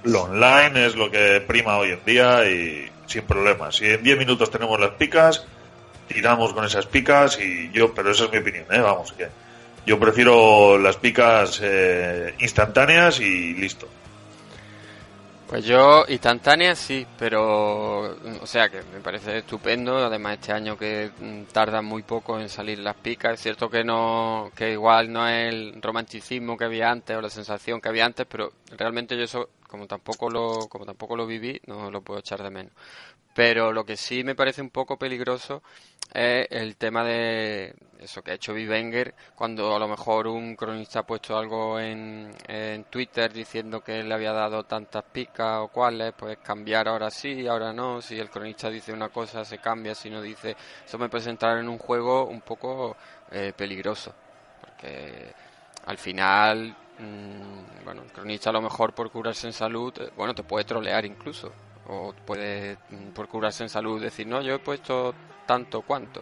lo 0.03 0.23
online, 0.23 0.85
es 0.85 0.95
lo 0.95 1.11
que 1.11 1.43
prima 1.45 1.77
hoy 1.77 1.91
en 1.91 2.05
día 2.05 2.49
y 2.49 2.89
sin 3.05 3.23
problemas. 3.23 3.75
Si 3.75 3.85
en 3.85 4.01
10 4.01 4.17
minutos 4.17 4.49
tenemos 4.49 4.79
las 4.79 4.91
picas, 4.91 5.45
tiramos 6.07 6.53
con 6.53 6.63
esas 6.63 6.85
picas 6.85 7.37
y 7.37 7.69
yo, 7.73 7.93
pero 7.93 8.11
esa 8.11 8.25
es 8.25 8.31
mi 8.31 8.37
opinión, 8.37 8.65
¿eh? 8.71 8.79
vamos, 8.79 9.11
que 9.11 9.27
yo 9.87 9.97
prefiero 9.97 10.77
las 10.77 10.97
picas 10.97 11.61
eh, 11.63 12.35
instantáneas 12.39 13.21
y 13.21 13.53
listo. 13.53 13.87
Pues 15.47 15.63
yo, 15.63 16.03
instantánea 16.09 16.75
sí, 16.75 17.07
pero, 17.17 18.01
o 18.41 18.45
sea, 18.45 18.67
que 18.67 18.81
me 18.93 18.99
parece 18.99 19.37
estupendo. 19.37 19.95
Además, 19.95 20.33
este 20.33 20.51
año 20.51 20.77
que 20.77 21.09
mm, 21.17 21.43
tardan 21.53 21.85
muy 21.85 22.03
poco 22.03 22.37
en 22.37 22.49
salir 22.49 22.79
las 22.79 22.97
picas. 22.97 23.35
Es 23.35 23.39
cierto 23.43 23.69
que 23.69 23.85
no, 23.85 24.51
que 24.53 24.73
igual 24.73 25.09
no 25.09 25.25
es 25.25 25.53
el 25.53 25.81
romanticismo 25.81 26.57
que 26.57 26.65
había 26.65 26.91
antes 26.91 27.15
o 27.15 27.21
la 27.21 27.29
sensación 27.29 27.79
que 27.79 27.87
había 27.87 28.05
antes, 28.05 28.27
pero 28.29 28.51
realmente 28.77 29.15
yo 29.15 29.23
eso, 29.23 29.51
como 29.69 29.87
tampoco 29.87 30.29
lo, 30.29 30.67
como 30.67 30.85
tampoco 30.85 31.15
lo 31.15 31.25
viví, 31.25 31.61
no 31.65 31.89
lo 31.89 32.01
puedo 32.01 32.19
echar 32.19 32.43
de 32.43 32.49
menos. 32.49 32.73
Pero 33.37 33.71
lo 33.71 33.85
que 33.85 33.97
sí 33.97 34.23
me 34.23 34.33
parece 34.33 34.63
un 34.63 34.71
poco 34.71 34.97
peligroso 34.97 35.61
es 36.11 36.47
el 36.49 36.75
tema 36.75 37.03
de 37.03 37.75
eso 37.99 38.23
que 38.23 38.31
ha 38.31 38.33
hecho 38.33 38.51
Vivenger 38.51 39.13
cuando 39.35 39.75
a 39.75 39.79
lo 39.79 39.87
mejor 39.87 40.25
un 40.25 40.55
cronista 40.55 41.01
ha 41.01 41.05
puesto 41.05 41.37
algo 41.37 41.79
en, 41.79 42.33
Twitter 42.89 43.31
diciendo 43.31 43.81
que 43.81 44.01
le 44.01 44.11
había 44.11 44.31
dado 44.31 44.63
tantas 44.63 45.03
picas 45.03 45.59
o 45.59 45.67
cuales, 45.67 46.15
pues 46.17 46.39
cambiar 46.39 46.87
ahora 46.87 47.11
sí, 47.11 47.45
ahora 47.45 47.71
no. 47.71 48.01
Si 48.01 48.17
el 48.19 48.31
cronista 48.31 48.71
dice 48.71 48.91
una 48.91 49.09
cosa, 49.09 49.45
se 49.45 49.59
cambia, 49.59 49.93
si 49.93 50.09
no 50.09 50.19
dice. 50.19 50.55
Eso 50.83 50.97
me 50.97 51.07
puede 51.07 51.29
entrar 51.29 51.59
en 51.59 51.69
un 51.69 51.77
juego 51.77 52.25
un 52.25 52.41
poco 52.41 52.97
eh, 53.29 53.53
peligroso. 53.55 54.15
Porque 54.61 55.31
al 55.85 55.99
final, 55.99 56.75
mm, 56.97 57.85
bueno, 57.85 58.01
el 58.01 58.11
cronista 58.11 58.49
a 58.49 58.53
lo 58.53 58.63
mejor 58.63 58.95
por 58.95 59.11
curarse 59.11 59.45
en 59.45 59.53
salud, 59.53 59.93
eh, 59.99 60.09
bueno, 60.17 60.33
te 60.33 60.41
puede 60.41 60.65
trolear 60.65 61.05
incluso. 61.05 61.66
O 61.89 62.13
puede, 62.25 62.77
mm, 62.89 63.09
por 63.13 63.27
curarse 63.27 63.63
en 63.63 63.69
salud, 63.69 64.01
decir, 64.01 64.27
no, 64.27 64.41
yo 64.41 64.55
he 64.55 64.59
puesto 64.59 65.13
tanto 65.45 65.81
cuanto. 65.81 66.21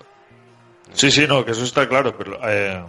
Sí, 0.94 1.10
sí, 1.12 1.26
no, 1.28 1.44
que 1.44 1.52
eso 1.52 1.64
está 1.64 1.88
claro, 1.88 2.16
pero 2.16 2.40
eh, 2.48 2.84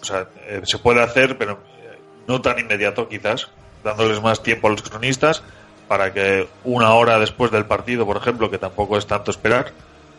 o 0.00 0.04
sea, 0.04 0.28
eh, 0.46 0.60
se 0.64 0.78
puede 0.78 1.02
hacer, 1.02 1.38
pero 1.38 1.52
eh, 1.52 1.98
no 2.28 2.40
tan 2.40 2.58
inmediato 2.58 3.08
quizás, 3.08 3.48
dándoles 3.82 4.20
más 4.20 4.42
tiempo 4.42 4.68
a 4.68 4.70
los 4.70 4.82
cronistas 4.82 5.42
para 5.88 6.12
que 6.12 6.48
una 6.64 6.94
hora 6.94 7.18
después 7.18 7.50
del 7.50 7.64
partido, 7.64 8.04
por 8.04 8.16
ejemplo, 8.16 8.50
que 8.50 8.58
tampoco 8.58 8.98
es 8.98 9.06
tanto 9.06 9.30
esperar, 9.30 9.72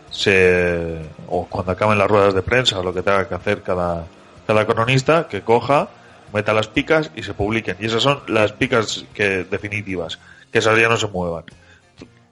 se 0.09 0.99
o 1.27 1.47
cuando 1.47 1.71
acaben 1.71 1.97
las 1.97 2.09
ruedas 2.09 2.33
de 2.33 2.41
prensa 2.41 2.81
lo 2.83 2.93
que 2.93 3.01
tenga 3.01 3.27
que 3.27 3.33
hacer 3.35 3.61
cada 3.63 4.05
cada 4.45 4.65
cronista 4.65 5.27
que 5.27 5.41
coja, 5.41 5.89
meta 6.33 6.53
las 6.53 6.67
picas 6.67 7.11
y 7.15 7.23
se 7.23 7.33
publiquen. 7.33 7.77
Y 7.79 7.85
esas 7.85 8.03
son 8.03 8.21
las 8.27 8.51
picas 8.51 9.05
que 9.13 9.43
definitivas, 9.45 10.19
que 10.51 10.59
esas 10.59 10.79
ya 10.79 10.89
no 10.89 10.97
se 10.97 11.07
muevan. 11.07 11.45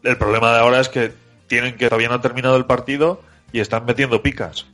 El 0.03 0.17
problema 0.17 0.51
de 0.53 0.59
ahora 0.59 0.79
es 0.79 0.89
que 0.89 1.11
tienen 1.47 1.75
que 1.77 1.85
todavía 1.89 2.09
no 2.09 2.15
ha 2.15 2.21
terminado 2.21 2.55
el 2.57 2.65
partido 2.65 3.21
y 3.51 3.59
están 3.59 3.85
metiendo 3.85 4.21
picas. 4.21 4.65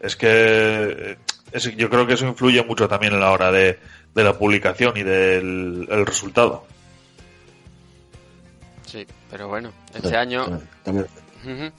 Es 0.00 0.16
que 0.16 1.16
es- 1.52 1.76
yo 1.76 1.88
creo 1.88 2.06
que 2.06 2.14
eso 2.14 2.26
influye 2.26 2.62
mucho 2.64 2.88
también 2.88 3.14
a 3.14 3.18
la 3.18 3.30
hora 3.30 3.52
de, 3.52 3.78
de 4.14 4.24
la 4.24 4.36
publicación 4.38 4.96
y 4.96 5.02
del 5.02 5.86
el 5.90 6.06
resultado. 6.06 6.66
Sí, 8.86 9.06
pero 9.30 9.48
bueno, 9.48 9.72
este 9.94 10.16
año... 10.16 10.60
También- 10.84 11.06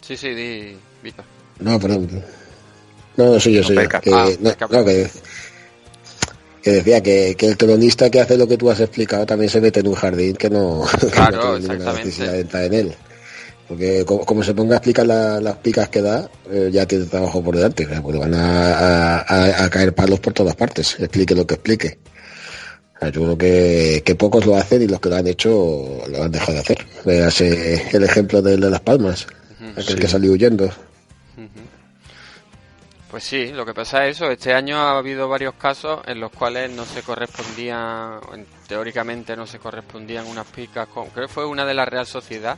Sí, 0.02 0.18
sí, 0.18 0.30
di, 0.34 0.78
Víctor. 1.02 1.24
No, 1.60 1.80
perdón. 1.80 2.10
No, 3.16 3.26
no 3.34 3.40
soy 3.40 3.54
yo, 3.54 3.64
soy 3.64 3.76
yo. 3.76 3.82
Peca. 3.84 4.02
Que, 4.02 4.12
Ah, 4.14 4.26
no, 4.40 4.50
Peca. 4.50 4.68
no, 4.70 4.84
que, 4.86 5.10
que 6.64 6.72
decía 6.72 7.02
que, 7.04 7.36
que 7.38 7.48
el 7.48 7.58
cronista 7.58 8.10
que 8.10 8.22
hace 8.22 8.38
lo 8.38 8.48
que 8.48 8.58
tú 8.58 8.70
has 8.72 8.80
explicado 8.80 9.26
también 9.26 9.50
se 9.50 9.60
mete 9.62 9.82
en 9.82 9.88
un 9.88 9.96
jardín 9.96 10.36
que 10.36 10.50
no, 10.50 10.84
que 11.02 11.08
Claro, 11.08 11.38
no 11.38 11.42
tiene 11.42 11.60
ninguna 11.60 11.74
exactamente. 11.76 12.06
necesidad 12.06 12.32
de 12.34 12.40
entrar 12.40 12.64
en 12.64 12.74
él. 12.74 12.94
Porque 13.68 14.04
como, 14.06 14.26
como 14.26 14.44
se 14.44 14.54
ponga 14.54 14.76
a 14.76 14.78
explicar 14.78 15.06
la- 15.06 15.40
las 15.42 15.56
picas 15.58 15.90
que 15.90 16.02
da, 16.02 16.30
eh, 16.52 16.70
ya 16.72 16.86
tiene 16.86 17.06
trabajo 17.06 17.44
por 17.44 17.56
delante, 17.56 17.86
sea, 17.86 18.02
porque 18.02 18.20
van 18.20 18.34
a, 18.34 19.20
a- 19.64 19.70
caer 19.70 19.94
palos 19.94 20.20
por 20.20 20.34
todas 20.34 20.56
partes, 20.56 20.96
explique 21.00 21.34
lo 21.36 21.46
que 21.48 21.56
explique. 21.56 21.98
O 22.96 23.00
sea, 23.00 23.10
yo 23.10 23.22
creo 23.24 23.38
que, 23.38 24.02
que 24.06 24.16
pocos 24.16 24.46
lo 24.46 24.56
hacen 24.56 24.82
y 24.82 24.88
los 24.88 25.00
que 25.00 25.10
lo 25.10 25.16
han 25.16 25.28
hecho 25.28 26.02
lo 26.10 26.24
han 26.24 26.32
dejado 26.32 26.54
de 26.54 26.60
hacer. 26.60 26.78
Véase 27.06 27.84
el 27.92 28.04
ejemplo 28.04 28.42
de 28.42 28.58
Las 28.58 28.82
Palmas, 28.82 29.28
aquel 29.78 30.00
que 30.00 30.08
salió 30.08 30.32
huyendo. 30.34 30.70
Pues 33.14 33.26
sí, 33.26 33.52
lo 33.52 33.64
que 33.64 33.76
pasa 33.76 34.08
es 34.08 34.16
eso, 34.18 34.32
este 34.32 34.56
año 34.56 34.76
ha 34.76 34.98
habido 34.98 35.30
varios 35.30 35.54
casos 35.54 36.02
en 36.08 36.20
los 36.20 36.32
cuales 36.32 36.72
no 36.72 36.84
se 36.84 37.04
correspondían, 37.04 38.20
en- 38.34 38.48
teóricamente 38.68 39.36
no 39.36 39.46
se 39.46 39.60
correspondían 39.60 40.26
unas 40.26 40.48
picas 40.48 40.88
con, 40.88 41.12
creo 41.12 41.28
que 41.28 41.32
fue 41.36 41.46
una 41.46 41.64
de 41.64 41.76
la 41.76 41.86
Real 41.86 42.08
Sociedad, 42.08 42.58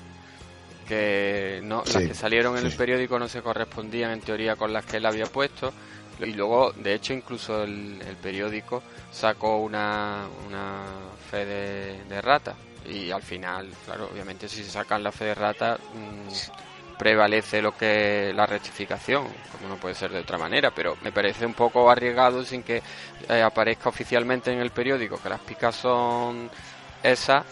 que 0.88 1.60
no, 1.62 1.84
las 1.94 2.04
que 2.08 2.14
salieron 2.14 2.58
en 2.58 2.66
el 2.66 2.72
periódico 2.72 3.20
no 3.20 3.28
se 3.28 3.42
correspondían 3.42 4.12
en 4.12 4.22
teoría 4.22 4.56
con 4.56 4.72
las 4.72 4.86
que 4.86 4.96
él 4.96 5.06
había 5.06 5.26
puesto, 5.26 5.74
y 6.22 6.32
luego, 6.32 6.72
de 6.72 6.94
hecho, 6.94 7.12
incluso 7.12 7.62
el, 7.64 8.02
el 8.08 8.16
periódico 8.16 8.82
sacó 9.12 9.58
una, 9.58 10.26
una 10.48 10.84
fe 11.30 11.46
de, 11.46 12.04
de 12.06 12.22
rata, 12.22 12.56
y 12.90 13.12
al 13.12 13.24
final, 13.24 13.68
claro, 13.84 14.08
obviamente 14.10 14.48
si 14.48 14.64
se 14.64 14.72
sacan 14.72 15.04
la 15.04 15.12
fe 15.12 15.26
de 15.26 15.36
rata... 15.36 15.78
mm, 15.94 16.30
prevalece 16.98 17.62
lo 17.62 17.76
que 17.76 18.32
la 18.34 18.46
rectificación, 18.46 19.28
como 19.52 19.68
no 19.68 19.78
puede 19.78 19.96
ser 19.96 20.12
de 20.12 20.20
otra 20.20 20.38
manera, 20.38 20.72
pero 20.72 20.98
me 21.02 21.12
parece 21.12 21.46
un 21.46 21.54
poco 21.54 21.90
arriesgado 21.90 22.44
sin 22.44 22.64
que 22.64 22.82
eh, 23.30 23.42
aparezca 23.42 23.90
oficialmente 23.90 24.52
en 24.52 24.60
el 24.60 24.72
periódico 24.72 25.22
que 25.22 25.30
las 25.30 25.40
picas 25.42 25.76
son 25.76 26.50
esas, 27.04 27.46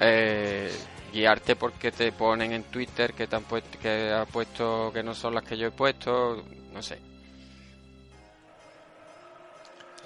eh, 0.00 0.72
guiarte 1.12 1.56
porque 1.56 1.92
te 1.92 2.12
ponen 2.12 2.52
en 2.52 2.64
Twitter 2.64 3.14
que 3.14 3.26
te 3.26 3.36
han 3.36 3.44
puesto, 3.44 3.78
que 3.78 4.12
ha 4.12 4.24
puesto 4.24 4.90
que 4.92 5.02
no 5.02 5.14
son 5.14 5.34
las 5.34 5.44
que 5.44 5.56
yo 5.56 5.68
he 5.68 5.72
puesto, 5.72 6.42
no 6.72 6.82
sé. 6.82 6.98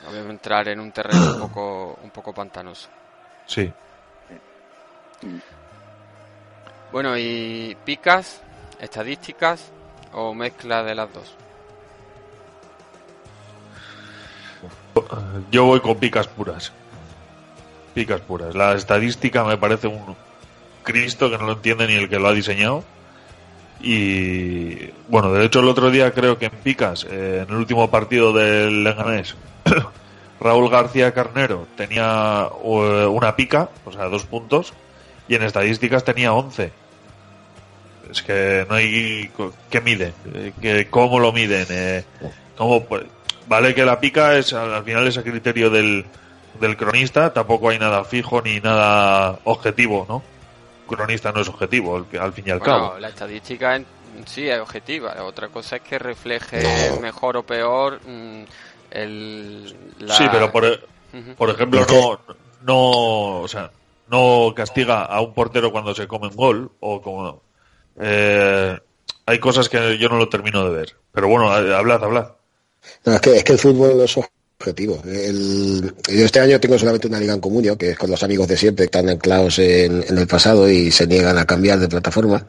Voy 0.06 0.16
a 0.16 0.20
entrar 0.20 0.68
en 0.68 0.80
un 0.80 0.92
terreno 0.92 1.34
un 1.34 1.40
poco, 1.40 1.98
un 2.02 2.10
poco 2.10 2.32
pantanoso. 2.32 2.88
Sí. 3.46 3.70
Bueno, 6.90 7.16
y 7.16 7.76
picas, 7.84 8.40
estadísticas 8.80 9.70
o 10.12 10.34
mezcla 10.34 10.82
de 10.82 10.94
las 10.94 11.12
dos. 11.12 11.34
Yo 15.50 15.64
voy 15.64 15.80
con 15.80 15.96
picas 15.96 16.26
puras. 16.26 16.72
Picas 17.94 18.20
puras. 18.20 18.54
La 18.54 18.74
estadística 18.74 19.44
me 19.44 19.56
parece 19.56 19.86
un 19.86 20.16
Cristo 20.82 21.30
que 21.30 21.38
no 21.38 21.46
lo 21.46 21.52
entiende 21.52 21.86
ni 21.86 21.94
el 21.94 22.08
que 22.08 22.18
lo 22.18 22.28
ha 22.28 22.32
diseñado. 22.32 22.84
Y 23.80 24.90
bueno, 25.08 25.32
de 25.32 25.44
hecho 25.44 25.60
el 25.60 25.68
otro 25.68 25.90
día 25.90 26.12
creo 26.12 26.38
que 26.38 26.46
en 26.46 26.52
picas, 26.52 27.06
eh, 27.08 27.44
en 27.46 27.54
el 27.54 27.56
último 27.56 27.90
partido 27.90 28.32
del 28.32 28.84
Leganés, 28.84 29.36
Raúl 30.40 30.68
García 30.68 31.12
Carnero 31.12 31.66
tenía 31.76 32.48
eh, 32.62 33.06
una 33.06 33.36
pica, 33.36 33.70
o 33.86 33.92
sea, 33.92 34.06
dos 34.06 34.24
puntos, 34.24 34.74
y 35.28 35.34
en 35.34 35.42
estadísticas 35.42 36.04
tenía 36.04 36.32
11. 36.32 36.72
Es 38.10 38.22
que 38.22 38.66
no 38.68 38.74
hay... 38.76 39.28
co- 39.36 39.52
¿Qué 39.70 39.80
mide? 39.80 40.12
Eh, 40.34 40.52
que 40.60 40.88
¿Cómo 40.90 41.18
lo 41.18 41.32
miden? 41.32 41.66
Eh, 41.70 42.04
¿cómo, 42.56 42.84
pues, 42.84 43.04
vale 43.46 43.74
que 43.74 43.84
la 43.84 44.00
pica 44.00 44.36
es 44.36 44.52
al 44.52 44.72
al 44.74 44.84
final 44.84 45.06
es 45.06 45.18
a 45.18 45.22
criterio 45.22 45.70
del, 45.70 46.04
del 46.60 46.76
cronista, 46.76 47.32
tampoco 47.32 47.70
hay 47.70 47.78
nada 47.78 48.04
fijo 48.04 48.42
ni 48.42 48.60
nada 48.60 49.38
objetivo, 49.44 50.06
¿no? 50.08 50.22
Cronista 50.88 51.30
no 51.32 51.40
es 51.40 51.48
objetivo, 51.48 51.96
al, 51.96 52.20
al 52.20 52.32
fin 52.32 52.44
y 52.48 52.50
al 52.50 52.58
Bueno, 52.58 52.74
cabo. 52.74 52.98
la 52.98 53.08
estadística 53.08 53.76
en 53.76 53.86
sí 54.26 54.48
es 54.48 54.58
objetiva. 54.58 55.14
Otra 55.22 55.48
cosa 55.48 55.76
es 55.76 55.82
que 55.82 55.98
refleje 55.98 56.92
mejor 57.00 57.36
o 57.36 57.42
peor 57.44 58.00
mm, 58.06 58.42
el, 58.90 59.74
la... 60.00 60.14
Sí, 60.16 60.24
pero 60.32 60.50
por, 60.50 60.64
e- 60.64 60.80
por 61.36 61.50
ejemplo 61.50 61.86
no, 61.88 62.20
no, 62.62 63.40
o 63.42 63.48
sea, 63.48 63.70
no 64.08 64.52
castiga 64.54 65.04
a 65.04 65.20
un 65.20 65.32
portero 65.32 65.70
cuando 65.70 65.94
se 65.94 66.08
come 66.08 66.26
un 66.26 66.36
gol 66.36 66.72
o 66.80 67.00
como 67.00 67.40
eh, 67.98 68.78
hay 69.26 69.38
cosas 69.38 69.68
que 69.68 69.98
yo 69.98 70.08
no 70.08 70.18
lo 70.18 70.28
termino 70.28 70.64
de 70.68 70.76
ver. 70.76 70.96
Pero 71.12 71.28
bueno, 71.28 71.46
eh, 71.46 71.74
hablad, 71.74 72.02
hablad. 72.02 72.28
No, 73.04 73.14
es 73.14 73.20
que, 73.20 73.36
es 73.36 73.44
que 73.44 73.52
el 73.52 73.58
fútbol 73.58 74.00
es 74.00 74.16
objetivo. 74.60 75.02
Yo 75.04 76.24
este 76.24 76.40
año 76.40 76.60
tengo 76.60 76.78
solamente 76.78 77.08
una 77.08 77.20
liga 77.20 77.34
en 77.34 77.40
comunio, 77.40 77.76
que 77.76 77.90
es 77.90 77.98
con 77.98 78.10
los 78.10 78.22
amigos 78.22 78.48
de 78.48 78.56
siempre, 78.56 78.84
que 78.84 78.98
están 78.98 79.08
anclados 79.08 79.58
en, 79.58 80.04
el 80.16 80.26
pasado 80.26 80.68
y 80.68 80.90
se 80.90 81.06
niegan 81.06 81.38
a 81.38 81.46
cambiar 81.46 81.78
de 81.78 81.88
plataforma. 81.88 82.46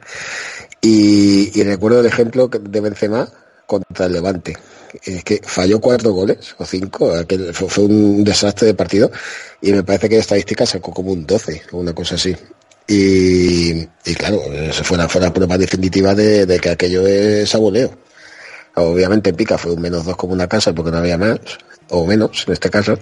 Y, 0.81 1.63
recuerdo 1.63 1.99
el 1.99 2.07
ejemplo 2.07 2.47
de 2.47 2.81
Benzema 2.81 3.27
contra 3.65 4.07
el 4.07 4.13
Levante. 4.13 4.57
Es 5.03 5.23
que 5.23 5.39
falló 5.43 5.79
cuatro 5.79 6.11
goles 6.11 6.53
o 6.57 6.65
cinco, 6.65 7.13
aquel- 7.15 7.53
fue, 7.53 7.69
fue 7.69 7.85
un 7.85 8.23
desastre 8.25 8.67
de 8.67 8.73
partido 8.73 9.09
y 9.61 9.71
me 9.71 9.83
parece 9.83 10.09
que 10.09 10.15
de 10.15 10.21
estadística 10.21 10.65
sacó 10.65 10.91
como 10.93 11.13
un 11.13 11.25
12 11.25 11.61
o 11.71 11.77
una 11.77 11.93
cosa 11.93 12.15
así. 12.15 12.35
Y, 12.87 13.81
y 14.05 14.15
claro, 14.17 14.41
eso 14.53 14.83
fue 14.83 14.97
la, 14.97 15.07
fue 15.07 15.31
prueba 15.31 15.57
definitiva 15.57 16.13
de, 16.13 16.45
de 16.45 16.59
que 16.59 16.69
aquello 16.69 17.05
es 17.07 17.53
aboleo. 17.55 17.91
Obviamente 18.75 19.29
en 19.29 19.35
pica 19.35 19.57
fue 19.57 19.71
un 19.73 19.81
menos 19.81 20.05
dos 20.05 20.15
como 20.15 20.33
una 20.33 20.47
casa 20.47 20.73
porque 20.73 20.91
no 20.91 20.97
había 20.97 21.17
más, 21.17 21.39
o 21.89 22.05
menos 22.05 22.43
en 22.47 22.53
este 22.53 22.69
caso. 22.69 22.97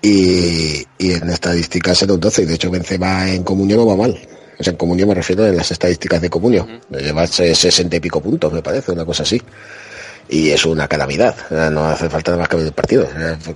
Y, 0.00 0.84
y 0.98 1.12
en 1.12 1.30
estadísticas 1.30 2.02
era 2.02 2.14
un 2.14 2.20
12, 2.20 2.42
y 2.42 2.46
de 2.46 2.54
hecho 2.54 2.70
Benzema 2.70 3.30
en 3.30 3.44
comunión 3.44 3.78
no 3.80 3.86
va 3.86 3.96
mal. 3.96 4.18
O 4.58 4.62
sea, 4.64 4.72
en 4.72 4.76
comunión 4.76 5.08
me 5.08 5.14
refiero 5.14 5.46
en 5.46 5.56
las 5.56 5.70
estadísticas 5.70 6.20
de 6.20 6.30
comunión. 6.30 6.80
Lleva 6.90 7.26
se- 7.26 7.54
60 7.54 7.96
y 7.96 8.00
pico 8.00 8.20
puntos, 8.20 8.52
me 8.52 8.62
parece, 8.62 8.92
una 8.92 9.04
cosa 9.04 9.22
así. 9.22 9.40
Y 10.28 10.50
es 10.50 10.64
una 10.64 10.88
calamidad. 10.88 11.34
No 11.70 11.84
hace 11.84 12.08
falta 12.08 12.36
más 12.36 12.48
que 12.48 12.56
ver 12.56 12.66
el 12.66 12.72
partido. 12.72 13.08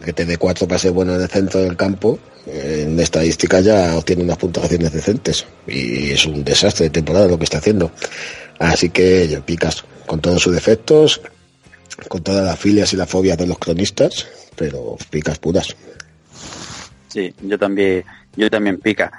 Que 0.04 0.12
te 0.12 0.24
dé 0.24 0.36
cuatro 0.36 0.68
pases 0.68 0.92
buenos 0.92 1.16
en 1.16 1.22
el 1.22 1.28
centro 1.28 1.60
del 1.60 1.76
campo, 1.76 2.18
en 2.46 2.98
estadísticas 3.00 3.64
ya 3.64 3.96
obtiene 3.96 4.22
unas 4.22 4.36
puntuaciones 4.36 4.92
decentes. 4.92 5.46
Y 5.66 6.10
es 6.12 6.26
un 6.26 6.44
desastre 6.44 6.84
de 6.86 6.90
temporada 6.90 7.28
lo 7.28 7.38
que 7.38 7.44
está 7.44 7.58
haciendo. 7.58 7.90
Así 8.58 8.90
que 8.90 9.40
picas 9.44 9.84
con 10.06 10.20
todos 10.20 10.42
sus 10.42 10.54
defectos, 10.54 11.20
con 12.08 12.22
todas 12.22 12.44
las 12.44 12.58
filias 12.58 12.92
y 12.92 12.96
las 12.96 13.08
fobias 13.08 13.38
de 13.38 13.46
los 13.46 13.58
cronistas, 13.58 14.26
pero 14.54 14.96
picas 15.10 15.38
puras. 15.38 15.74
Sí, 17.08 17.34
yo 17.42 17.58
también, 17.58 18.04
yo 18.36 18.50
también 18.50 18.78
pica. 18.78 19.10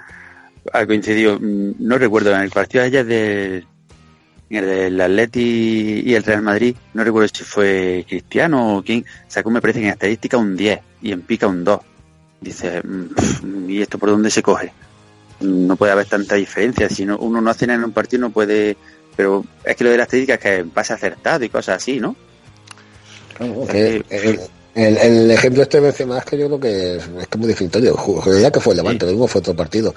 Ha 0.73 0.85
coincidido, 0.85 1.39
mm, 1.39 1.75
no 1.79 1.97
recuerdo, 1.97 2.33
en 2.33 2.41
el 2.41 2.51
partido 2.51 2.83
ayer 2.83 3.05
del, 3.05 3.65
el 4.55 4.65
del 4.65 5.01
Atleti 5.01 6.03
y 6.05 6.13
el 6.13 6.23
Real 6.23 6.41
Madrid, 6.41 6.75
no 6.93 7.03
recuerdo 7.03 7.27
si 7.27 7.43
fue 7.43 8.05
Cristiano 8.07 8.77
o 8.77 8.83
quién, 8.83 9.05
sacó 9.27 9.49
me 9.49 9.61
parece 9.61 9.79
que 9.79 9.87
en 9.87 9.91
estadística 9.93 10.37
un 10.37 10.55
10 10.55 10.79
y 11.01 11.11
en 11.11 11.21
pica 11.21 11.47
un 11.47 11.63
2. 11.63 11.79
Dice, 12.39 12.81
mm, 12.81 13.69
¿y 13.69 13.81
esto 13.81 13.97
por 13.97 14.09
dónde 14.09 14.29
se 14.29 14.43
coge? 14.43 14.71
No 15.41 15.75
puede 15.75 15.91
haber 15.91 16.05
tanta 16.05 16.35
diferencia, 16.35 16.89
si 16.89 17.05
no, 17.05 17.17
uno 17.17 17.41
no 17.41 17.49
hace 17.49 17.67
nada 17.67 17.79
en 17.79 17.85
un 17.85 17.91
partido 17.91 18.21
no 18.21 18.29
puede, 18.29 18.77
pero 19.15 19.45
es 19.63 19.75
que 19.75 19.83
lo 19.83 19.89
de 19.89 19.97
la 19.97 20.03
estadística 20.03 20.35
es 20.35 20.39
que 20.39 20.69
pasa 20.71 20.93
acertado 20.93 21.43
y 21.43 21.49
cosas 21.49 21.77
así, 21.77 21.99
¿no? 21.99 22.15
Que 23.69 24.03
el, 24.09 24.39
el- 24.77 24.97
el 24.97 25.31
ejemplo 25.31 25.63
este 25.63 25.77
de 25.77 25.83
Benzema 25.87 26.19
es 26.19 26.25
que 26.25 26.37
yo 26.37 26.47
creo 26.47 26.59
que 26.59 26.95
es, 26.97 27.03
es 27.21 27.27
que 27.27 27.37
muy 27.37 27.47
definitorio. 27.47 27.95
Jugaría 27.97 28.51
que 28.51 28.59
fue 28.59 28.73
el 28.73 28.77
Levante, 28.77 29.05
lo 29.05 29.11
mismo 29.11 29.27
fue 29.27 29.39
otro 29.39 29.55
partido, 29.55 29.93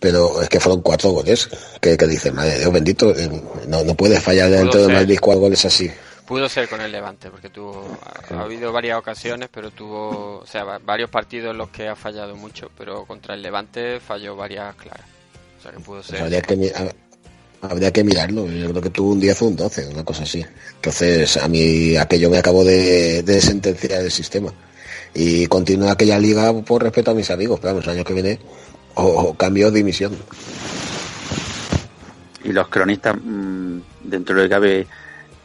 pero 0.00 0.40
es 0.42 0.48
que 0.48 0.58
fueron 0.60 0.80
cuatro 0.82 1.10
goles. 1.10 1.48
Que, 1.80 1.96
que 1.96 2.06
dice, 2.06 2.32
madre 2.32 2.58
Dios 2.58 2.72
bendito, 2.72 3.10
eh, 3.16 3.28
no, 3.68 3.84
no 3.84 3.94
puedes 3.94 4.22
fallar 4.22 4.50
dentro 4.50 4.86
de. 4.86 4.92
Madrid 4.94 5.18
cuatro 5.20 5.40
goles 5.42 5.64
así. 5.64 5.90
Pudo 6.26 6.48
ser 6.48 6.68
con 6.68 6.80
el 6.80 6.90
Levante, 6.92 7.30
porque 7.30 7.50
tuvo, 7.50 7.84
ha, 8.30 8.34
ha 8.36 8.42
habido 8.44 8.72
varias 8.72 8.96
ocasiones, 8.98 9.48
pero 9.52 9.70
tuvo, 9.70 10.38
o 10.38 10.46
sea, 10.46 10.64
va- 10.64 10.78
varios 10.78 11.10
partidos 11.10 11.50
en 11.50 11.58
los 11.58 11.68
que 11.70 11.88
ha 11.88 11.96
fallado 11.96 12.34
mucho, 12.36 12.70
pero 12.78 13.04
contra 13.04 13.34
el 13.34 13.42
Levante 13.42 14.00
falló 14.00 14.34
varias 14.36 14.74
claras. 14.76 15.04
O 15.58 15.62
sea 15.62 15.72
que 15.72 15.80
pudo 15.80 15.96
Pues 15.96 16.06
ser. 16.06 16.22
habría, 16.22 16.40
que, 16.40 16.72
habría 17.62 17.92
que 17.92 18.04
mirarlo. 18.04 18.46
Yo 18.46 18.70
creo 18.70 18.82
que 18.82 18.90
tuvo 18.90 19.12
un 19.12 19.20
10 19.20 19.42
o 19.42 19.46
un 19.46 19.56
12, 19.56 19.88
una 19.88 20.04
cosa 20.04 20.24
así. 20.24 20.44
Entonces, 20.74 21.36
a 21.36 21.48
mí 21.48 21.96
aquello 21.96 22.28
me 22.28 22.38
acabó 22.38 22.64
de, 22.64 23.40
sentenciar 23.40 24.02
el 24.02 24.10
sistema. 24.10 24.52
Y 25.14 25.46
continúo 25.46 25.90
aquella 25.90 26.18
liga 26.18 26.52
por 26.62 26.82
respeto 26.82 27.10
a 27.10 27.14
mis 27.14 27.30
amigos, 27.30 27.60
pero 27.60 27.74
vamos, 27.74 27.86
el 27.86 27.96
año 27.96 28.04
que 28.04 28.14
viene 28.14 28.38
o, 28.94 29.04
o 29.04 29.34
cambio 29.34 29.70
de 29.70 29.78
dimisión. 29.78 30.12
y 32.44 32.52
los 32.52 32.68
cronistas 32.68 33.16
mm, 33.22 33.78
dentro 34.04 34.36
de 34.36 34.48
lo 34.48 34.86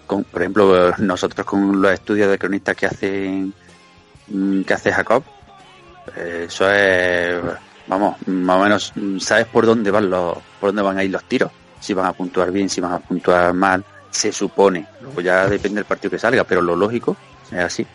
por 0.08 0.42
ejemplo 0.42 0.94
nosotros 1.00 1.46
con 1.46 1.82
los 1.82 1.92
estudios 1.92 2.30
de 2.30 2.38
cronistas 2.38 2.76
que 2.76 2.86
hacen 2.86 3.54
mm, 4.28 4.62
que 4.62 4.74
hace 4.74 4.92
Jacob, 4.92 5.24
eh, 6.16 6.46
eso 6.48 6.72
es, 6.72 7.42
vamos, 7.88 8.16
más 8.26 8.58
o 8.58 8.64
menos 8.64 8.94
mm, 8.96 9.20
sabes 9.20 9.48
por 9.48 9.66
dónde 9.66 9.92
van 9.92 10.10
los, 10.10 10.38
por 10.60 10.70
dónde 10.70 10.82
van 10.82 10.98
a 10.98 11.04
ir 11.04 11.12
los 11.12 11.24
tiros, 11.26 11.52
si 11.80 11.94
van 11.94 12.06
a 12.06 12.14
puntuar 12.14 12.52
bien, 12.52 12.70
si 12.70 12.82
van 12.82 12.94
a 12.94 13.00
puntuar 13.00 13.54
mal, 13.54 13.84
se 14.10 14.32
supone. 14.32 14.86
Luego 15.02 15.22
ya 15.22 15.48
depende 15.48 15.76
del 15.76 15.86
partido 15.86 16.12
que 16.12 16.20
salga, 16.20 16.44
pero 16.44 16.62
lo 16.62 16.76
lógico 16.76 17.16
es 17.52 17.60
así. 17.60 17.88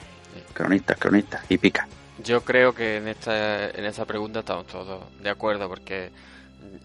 Cronistas, 0.52 0.98
cronistas 0.98 1.44
y 1.48 1.58
pica. 1.58 1.86
Yo 2.22 2.42
creo 2.42 2.74
que 2.74 2.98
en 2.98 3.08
esta, 3.08 3.70
en 3.70 3.84
esta 3.84 4.04
pregunta 4.04 4.40
estamos 4.40 4.66
todos 4.66 5.02
de 5.20 5.30
acuerdo, 5.30 5.68
porque 5.68 6.10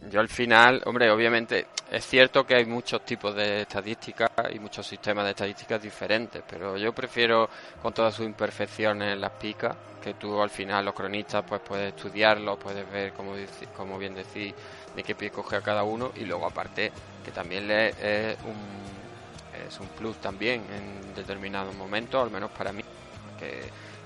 yo 0.09 0.19
al 0.19 0.29
final, 0.29 0.81
hombre, 0.85 1.09
obviamente 1.11 1.67
es 1.91 2.05
cierto 2.05 2.45
que 2.45 2.55
hay 2.55 2.65
muchos 2.65 3.05
tipos 3.05 3.35
de 3.35 3.61
estadísticas 3.61 4.29
y 4.53 4.59
muchos 4.59 4.85
sistemas 4.85 5.25
de 5.25 5.31
estadísticas 5.31 5.81
diferentes, 5.81 6.43
pero 6.47 6.77
yo 6.77 6.93
prefiero 6.93 7.49
con 7.81 7.93
todas 7.93 8.13
sus 8.13 8.25
imperfecciones 8.25 9.17
las 9.17 9.31
picas, 9.31 9.75
que 10.01 10.13
tú 10.13 10.41
al 10.41 10.49
final 10.49 10.85
los 10.85 10.93
cronistas 10.93 11.43
pues 11.47 11.61
puedes 11.61 11.93
estudiarlos, 11.93 12.57
puedes 12.57 12.89
ver 12.91 13.13
como, 13.13 13.33
como 13.75 13.97
bien 13.97 14.15
decís 14.15 14.53
de 14.95 15.03
qué 15.03 15.15
pie 15.15 15.29
coge 15.29 15.57
a 15.57 15.61
cada 15.61 15.83
uno 15.83 16.11
y 16.15 16.25
luego 16.25 16.45
aparte 16.45 16.91
que 17.23 17.31
también 17.31 17.67
le 17.67 17.89
es 17.89 18.37
un, 18.43 19.67
es 19.67 19.79
un 19.79 19.87
plus 19.89 20.17
también 20.17 20.63
en 20.73 21.13
determinados 21.13 21.75
momentos, 21.75 22.23
al 22.23 22.31
menos 22.31 22.51
para 22.51 22.71
mí, 22.71 22.83
que, 23.39 23.63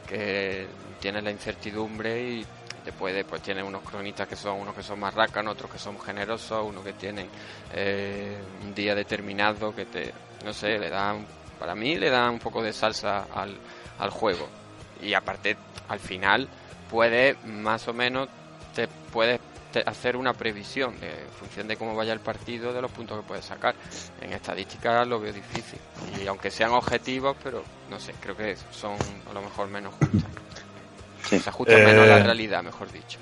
que 0.07 0.67
tienes 0.99 1.23
la 1.23 1.31
incertidumbre 1.31 2.21
y 2.21 2.45
te 2.83 2.91
puede, 2.91 3.23
pues 3.23 3.41
tiene 3.41 3.63
unos 3.63 3.81
cronistas 3.83 4.27
que 4.27 4.35
son 4.35 4.59
unos 4.59 4.75
que 4.75 4.83
son 4.83 4.99
más 4.99 5.13
rácanos, 5.13 5.53
otros 5.53 5.71
que 5.71 5.79
son 5.79 5.99
generosos, 5.99 6.65
unos 6.65 6.83
que 6.83 6.93
tienen 6.93 7.27
eh, 7.73 8.37
un 8.63 8.73
día 8.73 8.95
determinado 8.95 9.73
que 9.75 9.85
te, 9.85 10.13
no 10.43 10.53
sé, 10.53 10.77
le 10.77 10.89
dan, 10.89 11.25
para 11.59 11.75
mí 11.75 11.95
le 11.95 12.09
dan 12.09 12.31
un 12.31 12.39
poco 12.39 12.61
de 12.61 12.73
salsa 12.73 13.27
al, 13.33 13.57
al 13.99 14.09
juego. 14.09 14.47
Y 15.01 15.13
aparte, 15.13 15.57
al 15.87 15.99
final, 15.99 16.47
puedes 16.89 17.43
más 17.45 17.87
o 17.87 17.93
menos, 17.93 18.29
te 18.75 18.87
puedes 18.87 19.39
hacer 19.85 20.17
una 20.17 20.33
previsión 20.33 20.99
de, 20.99 21.07
en 21.09 21.29
función 21.39 21.67
de 21.67 21.77
cómo 21.77 21.95
vaya 21.95 22.13
el 22.13 22.19
partido, 22.19 22.73
de 22.73 22.81
los 22.81 22.91
puntos 22.91 23.21
que 23.21 23.27
puedes 23.27 23.45
sacar. 23.45 23.75
En 24.19 24.33
estadística 24.33 25.05
lo 25.05 25.19
veo 25.19 25.31
difícil. 25.31 25.79
Y 26.21 26.27
aunque 26.27 26.51
sean 26.51 26.71
objetivos, 26.71 27.37
pero 27.43 27.63
no 27.89 27.99
sé, 27.99 28.13
creo 28.19 28.35
que 28.35 28.55
son 28.71 28.95
a 29.29 29.33
lo 29.33 29.41
mejor 29.41 29.69
menos 29.69 29.93
justas. 29.95 30.29
Sí. 31.23 31.39
Se 31.39 31.49
ajustan 31.49 31.83
menos 31.83 32.03
a 32.03 32.07
la 32.07 32.17
Eh, 32.19 32.23
realidad, 32.23 32.63
mejor 32.63 32.91
dicho. 32.91 33.19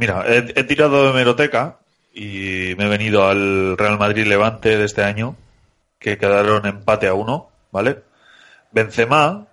Mira, 0.00 0.24
he, 0.26 0.64
tirado 0.64 1.08
de 1.08 1.12
meroteca 1.12 1.76
y 2.14 2.74
me 2.78 2.86
he 2.86 2.88
venido 2.88 3.28
al 3.28 3.76
Real 3.76 3.98
Madrid 3.98 4.26
Levante 4.26 4.78
de 4.78 4.86
este 4.86 5.04
año, 5.04 5.36
que 5.98 6.16
quedaron 6.16 6.64
empate 6.64 7.06
a 7.06 7.12
uno, 7.12 7.50
¿vale? 7.70 7.98
Benzema, 8.72 9.46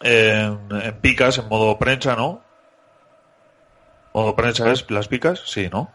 en, 0.00 0.58
en 0.70 1.00
picas, 1.00 1.38
en 1.38 1.48
modo 1.48 1.78
prensa, 1.78 2.14
¿no? 2.16 2.42
¿Modo 4.12 4.34
prensa 4.34 4.70
es 4.72 4.90
las 4.90 5.08
picas? 5.08 5.42
Sí, 5.46 5.68
¿no? 5.70 5.92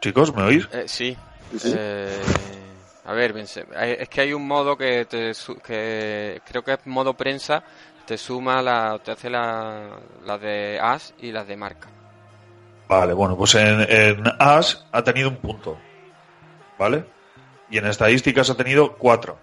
Chicos, 0.00 0.34
¿me 0.34 0.42
oís? 0.42 0.68
Eh, 0.72 0.84
sí. 0.86 1.16
Sí. 1.58 1.72
Eh, 1.74 2.22
a 3.04 3.12
ver, 3.12 3.32
Benzema, 3.32 3.84
es 3.84 4.08
que 4.08 4.20
hay 4.20 4.32
un 4.32 4.46
modo 4.46 4.76
que, 4.76 5.04
te, 5.04 5.32
su- 5.34 5.56
que 5.60 6.40
creo 6.44 6.62
que 6.62 6.72
es 6.74 6.86
modo 6.86 7.14
prensa, 7.14 7.62
te 8.04 8.18
suma 8.18 8.62
la, 8.62 8.98
te 9.04 9.12
hace 9.12 9.30
la, 9.30 9.98
la 10.24 10.38
de 10.38 10.78
as 10.80 11.12
y 11.18 11.30
las 11.32 11.46
de 11.46 11.56
marca. 11.56 11.88
Vale, 12.88 13.14
bueno, 13.14 13.36
pues 13.36 13.54
en, 13.56 13.80
en 13.80 14.22
As 14.38 14.86
ha 14.92 15.02
tenido 15.02 15.28
un 15.28 15.36
punto, 15.38 15.76
¿vale? 16.78 17.04
Y 17.68 17.78
en 17.78 17.86
estadísticas 17.86 18.48
ha 18.50 18.56
tenido 18.56 18.96
cuatro. 18.96 19.38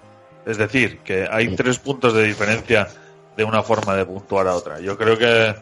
Es 0.45 0.57
decir, 0.57 0.99
que 0.99 1.27
hay 1.29 1.55
tres 1.55 1.79
puntos 1.79 2.13
de 2.13 2.23
diferencia 2.23 2.87
de 3.37 3.43
una 3.43 3.63
forma 3.63 3.95
de 3.95 4.05
puntuar 4.05 4.47
a 4.47 4.55
otra. 4.55 4.79
Yo 4.79 4.97
creo 4.97 5.17
que... 5.17 5.55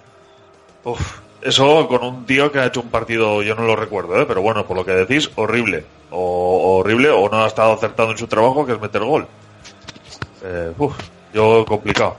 uf, 0.84 1.20
eso 1.41 1.88
con 1.88 2.04
un 2.04 2.26
tío 2.26 2.52
que 2.52 2.60
ha 2.60 2.65
hecho 2.67 2.82
un 2.82 2.89
partido, 2.89 3.41
yo 3.41 3.56
no 3.56 3.63
lo 3.63 3.76
recuerdo, 3.76 4.20
¿eh? 4.22 4.26
pero 4.28 4.41
bueno, 4.41 4.65
por 4.65 4.78
lo 4.78 4.86
que 4.86 4.91
decís, 4.91 5.30
horrible. 5.36 5.86
O, 6.12 6.17
o 6.20 6.78
horrible, 6.80 7.10
o 7.10 7.30
no 7.30 7.44
ha 7.44 7.48
estado 7.48 7.74
acertado 7.74 8.12
en 8.12 8.17
su 8.17 8.28
trabajo, 8.28 8.65
que 8.65 8.74
es 8.74 8.82
meter 8.82 9.02
gol. 9.04 9.28
Eh, 10.44 10.72
uf, 10.78 10.96
yo 11.34 11.65
complicado. 11.65 12.17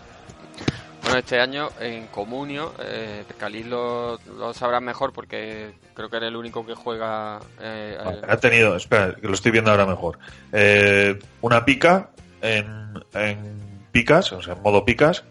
Bueno, 1.03 1.19
este 1.19 1.41
año 1.41 1.69
en 1.81 2.07
Comunio, 2.07 2.73
eh, 2.79 3.25
Cali 3.37 3.65
lo, 3.65 4.19
lo 4.39 4.55
sabrá 4.55 4.81
mejor 4.81 5.13
porque 5.13 5.73
creo 5.95 6.09
que 6.09 6.17
era 6.17 6.29
el 6.29 6.37
único 6.37 6.65
que 6.65 6.75
juega. 6.75 7.41
eh, 7.61 7.99
Vale, 8.05 8.19
el- 8.23 8.31
ha 8.31 8.37
tenido, 8.37 8.77
espera, 8.77 9.15
que 9.21 9.27
lo 9.27 9.35
estoy 9.35 9.51
viendo 9.51 9.71
ahora 9.73 9.85
mejor. 9.85 10.19
Eh, 10.53 11.19
una 11.41 11.65
pica 11.65 12.09
en, 12.43 13.03
en 13.15 13.87
picas, 13.93 14.33
o 14.33 14.43
sea, 14.43 14.55
en 14.55 14.63
modo 14.63 14.85
picas, 14.85 15.25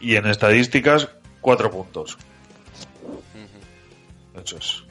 y 0.00 0.16
en 0.16 0.26
estadísticas, 0.26 1.08
cuatro 1.40 1.70
puntos. 1.70 2.18
Eso 4.42 4.56
es. 4.56 4.82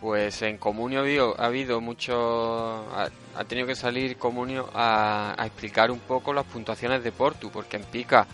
Pues 0.00 0.42
en 0.42 0.58
Comunio 0.58 1.00
ha 1.00 1.02
habido, 1.02 1.34
ha 1.38 1.46
habido 1.46 1.80
mucho. 1.80 2.14
Ha, 2.94 3.08
ha 3.36 3.44
tenido 3.44 3.66
que 3.66 3.74
salir 3.74 4.16
Comunio 4.16 4.70
a, 4.72 5.34
a 5.36 5.46
explicar 5.46 5.90
un 5.90 5.98
poco 5.98 6.32
las 6.32 6.44
puntuaciones 6.44 7.02
de 7.02 7.12
Portu, 7.12 7.50
porque 7.50 7.76
en 7.76 7.84
Pica 7.84 8.26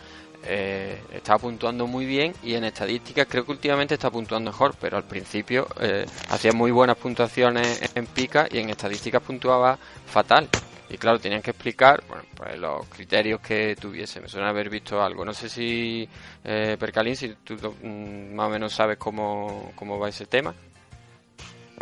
eh, 0.45 1.01
estaba 1.13 1.39
puntuando 1.39 1.87
muy 1.87 2.05
bien 2.05 2.35
y 2.43 2.55
en 2.55 2.65
estadísticas 2.65 3.27
creo 3.29 3.47
que 3.47 3.53
últimamente 3.53 3.95
está 3.95 4.11
puntuando 4.11 4.51
mejor, 4.51 4.75
pero 4.79 4.99
al 4.99 5.05
principio 5.05 5.67
eh, 5.81 6.05
hacía 6.29 6.53
muy 6.53 6.71
buenas 6.71 6.99
puntuaciones 6.99 7.81
en 7.95 8.07
Pica 8.07 8.47
y 8.51 8.59
en 8.59 8.69
estadísticas 8.69 9.23
puntuaba 9.23 9.79
fatal. 10.07 10.49
Y 10.95 10.97
claro, 10.97 11.19
tenían 11.19 11.43
que 11.43 11.51
explicar 11.51 12.05
bueno, 12.09 12.23
pues 12.37 12.57
los 12.57 12.87
criterios 12.87 13.41
que 13.41 13.75
tuviese. 13.81 14.21
Me 14.21 14.29
suena 14.29 14.51
haber 14.51 14.71
visto 14.71 15.03
algo. 15.03 15.25
No 15.25 15.35
sé 15.35 15.49
si, 15.49 16.09
eh, 16.45 16.77
Percalín, 16.79 17.17
si 17.17 17.35
tú 17.43 17.55
mm, 17.83 18.33
más 18.33 18.47
o 18.47 18.51
menos 18.51 18.73
sabes 18.73 18.97
cómo, 18.97 19.73
cómo 19.75 19.99
va 19.99 20.09
ese 20.09 20.27
tema. 20.27 20.55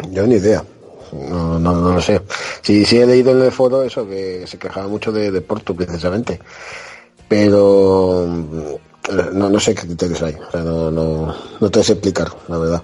Yo 0.09 0.27
ni 0.27 0.37
idea. 0.37 0.65
No, 1.13 1.59
no, 1.59 1.75
no 1.75 1.93
lo 1.93 2.01
sé. 2.01 2.23
Sí, 2.63 2.87
sí 2.87 2.99
he 2.99 3.07
leído 3.07 3.33
en 3.33 3.43
el 3.43 3.53
foro 3.53 3.83
eso, 3.83 4.09
que 4.09 4.47
se 4.47 4.59
quejaba 4.59 4.89
mucho 4.89 5.13
de, 5.13 5.31
de 5.31 5.43
precisamente. 5.43 6.41
Pero 7.29 8.25
mm, 8.27 9.35
no, 9.35 9.51
no 9.51 9.61
sé 9.61 9.75
qué 9.75 9.83
criterios 9.83 10.23
hay. 10.23 10.37
No, 10.55 10.91
no, 10.91 11.37
no 11.61 11.71
te 11.71 11.83
sé 11.85 11.93
explicar, 11.93 12.29
la 12.49 12.57
verdad. 12.57 12.83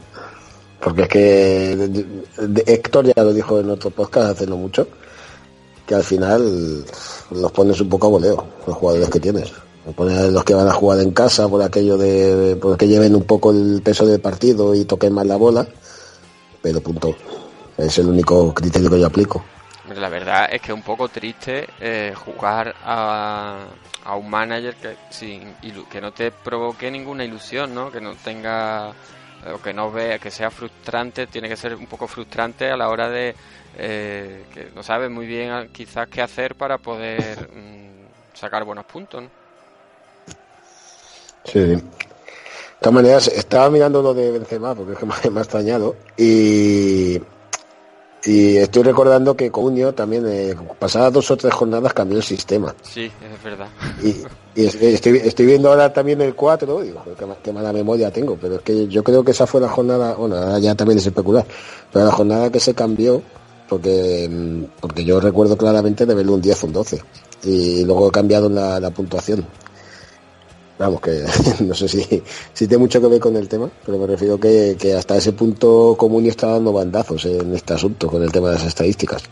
Porque 0.78 1.02
es 1.04 1.08
que 1.08 1.76
de- 1.78 2.64
Héctor 2.66 3.06
ya 3.14 3.24
lo 3.24 3.32
dijo 3.32 3.58
en 3.60 3.70
otro 3.70 3.88
podcast 3.88 4.32
hace 4.32 4.46
no 4.46 4.58
mucho, 4.58 4.88
que 5.88 5.94
al 5.94 6.04
final 6.04 6.84
los 7.30 7.52
pones 7.52 7.80
un 7.80 7.88
poco 7.88 8.06
a 8.06 8.10
voleo, 8.10 8.44
los 8.66 8.76
jugadores 8.76 9.08
que 9.10 9.18
tienes. 9.18 9.52
Los 9.96 10.44
que 10.44 10.52
van 10.52 10.68
a 10.68 10.72
jugar 10.72 11.00
en 11.00 11.12
casa 11.12 11.48
por 11.48 11.62
aquello 11.62 11.96
de, 11.96 12.56
por 12.56 12.76
que 12.76 12.86
lleven 12.86 13.16
un 13.16 13.24
poco 13.24 13.52
el 13.52 13.80
peso 13.82 14.04
del 14.04 14.20
partido 14.20 14.74
y 14.74 14.84
toquen 14.84 15.14
más 15.14 15.26
la 15.26 15.36
bola 15.36 15.66
pero 16.62 16.80
punto. 16.80 17.16
Es 17.76 17.98
el 17.98 18.08
único 18.08 18.52
criterio 18.52 18.90
que 18.90 19.00
yo 19.00 19.06
aplico. 19.06 19.44
La 19.94 20.08
verdad 20.08 20.48
es 20.52 20.60
que 20.60 20.72
es 20.72 20.76
un 20.76 20.82
poco 20.82 21.08
triste 21.08 21.66
eh, 21.80 22.12
jugar 22.14 22.74
a, 22.84 23.68
a 24.04 24.16
un 24.16 24.28
manager 24.28 24.74
que, 24.74 24.96
sin, 25.10 25.54
que 25.90 26.00
no 26.00 26.12
te 26.12 26.30
provoque 26.30 26.90
ninguna 26.90 27.24
ilusión, 27.24 27.74
¿no? 27.74 27.90
Que 27.90 28.00
no 28.00 28.14
tenga 28.22 28.92
o 29.54 29.60
que 29.60 29.72
no 29.72 29.90
vea, 29.90 30.18
que 30.18 30.30
sea 30.30 30.50
frustrante, 30.50 31.26
tiene 31.26 31.48
que 31.48 31.56
ser 31.56 31.74
un 31.74 31.86
poco 31.86 32.06
frustrante 32.06 32.70
a 32.70 32.76
la 32.76 32.88
hora 32.88 33.08
de 33.08 33.34
eh, 33.76 34.44
que 34.52 34.70
no 34.74 34.82
sabes 34.82 35.10
muy 35.10 35.26
bien 35.26 35.50
ah, 35.50 35.66
quizás 35.70 36.08
qué 36.08 36.22
hacer 36.22 36.54
para 36.54 36.78
poder 36.78 37.48
mm, 37.52 38.36
sacar 38.36 38.64
buenos 38.64 38.84
puntos. 38.84 39.24
Sí. 41.44 41.60
De 41.60 41.82
todas 42.80 42.94
maneras, 42.94 43.28
estaba 43.28 43.70
mirando 43.70 44.02
lo 44.02 44.14
de 44.14 44.30
Benzema, 44.30 44.74
porque 44.74 44.92
es 44.92 44.98
que 44.98 45.06
me 45.30 45.40
ha 45.40 45.42
extrañado, 45.42 45.96
y, 46.16 47.20
y 48.24 48.56
estoy 48.56 48.82
recordando 48.82 49.36
que 49.36 49.50
Comunio 49.50 49.94
también, 49.94 50.24
eh, 50.28 50.54
pasadas 50.78 51.12
dos 51.12 51.30
o 51.30 51.36
tres 51.36 51.52
jornadas, 51.54 51.92
cambió 51.92 52.18
el 52.18 52.24
sistema. 52.24 52.74
Sí, 52.82 53.04
es 53.04 53.42
verdad. 53.44 53.68
Y, 54.02 54.08
y 54.60 54.66
es- 54.66 54.74
estoy, 54.74 55.18
estoy 55.18 55.46
viendo 55.46 55.68
ahora 55.70 55.92
también 55.92 56.20
el 56.20 56.34
4, 56.34 56.80
digo, 56.82 57.02
qué, 57.18 57.26
ma- 57.26 57.36
qué 57.42 57.52
mala 57.52 57.72
memoria 57.72 58.10
tengo, 58.10 58.36
pero 58.40 58.56
es 58.56 58.62
que 58.62 58.88
yo 58.88 59.02
creo 59.04 59.22
que 59.24 59.30
esa 59.30 59.46
fue 59.46 59.60
la 59.60 59.68
jornada, 59.68 60.14
bueno, 60.14 60.36
ahora 60.36 60.58
ya 60.58 60.74
también 60.74 60.98
es 60.98 61.06
especular, 61.06 61.46
pero 61.92 62.04
la 62.06 62.12
jornada 62.12 62.50
que 62.50 62.60
se 62.60 62.74
cambió, 62.74 63.22
porque, 63.68 64.28
mm, 64.30 64.80
porque 64.80 65.04
yo 65.04 65.20
recuerdo 65.20 65.56
claramente 65.56 66.04
de 66.06 66.14
verlo 66.14 66.34
un 66.34 66.40
10 66.40 66.62
o 66.64 66.66
un 66.66 66.72
12, 66.72 67.02
y 67.44 67.84
luego 67.84 68.08
he 68.08 68.10
cambiado 68.10 68.48
la, 68.48 68.80
la 68.80 68.90
puntuación. 68.90 69.44
Vamos, 70.78 71.00
que 71.00 71.24
no 71.64 71.74
sé 71.74 71.88
si, 71.88 72.22
si 72.52 72.68
tiene 72.68 72.78
mucho 72.78 73.00
que 73.00 73.08
ver 73.08 73.20
con 73.20 73.36
el 73.36 73.48
tema, 73.48 73.68
pero 73.84 73.98
me 73.98 74.06
refiero 74.06 74.38
que, 74.38 74.76
que 74.78 74.94
hasta 74.94 75.16
ese 75.16 75.32
punto 75.32 75.96
Comunio 75.98 76.30
está 76.30 76.48
dando 76.48 76.72
bandazos 76.72 77.24
en 77.24 77.54
este 77.54 77.74
asunto 77.74 78.08
con 78.08 78.22
el 78.22 78.30
tema 78.30 78.48
de 78.48 78.54
las 78.54 78.64
estadísticas. 78.64 79.22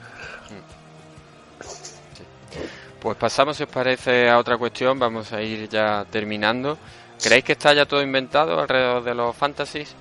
Pues 3.01 3.16
pasamos, 3.16 3.57
si 3.57 3.62
os 3.62 3.68
parece, 3.68 4.28
a 4.28 4.38
otra 4.38 4.59
cuestión. 4.59 4.99
Vamos 4.99 5.32
a 5.32 5.40
ir 5.40 5.68
ya 5.68 6.05
terminando. 6.11 6.76
¿Creéis 7.22 7.44
que 7.44 7.53
está 7.53 7.72
ya 7.72 7.86
todo 7.86 8.03
inventado 8.03 8.59
alrededor 8.59 9.05
de 9.05 9.14
los 9.14 9.36
fantasies? 9.36 9.94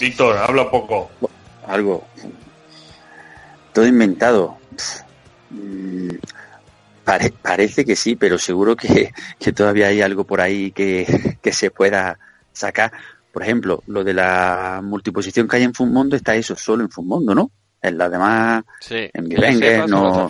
Víctor, 0.00 0.36
habla 0.36 0.68
poco. 0.68 1.08
algo 1.66 2.04
todo 3.72 3.86
inventado 3.86 4.56
Pff, 4.76 5.00
mm, 5.50 6.10
pare- 7.04 7.32
parece 7.42 7.84
que 7.84 7.96
sí 7.96 8.16
pero 8.16 8.38
seguro 8.38 8.76
que, 8.76 9.12
que 9.38 9.52
todavía 9.52 9.88
hay 9.88 10.00
algo 10.02 10.24
por 10.24 10.40
ahí 10.40 10.70
que, 10.72 11.38
que 11.42 11.52
se 11.52 11.70
pueda 11.70 12.18
sacar. 12.52 12.92
Por 13.32 13.42
ejemplo 13.42 13.82
lo 13.86 14.04
de 14.04 14.12
la 14.14 14.80
multiposición 14.82 15.48
que 15.48 15.56
hay 15.56 15.62
en 15.64 15.74
Fumondo 15.74 16.16
está 16.16 16.34
eso 16.34 16.54
solo 16.56 16.82
en 16.84 16.90
Fumondo 16.90 17.34
no 17.34 17.50
en 17.80 17.98
las 17.98 18.10
demás 18.10 18.62
Sí, 18.80 19.10
En 19.12 19.58
solo 19.86 19.86
no- 19.88 20.28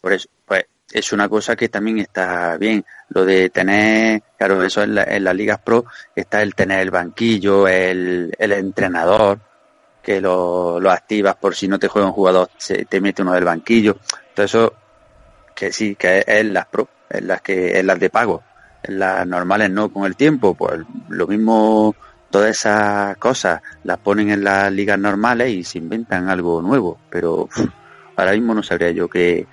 por 0.00 0.12
eso 0.12 0.28
pues 0.46 0.64
es 0.92 1.12
una 1.12 1.28
cosa 1.28 1.56
que 1.56 1.68
también 1.68 1.98
está 1.98 2.56
bien 2.56 2.84
lo 3.08 3.24
de 3.24 3.50
tener 3.50 4.22
claro 4.38 4.62
eso 4.62 4.82
en, 4.82 4.94
la- 4.94 5.02
en 5.04 5.24
las 5.24 5.34
ligas 5.34 5.58
pro 5.58 5.84
está 6.14 6.40
el 6.42 6.54
tener 6.54 6.80
el 6.80 6.90
banquillo 6.90 7.66
el, 7.66 8.32
el 8.38 8.52
entrenador 8.52 9.40
que 10.02 10.20
lo, 10.20 10.78
lo 10.78 10.90
activas 10.92 11.34
por 11.36 11.54
si 11.56 11.66
no 11.66 11.78
te 11.78 11.88
juega 11.88 12.06
un 12.08 12.14
jugador 12.14 12.48
se 12.56 12.84
te 12.84 13.00
mete 13.00 13.22
uno 13.22 13.32
del 13.32 13.44
banquillo 13.44 13.96
todo 14.34 14.46
eso 14.46 14.74
que 15.54 15.72
sí 15.72 15.94
que 15.96 16.18
es, 16.18 16.24
es 16.28 16.44
las 16.46 16.66
pro 16.66 16.88
en 17.10 17.28
las 17.28 17.40
que 17.42 17.78
en 17.78 17.86
las 17.86 17.98
de 18.00 18.10
pago. 18.10 18.42
En 18.82 18.98
las 18.98 19.26
normales 19.26 19.70
no 19.70 19.90
con 19.90 20.04
el 20.04 20.16
tiempo 20.16 20.54
pues 20.54 20.80
lo 21.08 21.26
mismo 21.26 21.94
todas 22.30 22.50
esas 22.50 23.16
cosas 23.18 23.62
las 23.84 23.98
ponen 23.98 24.30
en 24.30 24.44
las 24.44 24.70
ligas 24.72 24.98
normales 24.98 25.50
y 25.50 25.64
se 25.64 25.78
inventan 25.78 26.28
algo 26.28 26.60
nuevo 26.60 26.98
pero 27.08 27.48
ahora 28.16 28.32
mismo 28.32 28.52
no 28.54 28.62
sabría 28.62 28.90
yo 28.90 29.08
qué, 29.08 29.46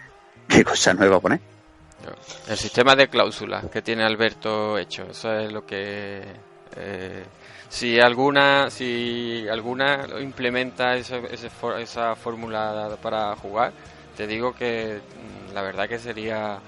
qué 0.48 0.64
cosa 0.66 0.94
nueva 0.94 1.20
poner. 1.20 1.40
El 2.50 2.58
sistema 2.58 2.96
de 2.96 3.08
cláusulas 3.08 3.66
que 3.66 3.82
tiene 3.84 4.04
Alberto 4.04 4.78
hecho, 4.78 5.04
eso 5.04 5.32
es 5.34 5.54
lo 5.54 5.64
que 5.66 6.24
eh, 6.76 7.24
si 7.70 8.00
alguna 8.00 8.70
si 8.72 9.46
alguna 9.50 10.08
implementa 10.20 10.96
for- 11.60 11.80
esa 11.80 12.16
fórmula 12.16 12.98
para 13.02 13.36
jugar, 13.36 13.72
te 14.18 14.28
digo 14.28 14.54
que 14.54 15.00
mm, 15.50 15.54
la 15.54 15.62
verdad 15.62 15.88
que 15.90 16.00
sería 16.00 16.60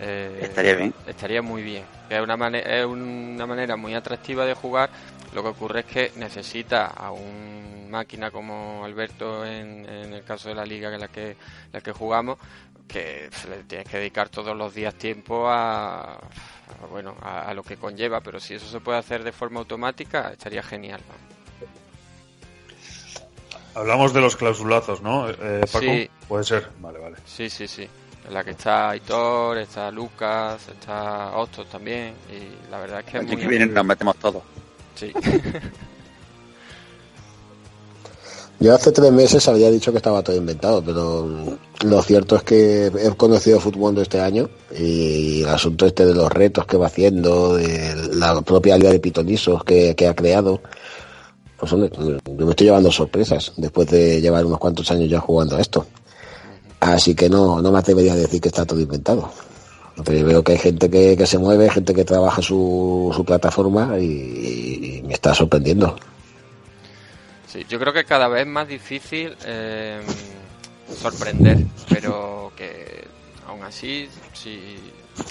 eh, 0.00 0.40
Estaría 0.42 0.74
bien. 0.74 0.94
estaría 1.06 1.42
muy 1.42 1.62
bien. 1.62 1.84
Que 2.08 2.16
es 2.16 2.22
una 2.22 2.36
mane- 2.36 2.62
es 2.80 2.84
una 2.86 3.46
manera 3.46 3.76
muy 3.76 3.94
atractiva 3.94 4.44
de 4.44 4.54
jugar. 4.54 4.90
Lo 5.34 5.42
que 5.42 5.48
ocurre 5.48 5.80
es 5.80 5.86
que 5.86 6.12
necesita 6.16 6.86
a 6.86 7.10
un 7.12 7.88
máquina 7.90 8.30
como 8.30 8.84
Alberto 8.84 9.44
en, 9.46 9.88
en 9.88 10.12
el 10.12 10.24
caso 10.24 10.48
de 10.48 10.54
la 10.56 10.64
liga 10.66 10.92
en 10.92 11.00
la 11.00 11.08
que 11.08 11.36
la 11.72 11.80
que 11.80 11.92
jugamos 11.92 12.36
que 12.88 13.30
le 13.48 13.62
tienes 13.64 13.88
que 13.88 13.98
dedicar 13.98 14.28
todos 14.28 14.56
los 14.56 14.74
días 14.74 14.94
tiempo 14.94 15.48
a, 15.48 16.14
a, 16.14 16.18
bueno 16.90 17.16
a, 17.22 17.42
a 17.48 17.54
lo 17.54 17.62
que 17.62 17.76
conlleva 17.76 18.20
pero 18.20 18.40
si 18.40 18.54
eso 18.54 18.66
se 18.66 18.80
puede 18.80 18.98
hacer 18.98 19.22
de 19.24 19.30
forma 19.32 19.60
automática 19.60 20.30
estaría 20.32 20.62
genial 20.64 21.00
¿no? 21.08 21.35
Hablamos 23.76 24.12
de 24.14 24.20
los 24.22 24.36
clausulazos, 24.36 25.02
¿no? 25.02 25.28
Eh, 25.28 25.60
Paco, 25.70 25.84
Sí. 25.84 26.10
puede 26.26 26.44
ser. 26.44 26.66
Vale, 26.80 26.98
vale. 26.98 27.16
sí 27.26 27.48
sí 27.50 27.68
sí 27.68 27.86
en 28.26 28.34
la 28.34 28.42
que 28.42 28.50
está 28.50 28.90
Aitor 28.90 29.58
está 29.58 29.90
Lucas 29.90 30.60
está 30.68 31.36
Hostos 31.36 31.68
también 31.68 32.14
y 32.28 32.70
la 32.70 32.80
verdad 32.80 33.00
es 33.00 33.04
que 33.06 33.18
es 33.18 33.22
el 33.22 33.28
año 33.28 33.32
muy 33.36 33.42
que 33.42 33.48
viene 33.48 33.66
nos 33.66 33.84
metemos 33.84 34.16
todos 34.16 34.42
sí 34.96 35.12
Yo 38.58 38.74
hace 38.74 38.90
tres 38.90 39.12
meses 39.12 39.46
había 39.48 39.70
dicho 39.70 39.92
que 39.92 39.98
estaba 39.98 40.22
todo 40.22 40.34
inventado, 40.34 40.82
pero 40.82 41.28
lo 41.84 42.02
cierto 42.02 42.36
es 42.36 42.42
que 42.42 42.86
he 42.86 43.14
conocido 43.14 43.60
Fútbol 43.60 43.98
este 43.98 44.18
año 44.18 44.48
y 44.74 45.42
el 45.42 45.48
asunto 45.50 45.84
este 45.84 46.06
de 46.06 46.14
los 46.14 46.32
retos 46.32 46.64
que 46.64 46.78
va 46.78 46.86
haciendo, 46.86 47.56
de 47.56 47.94
la 48.14 48.40
propia 48.40 48.78
liga 48.78 48.90
de 48.92 48.98
pitonisos 48.98 49.62
que, 49.62 49.94
que 49.94 50.08
ha 50.08 50.14
creado, 50.14 50.62
pues 51.58 51.72
hombre, 51.72 51.90
yo 51.96 52.44
me 52.44 52.50
estoy 52.50 52.66
llevando 52.66 52.90
sorpresas 52.92 53.52
después 53.56 53.88
de 53.88 54.20
llevar 54.20 54.44
unos 54.44 54.58
cuantos 54.58 54.90
años 54.90 55.08
ya 55.08 55.20
jugando 55.20 55.56
a 55.56 55.60
esto. 55.60 55.86
Así 56.80 57.14
que 57.14 57.28
no, 57.28 57.60
no 57.62 57.72
me 57.72 57.78
atrevería 57.78 58.12
a 58.12 58.16
decir 58.16 58.40
que 58.40 58.48
está 58.48 58.64
todo 58.66 58.80
inventado. 58.80 59.30
Pero 60.04 60.26
veo 60.26 60.44
que 60.44 60.52
hay 60.52 60.58
gente 60.58 60.90
que, 60.90 61.16
que 61.16 61.26
se 61.26 61.38
mueve, 61.38 61.70
gente 61.70 61.94
que 61.94 62.04
trabaja 62.04 62.42
su, 62.42 63.10
su 63.16 63.24
plataforma 63.24 63.98
y- 63.98 65.02
me 65.06 65.14
está 65.14 65.34
sorprendiendo. 65.34 65.96
Sí, 67.46 67.64
yo 67.68 67.78
creo 67.78 67.92
que 67.94 68.04
cada 68.04 68.28
vez 68.28 68.46
más 68.46 68.68
difícil 68.68 69.34
eh, 69.46 70.00
sorprender, 71.00 71.64
pero 71.88 72.52
que 72.56 73.04
aún 73.48 73.62
así, 73.62 74.08
sí, 74.34 74.76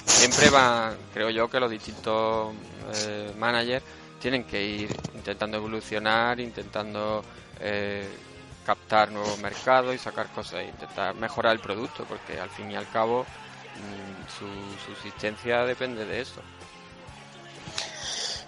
siempre 0.04 0.50
va, 0.50 0.94
creo 1.14 1.30
yo 1.30 1.48
que 1.48 1.60
los 1.60 1.70
distintos 1.70 2.48
eh, 3.06 3.30
managers 3.38 3.84
tienen 4.26 4.42
que 4.42 4.60
ir 4.60 4.88
intentando 5.14 5.56
evolucionar, 5.56 6.40
intentando 6.40 7.22
eh, 7.60 8.04
captar 8.66 9.12
nuevos 9.12 9.38
mercados 9.38 9.94
y 9.94 9.98
sacar 9.98 10.26
cosas, 10.32 10.54
e 10.64 10.64
intentar 10.64 11.14
mejorar 11.14 11.52
el 11.52 11.60
producto, 11.60 12.04
porque 12.08 12.40
al 12.40 12.50
fin 12.50 12.68
y 12.72 12.74
al 12.74 12.90
cabo 12.90 13.22
mm, 13.22 14.36
su 14.36 14.46
subsistencia 14.84 15.64
depende 15.64 16.04
de 16.04 16.22
eso. 16.22 16.40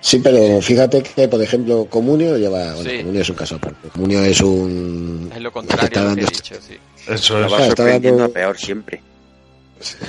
Sí, 0.01 0.18
pero 0.18 0.61
fíjate 0.61 1.01
que, 1.01 1.29
por 1.29 1.41
ejemplo, 1.41 1.87
Comunio 1.87 2.37
lleva. 2.37 2.74
Bueno, 2.74 2.91
Sí. 2.91 2.99
Comunio 2.99 3.22
es 3.22 3.31
un 3.31 3.37
caso 3.37 3.55
aparte. 3.55 3.89
Comunio 3.91 4.24
es 4.24 4.41
un. 4.41 5.31
Es 5.33 5.41
lo 5.41 5.53
contrario 5.53 5.85
está 5.85 6.01
a 6.01 6.05
lo 6.07 6.14
que 6.16 6.20
he 6.20 6.24
dando- 6.24 6.37
dicho, 6.37 6.55
sí. 6.61 6.76
Eso 7.07 7.45
es. 7.45 7.53
va 7.53 7.66
sorprendiendo 7.66 8.18
dando- 8.22 8.24
a 8.33 8.35
peor 8.35 8.59
siempre 8.59 9.01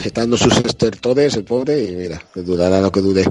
Está 0.03 0.22
dando 0.22 0.36
sus 0.36 0.57
estertores, 0.65 1.36
el 1.36 1.43
pobre, 1.43 1.78
y 1.84 1.91
mira, 1.91 2.20
durará 2.34 2.82
lo 2.82 2.91
que 2.91 3.01
dure. 3.01 3.24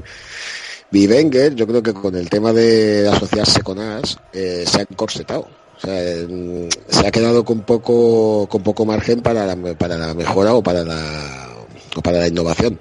Vivenger, 0.91 1.55
yo 1.55 1.67
creo 1.67 1.83
que 1.83 1.93
con 1.93 2.15
el 2.15 2.31
tema 2.31 2.53
de 2.53 3.09
asociarse 3.09 3.61
con 3.63 3.79
AS, 3.79 4.19
eh, 4.33 4.65
se 4.67 4.79
ha 4.79 4.87
encorsetado. 4.89 5.47
O 5.77 5.81
sea, 5.81 6.27
mm, 6.27 6.69
se 6.89 7.07
ha 7.07 7.11
quedado 7.11 7.45
con 7.45 7.61
poco, 7.61 8.49
con 8.49 8.63
poco 8.63 8.85
margen 8.87 9.21
para 9.21 9.47
la, 9.47 9.75
para 9.75 9.97
la 9.97 10.15
mejora 10.15 10.55
o 10.55 10.63
para 10.63 10.85
la, 10.85 11.57
o 11.95 12.03
para 12.03 12.19
la 12.19 12.29
innovación. 12.29 12.79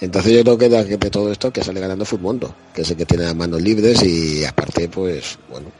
Entonces 0.00 0.32
yo 0.32 0.42
creo 0.42 0.58
que 0.58 0.68
de, 0.68 0.96
de 0.96 1.10
todo 1.10 1.32
esto 1.32 1.52
que 1.52 1.64
sale 1.64 1.80
ganando 1.80 2.04
Futmundo, 2.04 2.54
que 2.72 2.82
es 2.82 2.90
el 2.90 2.96
que 2.96 3.06
tiene 3.06 3.24
las 3.24 3.34
manos 3.34 3.60
libres 3.60 4.02
y 4.04 4.44
aparte, 4.44 4.88
pues, 4.88 5.38
bueno, 5.50 5.72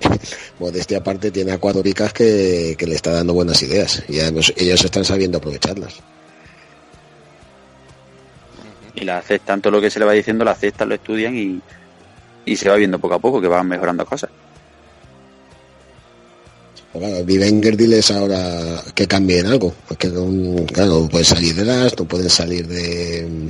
modestia 0.58 0.98
aparte 0.98 1.30
tiene 1.30 1.52
a 1.52 1.58
cuatro 1.58 1.82
que, 1.82 2.74
que 2.76 2.86
le 2.86 2.94
está 2.94 3.12
dando 3.12 3.34
buenas 3.34 3.62
ideas 3.62 4.02
y 4.08 4.20
además 4.20 4.52
ellos 4.56 4.84
están 4.84 5.04
sabiendo 5.04 5.38
aprovecharlas. 5.38 5.94
Y 9.00 9.04
la 9.04 9.18
aceptan 9.18 9.60
todo 9.60 9.72
lo 9.72 9.80
que 9.80 9.90
se 9.90 9.98
le 9.98 10.04
va 10.04 10.12
diciendo 10.12 10.44
la 10.44 10.52
aceptan 10.52 10.88
lo 10.90 10.94
estudian 10.94 11.36
y, 11.36 11.60
y 12.44 12.56
se 12.56 12.68
va 12.68 12.76
viendo 12.76 12.98
poco 12.98 13.14
a 13.14 13.18
poco 13.18 13.40
que 13.40 13.48
van 13.48 13.66
mejorando 13.68 14.04
cosas 14.06 14.30
Pues 16.92 17.04
Claro, 17.04 17.24
Vivenger 17.24 17.76
diles 17.76 18.10
ahora 18.10 18.82
que 18.94 19.06
cambien 19.06 19.46
algo, 19.46 19.72
porque 19.88 20.08
no, 20.08 20.64
claro, 20.66 21.08
pueden 21.08 21.24
salir 21.24 21.54
de 21.54 21.64
las, 21.64 21.96
no 21.98 22.04
pueden 22.04 22.28
salir 22.30 22.66
de 22.66 23.48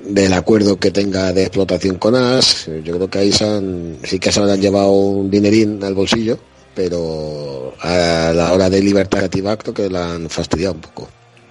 del 0.00 0.32
acuerdo 0.32 0.78
que 0.78 0.90
tenga 0.92 1.32
de 1.32 1.42
explotación 1.42 1.96
con 1.98 2.14
AS. 2.14 2.70
Yo 2.84 2.94
creo 2.96 3.10
que 3.10 3.18
ahí 3.18 3.32
se 3.32 3.44
han- 3.44 3.98
sí 4.04 4.18
que 4.20 4.30
se 4.30 4.38
habrán 4.40 4.60
llevado 4.60 4.92
un 4.92 5.28
dinerín 5.30 5.82
al 5.82 5.94
bolsillo, 5.94 6.38
pero 6.74 7.74
a 7.80 8.32
la 8.34 8.52
hora 8.52 8.70
de 8.70 8.80
libertad 8.80 9.18
creativa 9.18 9.56
creo 9.56 9.74
que 9.74 9.90
la 9.90 10.14
han 10.14 10.30
fastidiado 10.30 10.74
un 10.74 10.80
poco. 10.80 11.08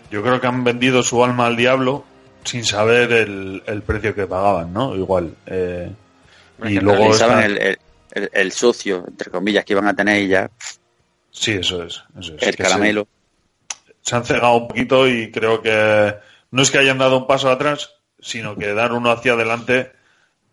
Yo 0.10 0.24
creo 0.24 0.40
que 0.40 0.48
han 0.48 0.64
vendido 0.64 1.04
su 1.04 1.22
alma 1.24 1.46
al 1.48 1.58
diablo 1.58 2.06
sin 2.48 2.64
saber 2.66 3.12
el, 3.12 3.62
el 3.66 3.82
precio 3.84 4.16
que 4.16 4.26
pagaban, 4.28 4.74
¿no? 4.74 4.96
Igual. 4.96 5.34
eh, 5.46 5.92
y 6.66 6.80
luego 6.80 7.14
el, 7.16 7.44
el, 7.44 7.78
el- 8.12 8.30
el 8.34 8.52
socio, 8.52 9.04
entre 9.08 9.30
comillas, 9.30 9.64
que 9.64 9.74
iban 9.74 9.88
a 9.88 9.96
tener 9.96 10.22
y 10.24 10.28
ya 10.30 10.50
Sí, 11.30 11.52
eso 11.52 11.84
es. 11.84 12.02
Eso 12.20 12.34
es. 12.36 12.42
el 12.44 12.56
Que 12.56 12.64
caramelo. 12.64 13.08
Se, 13.86 13.94
se 14.02 14.16
han 14.16 14.26
cegado 14.26 14.56
un 14.58 14.68
poquito 14.68 15.08
y 15.08 15.30
creo 15.32 15.62
que 15.62 16.16
no 16.50 16.62
es 16.64 16.72
que 16.72 16.80
hayan 16.80 16.98
dado 16.98 17.18
un 17.20 17.28
paso 17.28 17.52
atrás, 17.52 17.92
sino 18.20 18.56
que 18.56 18.74
dar 18.74 18.92
uno 18.94 19.12
hacia 19.12 19.34
adelante 19.34 19.92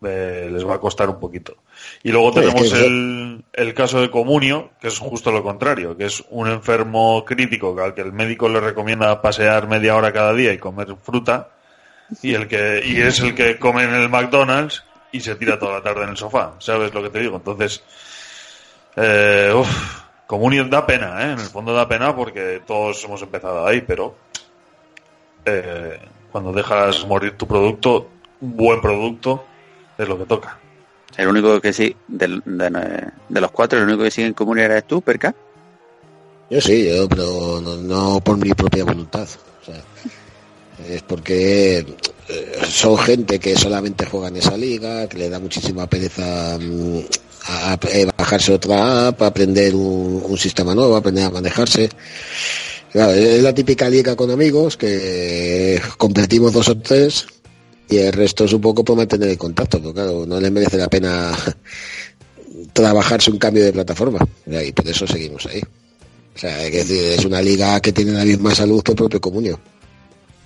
eh, 0.04 0.50
les 0.52 0.66
va 0.66 0.74
a 0.74 0.78
costar 0.80 1.08
un 1.08 1.18
poquito. 1.18 1.56
Y 2.02 2.10
luego 2.12 2.28
es 2.28 2.34
tenemos 2.34 2.70
que- 2.70 2.84
el, 2.84 3.44
el 3.54 3.72
caso 3.72 4.02
de 4.02 4.10
Comunio, 4.10 4.72
que 4.78 4.88
es 4.88 4.98
justo 4.98 5.32
lo 5.32 5.42
contrario, 5.42 5.96
que 5.96 6.04
es 6.04 6.22
un 6.28 6.50
enfermo 6.50 7.24
crítico 7.24 7.74
al 7.82 7.94
que 7.94 8.02
el 8.02 8.12
médico 8.12 8.50
le 8.50 8.60
recomienda 8.60 9.22
pasear 9.22 9.68
media 9.68 9.96
hora 9.96 10.12
cada 10.12 10.34
día 10.34 10.52
y 10.52 10.58
comer 10.58 10.94
fruta, 11.02 11.48
y 12.22 12.34
el 12.34 12.48
que 12.48 12.82
y 12.84 13.00
es 13.00 13.20
el 13.20 13.34
que 13.34 13.58
come 13.58 13.84
en 13.84 13.94
el 13.94 14.08
McDonald's 14.08 14.84
y 15.12 15.20
se 15.20 15.34
tira 15.36 15.58
toda 15.58 15.74
la 15.74 15.82
tarde 15.82 16.04
en 16.04 16.10
el 16.10 16.16
sofá. 16.16 16.54
¿Sabes 16.58 16.92
lo 16.94 17.02
que 17.02 17.10
te 17.10 17.20
digo? 17.20 17.36
Entonces, 17.36 17.82
eh, 18.96 19.52
uf, 19.54 20.02
Comunio 20.26 20.64
da 20.64 20.86
pena, 20.86 21.20
¿eh? 21.22 21.32
En 21.32 21.38
el 21.38 21.46
fondo 21.50 21.74
da 21.74 21.86
pena 21.88 22.14
porque 22.16 22.62
todos 22.66 23.04
hemos 23.04 23.20
empezado 23.22 23.66
ahí, 23.66 23.82
pero 23.82 24.16
eh, 25.44 25.98
cuando 26.32 26.52
dejas 26.52 27.06
morir 27.06 27.36
tu 27.36 27.46
producto, 27.46 28.08
un 28.40 28.56
buen 28.56 28.80
producto, 28.80 29.44
es 29.98 30.08
lo 30.08 30.18
que 30.18 30.24
toca. 30.24 30.58
El 31.16 31.28
único 31.28 31.60
que 31.60 31.72
sí, 31.72 31.94
del- 32.08 32.42
de, 32.44 33.10
de 33.28 33.40
los 33.40 33.50
cuatro, 33.52 33.78
el 33.78 33.84
único 33.84 34.02
que 34.02 34.10
sigue 34.10 34.26
en 34.28 34.34
común 34.34 34.58
eres 34.58 34.84
tú, 34.86 35.00
Perca. 35.02 35.34
Yo 36.50 36.60
sí, 36.60 36.88
yo, 36.88 37.08
pero 37.08 37.60
no, 37.60 37.76
no 37.76 38.20
por 38.20 38.36
mi 38.36 38.52
propia 38.52 38.84
voluntad. 38.84 39.28
O 39.62 39.64
sea, 39.64 39.80
es 40.88 41.02
porque 41.02 41.78
eh, 42.28 42.52
son 42.68 42.96
gente 42.98 43.38
que 43.38 43.56
solamente 43.56 44.06
juega 44.06 44.28
en 44.28 44.36
esa 44.36 44.56
liga, 44.56 45.08
que 45.08 45.18
le 45.18 45.28
da 45.30 45.38
muchísima 45.38 45.86
pereza 45.88 46.58
mm, 46.60 46.98
a, 47.46 47.72
a- 47.72 47.78
eh, 47.92 48.06
bajarse 48.16 48.52
otra 48.52 49.08
app, 49.08 49.22
aprender 49.22 49.74
un, 49.74 50.36
sistema 50.38 50.74
nuevo, 50.74 50.96
aprender 50.96 51.24
a 51.24 51.30
manejarse. 51.30 51.88
Claro, 52.92 53.12
es 53.12 53.42
la 53.42 53.52
típica 53.54 53.88
liga 53.88 54.14
con 54.16 54.30
amigos 54.30 54.76
que 54.76 55.80
competimos 55.98 56.52
dos 56.52 56.68
o 56.68 56.78
tres 56.78 57.26
y 57.88 57.96
el 57.98 58.12
resto 58.12 58.44
es 58.44 58.52
un 58.52 58.60
poco 58.60 58.84
por 58.84 58.96
mantener 58.96 59.28
el 59.30 59.38
contacto, 59.38 59.80
claro, 59.92 60.24
no 60.26 60.40
les 60.40 60.50
merece 60.52 60.78
la 60.78 60.88
pena 60.88 61.36
trabajarse 62.72 63.30
un 63.30 63.38
cambio 63.38 63.64
de 63.64 63.72
plataforma 63.72 64.18
y 64.46 64.72
por 64.72 64.86
eso 64.88 65.06
seguimos 65.06 65.46
ahí. 65.46 65.60
O 66.34 66.38
sea, 66.38 66.68
que 66.70 66.78
decir, 66.78 67.02
es 67.18 67.24
una 67.24 67.40
liga 67.40 67.80
que 67.80 67.92
tiene 67.92 68.12
la 68.12 68.24
misma 68.24 68.54
salud 68.54 68.82
que 68.82 68.92
el 68.92 68.96
propio 68.96 69.20
Comunio. 69.20 69.60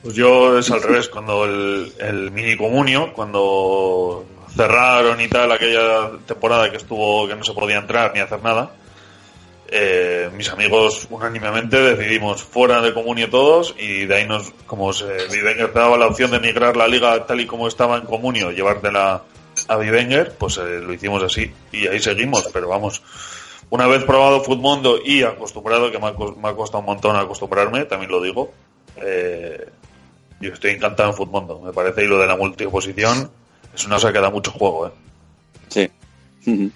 Pues 0.03 0.15
yo 0.15 0.59
es 0.59 0.71
al 0.71 0.83
revés, 0.83 1.09
cuando 1.09 1.45
el, 1.45 1.93
el 1.99 2.31
mini 2.31 2.57
comunio, 2.57 3.13
cuando 3.13 4.25
cerraron 4.55 5.21
y 5.21 5.29
tal 5.29 5.51
aquella 5.53 6.11
temporada 6.27 6.71
que 6.71 6.77
estuvo 6.77 7.27
que 7.27 7.35
no 7.35 7.45
se 7.45 7.53
podía 7.53 7.79
entrar 7.79 8.13
ni 8.15 8.21
hacer 8.21 8.43
nada, 8.43 8.73
eh, 9.71 10.31
mis 10.35 10.49
amigos 10.51 11.07
unánimemente 11.11 11.77
decidimos 11.77 12.43
fuera 12.43 12.81
de 12.81 12.95
comunio 12.95 13.29
todos 13.29 13.75
y 13.79 14.07
de 14.07 14.15
ahí 14.15 14.27
nos, 14.27 14.51
como 14.67 14.93
se 14.95 15.29
Vivenger 15.31 15.73
te 15.73 15.79
daba 15.79 15.99
la 15.99 16.07
opción 16.07 16.31
de 16.31 16.41
migrar 16.41 16.75
la 16.77 16.89
liga 16.89 17.27
tal 17.27 17.41
y 17.41 17.47
como 17.47 17.69
estaba 17.69 17.99
en 17.99 18.07
comunio, 18.07 18.51
llevártela 18.51 19.25
a 19.67 19.77
Vivenger, 19.77 20.33
pues 20.39 20.57
eh, 20.59 20.81
lo 20.81 20.93
hicimos 20.93 21.23
así 21.23 21.53
y 21.71 21.87
ahí 21.87 22.01
seguimos, 22.01 22.49
pero 22.53 22.69
vamos, 22.69 23.03
una 23.69 23.87
vez 23.87 24.05
probado 24.05 24.43
Futmundo 24.43 25.01
y 25.05 25.23
acostumbrado, 25.23 25.91
que 25.91 25.99
me 25.99 26.07
ha, 26.07 26.13
me 26.13 26.49
ha 26.49 26.55
costado 26.55 26.81
un 26.81 26.87
montón 26.87 27.17
acostumbrarme, 27.17 27.85
también 27.85 28.11
lo 28.11 28.23
digo, 28.23 28.53
eh, 28.97 29.67
yo 30.41 30.53
estoy 30.53 30.73
encantado 30.73 31.11
en 31.11 31.17
Futmundo, 31.17 31.61
me 31.61 31.73
parece, 31.73 32.05
y 32.05 32.07
lo 32.09 32.19
de 32.19 32.27
la 32.27 32.37
multiposición 32.37 33.31
es 33.75 33.85
una 33.87 33.97
cosa 33.97 34.13
que 34.13 34.21
da 34.21 34.31
mucho 34.31 34.51
juego, 34.53 34.89
¿eh? 34.89 34.93
Sí. 35.69 35.91
Sí, 36.45 36.73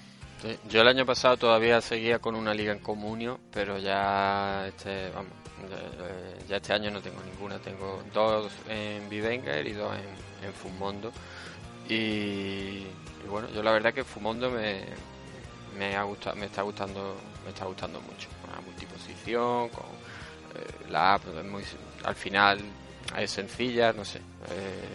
Yo 0.69 0.81
el 0.81 0.87
año 0.89 1.05
pasado 1.05 1.37
todavía 1.37 1.79
seguía 1.81 2.19
con 2.19 2.35
una 2.35 2.53
liga 2.53 2.73
en 2.73 2.79
comunio, 2.79 3.39
pero 3.53 3.77
ya 3.79 4.67
este, 4.67 5.09
vamos, 5.11 5.31
ya- 5.69 6.47
ya 6.47 6.57
este 6.57 6.73
año 6.73 6.91
no 6.91 7.01
tengo 7.01 7.21
ninguna. 7.23 7.57
Tengo 7.59 8.03
dos 8.13 8.51
en 8.67 9.07
Vivenger 9.09 9.65
y 9.65 9.71
dos 9.71 9.95
en, 9.95 10.45
en 10.47 10.53
Fumondo. 10.53 11.11
Y, 11.87 11.93
y 11.93 13.27
bueno, 13.29 13.47
yo 13.55 13.63
la 13.63 13.71
verdad 13.71 13.93
que 13.93 14.03
Fumondo 14.03 14.49
me, 14.51 14.81
me 15.77 15.95
ha 15.95 16.03
gustado, 16.03 16.35
me 16.35 16.45
está 16.47 16.61
gustando, 16.61 17.15
me 17.45 17.49
está 17.51 17.65
gustando 17.65 18.01
mucho. 18.01 18.27
Con 18.41 18.51
la 18.53 18.61
multiposición, 18.61 19.69
con 19.69 19.85
eh, 20.55 20.89
la 20.89 21.13
app, 21.15 21.23
muy, 21.49 21.63
al 22.03 22.15
final 22.15 22.59
es 23.17 23.31
sencilla, 23.31 23.93
no 23.93 24.03
sé. 24.05 24.19
eh, 24.19 24.89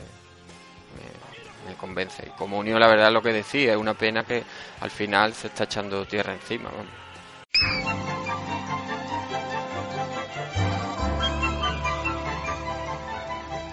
me, 1.65 1.71
me 1.71 1.77
convence. 1.77 2.25
Y 2.27 2.31
Comunio, 2.31 2.79
la 2.79 2.89
verdad, 2.89 3.13
lo 3.13 3.23
que 3.23 3.33
decía, 3.33 3.73
es 3.73 3.79
una 3.79 3.95
pena 3.95 4.25
que 4.25 4.43
al 4.81 4.91
final 4.91 5.35
se 5.35 5.49
está 5.49 5.65
echando 5.65 6.05
tierra 6.07 6.33
encima. 6.35 6.71
vamos. 6.71 7.99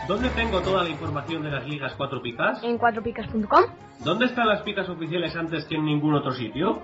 ¿Dónde 0.08 0.30
tengo 0.30 0.62
toda 0.62 0.84
la 0.84 0.90
información 0.90 1.42
de 1.42 1.50
las 1.50 1.66
ligas 1.66 1.94
4 1.98 2.22
picas? 2.22 2.64
En 2.64 2.78
cuatropicas.com. 2.78 3.64
¿Dónde 4.04 4.26
están 4.26 4.48
las 4.48 4.62
picas 4.62 4.88
oficiales 4.88 5.36
antes 5.36 5.66
que 5.66 5.76
en 5.76 5.86
ningún 5.86 6.14
otro 6.14 6.32
sitio? 6.32 6.84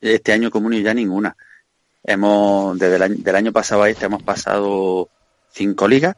Este 0.00 0.32
año 0.32 0.50
comunio 0.50 0.80
ya 0.80 0.94
ninguna. 0.94 1.36
Hemos, 2.02 2.78
desde 2.78 2.96
el 2.96 3.02
año, 3.02 3.16
del 3.18 3.36
año 3.36 3.52
pasado 3.52 3.82
a 3.82 3.90
este 3.90 4.06
hemos 4.06 4.22
pasado 4.22 5.08
cinco 5.52 5.86
ligas 5.86 6.16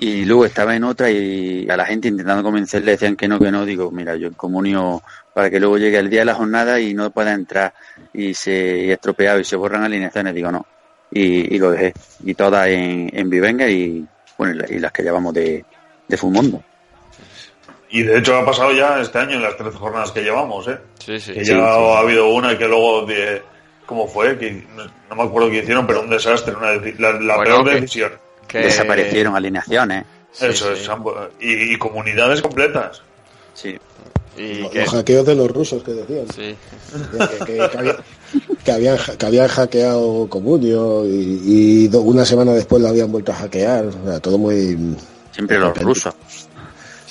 y 0.00 0.24
luego 0.24 0.46
estaba 0.46 0.74
en 0.74 0.82
otra 0.84 1.10
y 1.10 1.68
a 1.68 1.76
la 1.76 1.84
gente 1.84 2.08
intentando 2.08 2.42
convencerle 2.42 2.92
decían 2.92 3.16
que 3.16 3.28
no, 3.28 3.38
que 3.38 3.52
no. 3.52 3.66
Digo, 3.66 3.90
mira, 3.90 4.16
yo 4.16 4.28
en 4.28 4.34
comunio 4.34 5.02
para 5.34 5.50
que 5.50 5.60
luego 5.60 5.76
llegue 5.76 5.98
el 5.98 6.08
día 6.08 6.20
de 6.20 6.24
la 6.24 6.34
jornada 6.34 6.80
y 6.80 6.94
no 6.94 7.10
pueda 7.10 7.34
entrar 7.34 7.74
y 8.14 8.32
se 8.32 8.92
estropeado 8.92 9.38
y 9.38 9.44
se 9.44 9.56
borran 9.56 9.84
alineaciones, 9.84 10.34
digo 10.34 10.50
no. 10.50 10.66
Y, 11.10 11.58
lo 11.58 11.70
dejé. 11.72 11.92
Y 12.24 12.34
todas 12.34 12.68
en, 12.68 13.10
en 13.12 13.28
Vivenga 13.28 13.68
y 13.68 14.06
bueno, 14.38 14.64
y 14.68 14.78
las 14.78 14.90
que 14.90 15.02
llevamos 15.02 15.34
de, 15.34 15.64
de 16.08 16.16
Fumondo. 16.16 16.64
Y 17.90 18.02
de 18.04 18.18
hecho 18.18 18.36
ha 18.36 18.44
pasado 18.44 18.72
ya 18.72 19.00
este 19.00 19.18
año 19.18 19.36
en 19.36 19.42
las 19.42 19.56
13 19.56 19.76
jornadas 19.78 20.12
que 20.12 20.22
llevamos, 20.22 20.68
¿eh? 20.68 20.78
Sí, 21.04 21.18
sí. 21.18 21.32
Que 21.32 21.44
Sí, 21.44 21.50
ya 21.50 21.56
sí. 21.56 21.62
ha 21.62 21.98
habido 21.98 22.28
una 22.28 22.56
que 22.56 22.66
luego, 22.68 23.04
de, 23.06 23.42
¿cómo 23.86 24.06
fue? 24.06 24.38
Que 24.38 24.64
no, 25.08 25.16
me 25.16 25.22
acuerdo 25.24 25.50
qué 25.50 25.58
hicieron, 25.58 25.86
pero 25.86 26.00
un 26.02 26.10
desastre, 26.10 26.54
una 26.54 26.72
la, 26.98 27.12
la 27.20 27.36
Bueno, 27.36 27.56
peor 27.56 27.64
que- 27.64 27.74
decisión. 27.80 28.12
Que- 28.46 28.58
Alineaciones 28.58 29.34
alineaciones. 29.34 30.04
Sí, 30.32 30.46
Eso 30.46 30.74
sí. 30.76 30.82
es, 30.82 30.90
y, 31.40 31.74
y 31.74 31.78
comunidades 31.78 32.40
completas. 32.42 33.02
Sí. 33.54 33.76
Y 34.36 34.54
Los 34.60 34.70
que, 34.70 34.86
hackeos 34.86 35.26
de 35.26 35.34
los 35.34 35.50
rusos 35.50 35.82
que 35.82 35.92
decían. 35.92 36.26
sí. 36.32 36.56
Que, 37.12 37.44
que- 37.44 37.56
que 37.68 37.78
había- 37.78 37.96
que 38.64 38.72
habían, 38.72 38.98
que 39.18 39.26
habían 39.26 39.48
hackeado 39.48 40.28
Comunio 40.28 41.04
y, 41.06 41.40
y 41.44 41.88
do- 41.88 42.00
una 42.02 42.24
semana 42.24 42.52
después 42.52 42.80
lo 42.80 42.88
habían 42.88 43.10
vuelto 43.10 43.32
a 43.32 43.34
hackear. 43.36 43.86
O 43.86 43.92
sea, 44.06 44.20
todo 44.20 44.38
muy... 44.38 44.96
Siempre 45.32 45.58
los 45.58 45.76
rusos. 45.78 46.14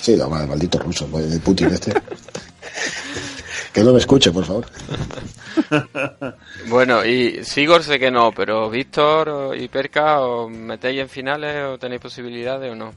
Sí, 0.00 0.16
los 0.16 0.28
mal- 0.30 0.48
malditos 0.48 0.82
rusos, 0.82 1.08
pues, 1.10 1.30
el 1.32 1.40
Putin 1.40 1.68
este. 1.68 1.92
que 3.72 3.82
no 3.84 3.92
me 3.92 3.98
escuche, 3.98 4.30
por 4.32 4.44
favor. 4.44 4.66
Bueno, 6.68 7.04
y 7.04 7.44
Sigor 7.44 7.82
sé 7.82 7.98
que 7.98 8.10
no, 8.10 8.32
pero 8.32 8.70
Víctor 8.70 9.56
y 9.58 9.68
Perca, 9.68 10.20
¿os 10.20 10.50
metéis 10.50 11.00
en 11.00 11.08
finales 11.08 11.64
o 11.66 11.78
tenéis 11.78 12.00
posibilidades 12.00 12.70
o 12.72 12.74
no? 12.76 12.94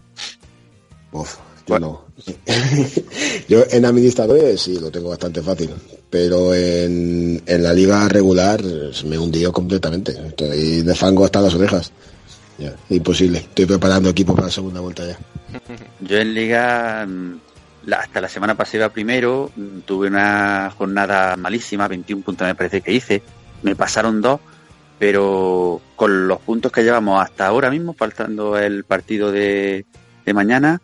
Uf, 1.12 1.38
yo 1.68 1.80
no. 1.80 2.06
yo 3.48 3.64
en 3.70 3.86
administradores 3.86 4.62
sí, 4.62 4.80
lo 4.80 4.92
tengo 4.92 5.10
bastante 5.10 5.42
fácil. 5.42 5.72
Pero 6.10 6.54
en, 6.54 7.42
en 7.46 7.64
la 7.64 7.74
liga 7.74 8.08
regular 8.08 8.62
me 9.06 9.18
hundió 9.18 9.52
completamente. 9.52 10.12
Estoy 10.28 10.82
de 10.84 10.96
fango 10.96 11.26
hasta 11.26 11.42
las 11.42 11.56
orejas. 11.56 11.92
Ya, 12.60 12.76
imposible. 12.90 13.40
Estoy 13.40 13.66
preparando 13.66 14.10
equipo 14.10 14.36
para 14.36 14.48
la 14.48 14.54
segunda 14.54 14.80
vuelta 14.80 15.08
ya. 15.08 15.18
Yo 16.00 16.18
en 16.18 16.34
liga 16.34 17.06
mm, 17.08 17.40
hasta 17.92 18.22
la 18.22 18.30
semana 18.30 18.56
pasada 18.56 18.90
primero 18.90 19.52
mm, 19.56 19.80
tuve 19.80 20.08
una 20.08 20.72
jornada 20.78 21.36
malísima, 21.36 21.88
21 21.88 22.24
puntos 22.24 22.48
me 22.48 22.56
parece 22.56 22.82
que 22.82 22.94
hice, 22.94 23.22
me 23.62 23.76
pasaron 23.76 24.22
dos, 24.22 24.40
pero 25.00 25.82
con 25.96 26.28
los 26.28 26.40
puntos 26.40 26.72
que 26.72 26.84
llevamos 26.84 27.24
hasta 27.24 27.48
ahora 27.48 27.70
mismo, 27.70 27.94
faltando 27.94 28.58
el 28.58 28.84
partido 28.84 29.32
de, 29.32 29.86
de 30.26 30.34
mañana, 30.34 30.82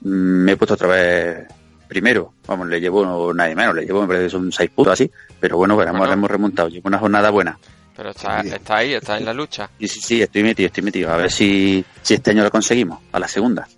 mm, 0.00 0.08
me 0.08 0.52
he 0.52 0.56
puesto 0.56 0.74
otra 0.74 0.88
vez 0.88 1.46
primero, 1.88 2.32
vamos, 2.46 2.68
le 2.68 2.80
llevo 2.80 3.34
nadie 3.34 3.54
menos, 3.54 3.74
le 3.74 3.84
llevo 3.84 4.00
me 4.00 4.06
parece 4.06 4.24
que 4.24 4.30
son 4.30 4.50
seis 4.50 4.70
puntos 4.70 4.94
así, 4.94 5.10
pero 5.38 5.58
bueno, 5.58 5.76
Bueno. 5.76 6.10
hemos 6.10 6.30
remontado, 6.30 6.68
llevo 6.68 6.88
una 6.88 6.98
jornada 6.98 7.28
buena. 7.30 7.58
Pero 7.96 8.10
está, 8.10 8.40
está 8.40 8.76
ahí, 8.78 8.94
está 8.94 9.18
en 9.18 9.24
la 9.24 9.34
lucha. 9.34 9.68
Y 9.78 9.86
sí, 9.88 10.00
sí, 10.00 10.22
estoy 10.22 10.42
metido, 10.42 10.68
estoy 10.68 10.82
metido, 10.82 11.10
a 11.12 11.16
ver 11.16 11.30
si, 11.30 11.84
si 12.00 12.14
este 12.14 12.30
año 12.30 12.42
lo 12.42 12.50
conseguimos, 12.50 13.00
a 13.12 13.18
la 13.18 13.28
segunda. 13.28 13.68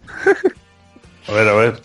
A 1.26 1.32
ver, 1.32 1.48
a 1.48 1.54
ver. 1.54 1.80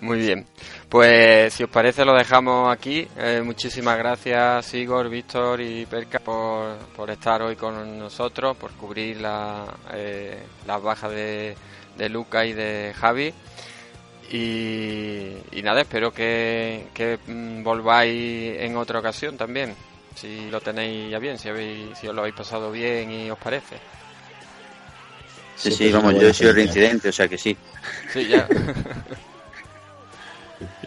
Muy 0.00 0.18
bien. 0.18 0.46
Pues 0.88 1.54
si 1.54 1.62
os 1.62 1.70
parece 1.70 2.04
lo 2.04 2.12
dejamos 2.12 2.70
aquí. 2.70 3.08
Eh, 3.16 3.40
muchísimas 3.42 3.96
gracias 3.96 4.74
Igor, 4.74 5.08
Víctor 5.08 5.60
y 5.60 5.86
Perca 5.86 6.18
por, 6.18 6.76
por 6.94 7.08
estar 7.08 7.40
hoy 7.40 7.56
con 7.56 7.98
nosotros, 7.98 8.56
por 8.56 8.72
cubrir 8.72 9.20
la, 9.20 9.64
eh, 9.94 10.42
las 10.66 10.82
bajas 10.82 11.10
de, 11.10 11.56
de 11.96 12.08
Luca 12.10 12.44
y 12.44 12.52
de 12.52 12.92
Javi. 12.94 13.32
Y, 14.30 15.36
y 15.52 15.62
nada, 15.62 15.82
espero 15.82 16.12
que, 16.12 16.88
que 16.92 17.18
mm, 17.26 17.62
volváis 17.62 18.60
en 18.60 18.76
otra 18.76 18.98
ocasión 18.98 19.36
también, 19.36 19.74
si 20.16 20.50
lo 20.50 20.60
tenéis 20.60 21.10
ya 21.10 21.18
bien, 21.18 21.38
si, 21.38 21.48
habéis, 21.48 21.98
si 21.98 22.08
os 22.08 22.14
lo 22.14 22.20
habéis 22.22 22.36
pasado 22.36 22.70
bien 22.70 23.10
y 23.10 23.30
os 23.30 23.38
parece. 23.38 23.76
Sí, 25.56 25.70
sí, 25.70 25.88
una 25.88 25.98
vamos, 26.00 26.20
yo 26.20 26.28
he 26.28 26.34
sido 26.34 26.50
el 26.50 26.56
reincidente, 26.56 27.08
o 27.08 27.12
sea 27.12 27.28
que 27.28 27.38
sí. 27.38 27.56
Sí, 28.12 28.26
ya. 28.26 28.46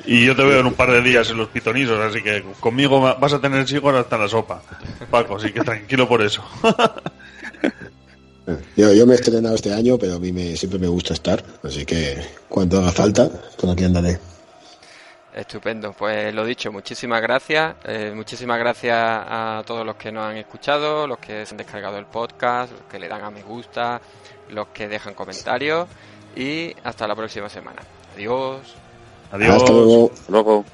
Y 0.07 0.23
yo 0.26 0.36
te 0.36 0.43
veo 0.43 0.59
en 0.59 0.67
un 0.67 0.73
par 0.73 0.91
de 0.91 1.01
días 1.01 1.30
en 1.32 1.38
los 1.38 1.47
pitonisos, 1.49 1.99
así 1.99 2.21
que 2.21 2.43
conmigo 2.59 3.01
va- 3.01 3.15
vas 3.15 3.34
a 3.34 3.41
tener 3.41 3.67
Sigor 3.67 3.95
hasta 3.95 4.17
la 4.17 4.28
sopa. 4.28 4.61
Paco, 5.09 5.38
así 5.38 5.51
que 5.51 5.61
tranquilo 5.61 6.07
por 6.07 6.21
eso. 6.21 6.43
Yo, 8.78 8.93
yo 8.93 9.07
me 9.07 9.13
he 9.13 9.15
estrenado 9.15 9.55
este 9.55 9.73
año, 9.73 9.97
pero 9.97 10.15
a 10.15 10.19
mí 10.19 10.32
me, 10.32 10.55
siempre 10.55 10.78
me 10.78 10.88
gusta 10.88 11.15
estar, 11.15 11.43
así 11.63 11.84
que 11.84 12.15
cuando 12.47 12.78
haga 12.78 12.91
falta, 12.91 13.28
por 13.59 13.71
aquí 13.71 13.86
andaré. 13.86 14.19
Estupendo, 15.36 15.91
pues 15.91 16.33
lo 16.33 16.45
dicho, 16.45 16.71
muchísimas 16.71 17.21
gracias, 17.21 17.75
eh, 17.83 18.13
muchísimas 18.15 18.57
gracias 18.57 18.97
a 18.97 19.63
todos 19.65 19.86
los 19.86 19.97
que 19.97 20.09
nos 20.09 20.23
han 20.23 20.38
escuchado, 20.38 21.05
los 21.05 21.17
que 21.17 21.45
se 21.45 21.53
han 21.53 21.57
descargado 21.57 21.97
el 21.97 22.05
podcast, 22.05 22.71
los 22.71 22.83
que 22.83 22.97
le 22.97 23.09
dan 23.09 23.21
a 23.21 23.29
me 23.29 23.43
gusta, 23.43 23.99
los 24.49 24.67
que 24.69 24.88
dejan 24.88 25.13
comentarios 25.13 25.89
y 26.38 26.73
hasta 26.86 27.05
la 27.05 27.15
próxima 27.15 27.49
semana. 27.49 27.81
Adiós. 28.13 28.75
Adiós. 29.29 29.55
Hasta 29.55 29.71
luego. 29.73 30.11
Hasta 30.13 30.31
luego. 30.31 30.65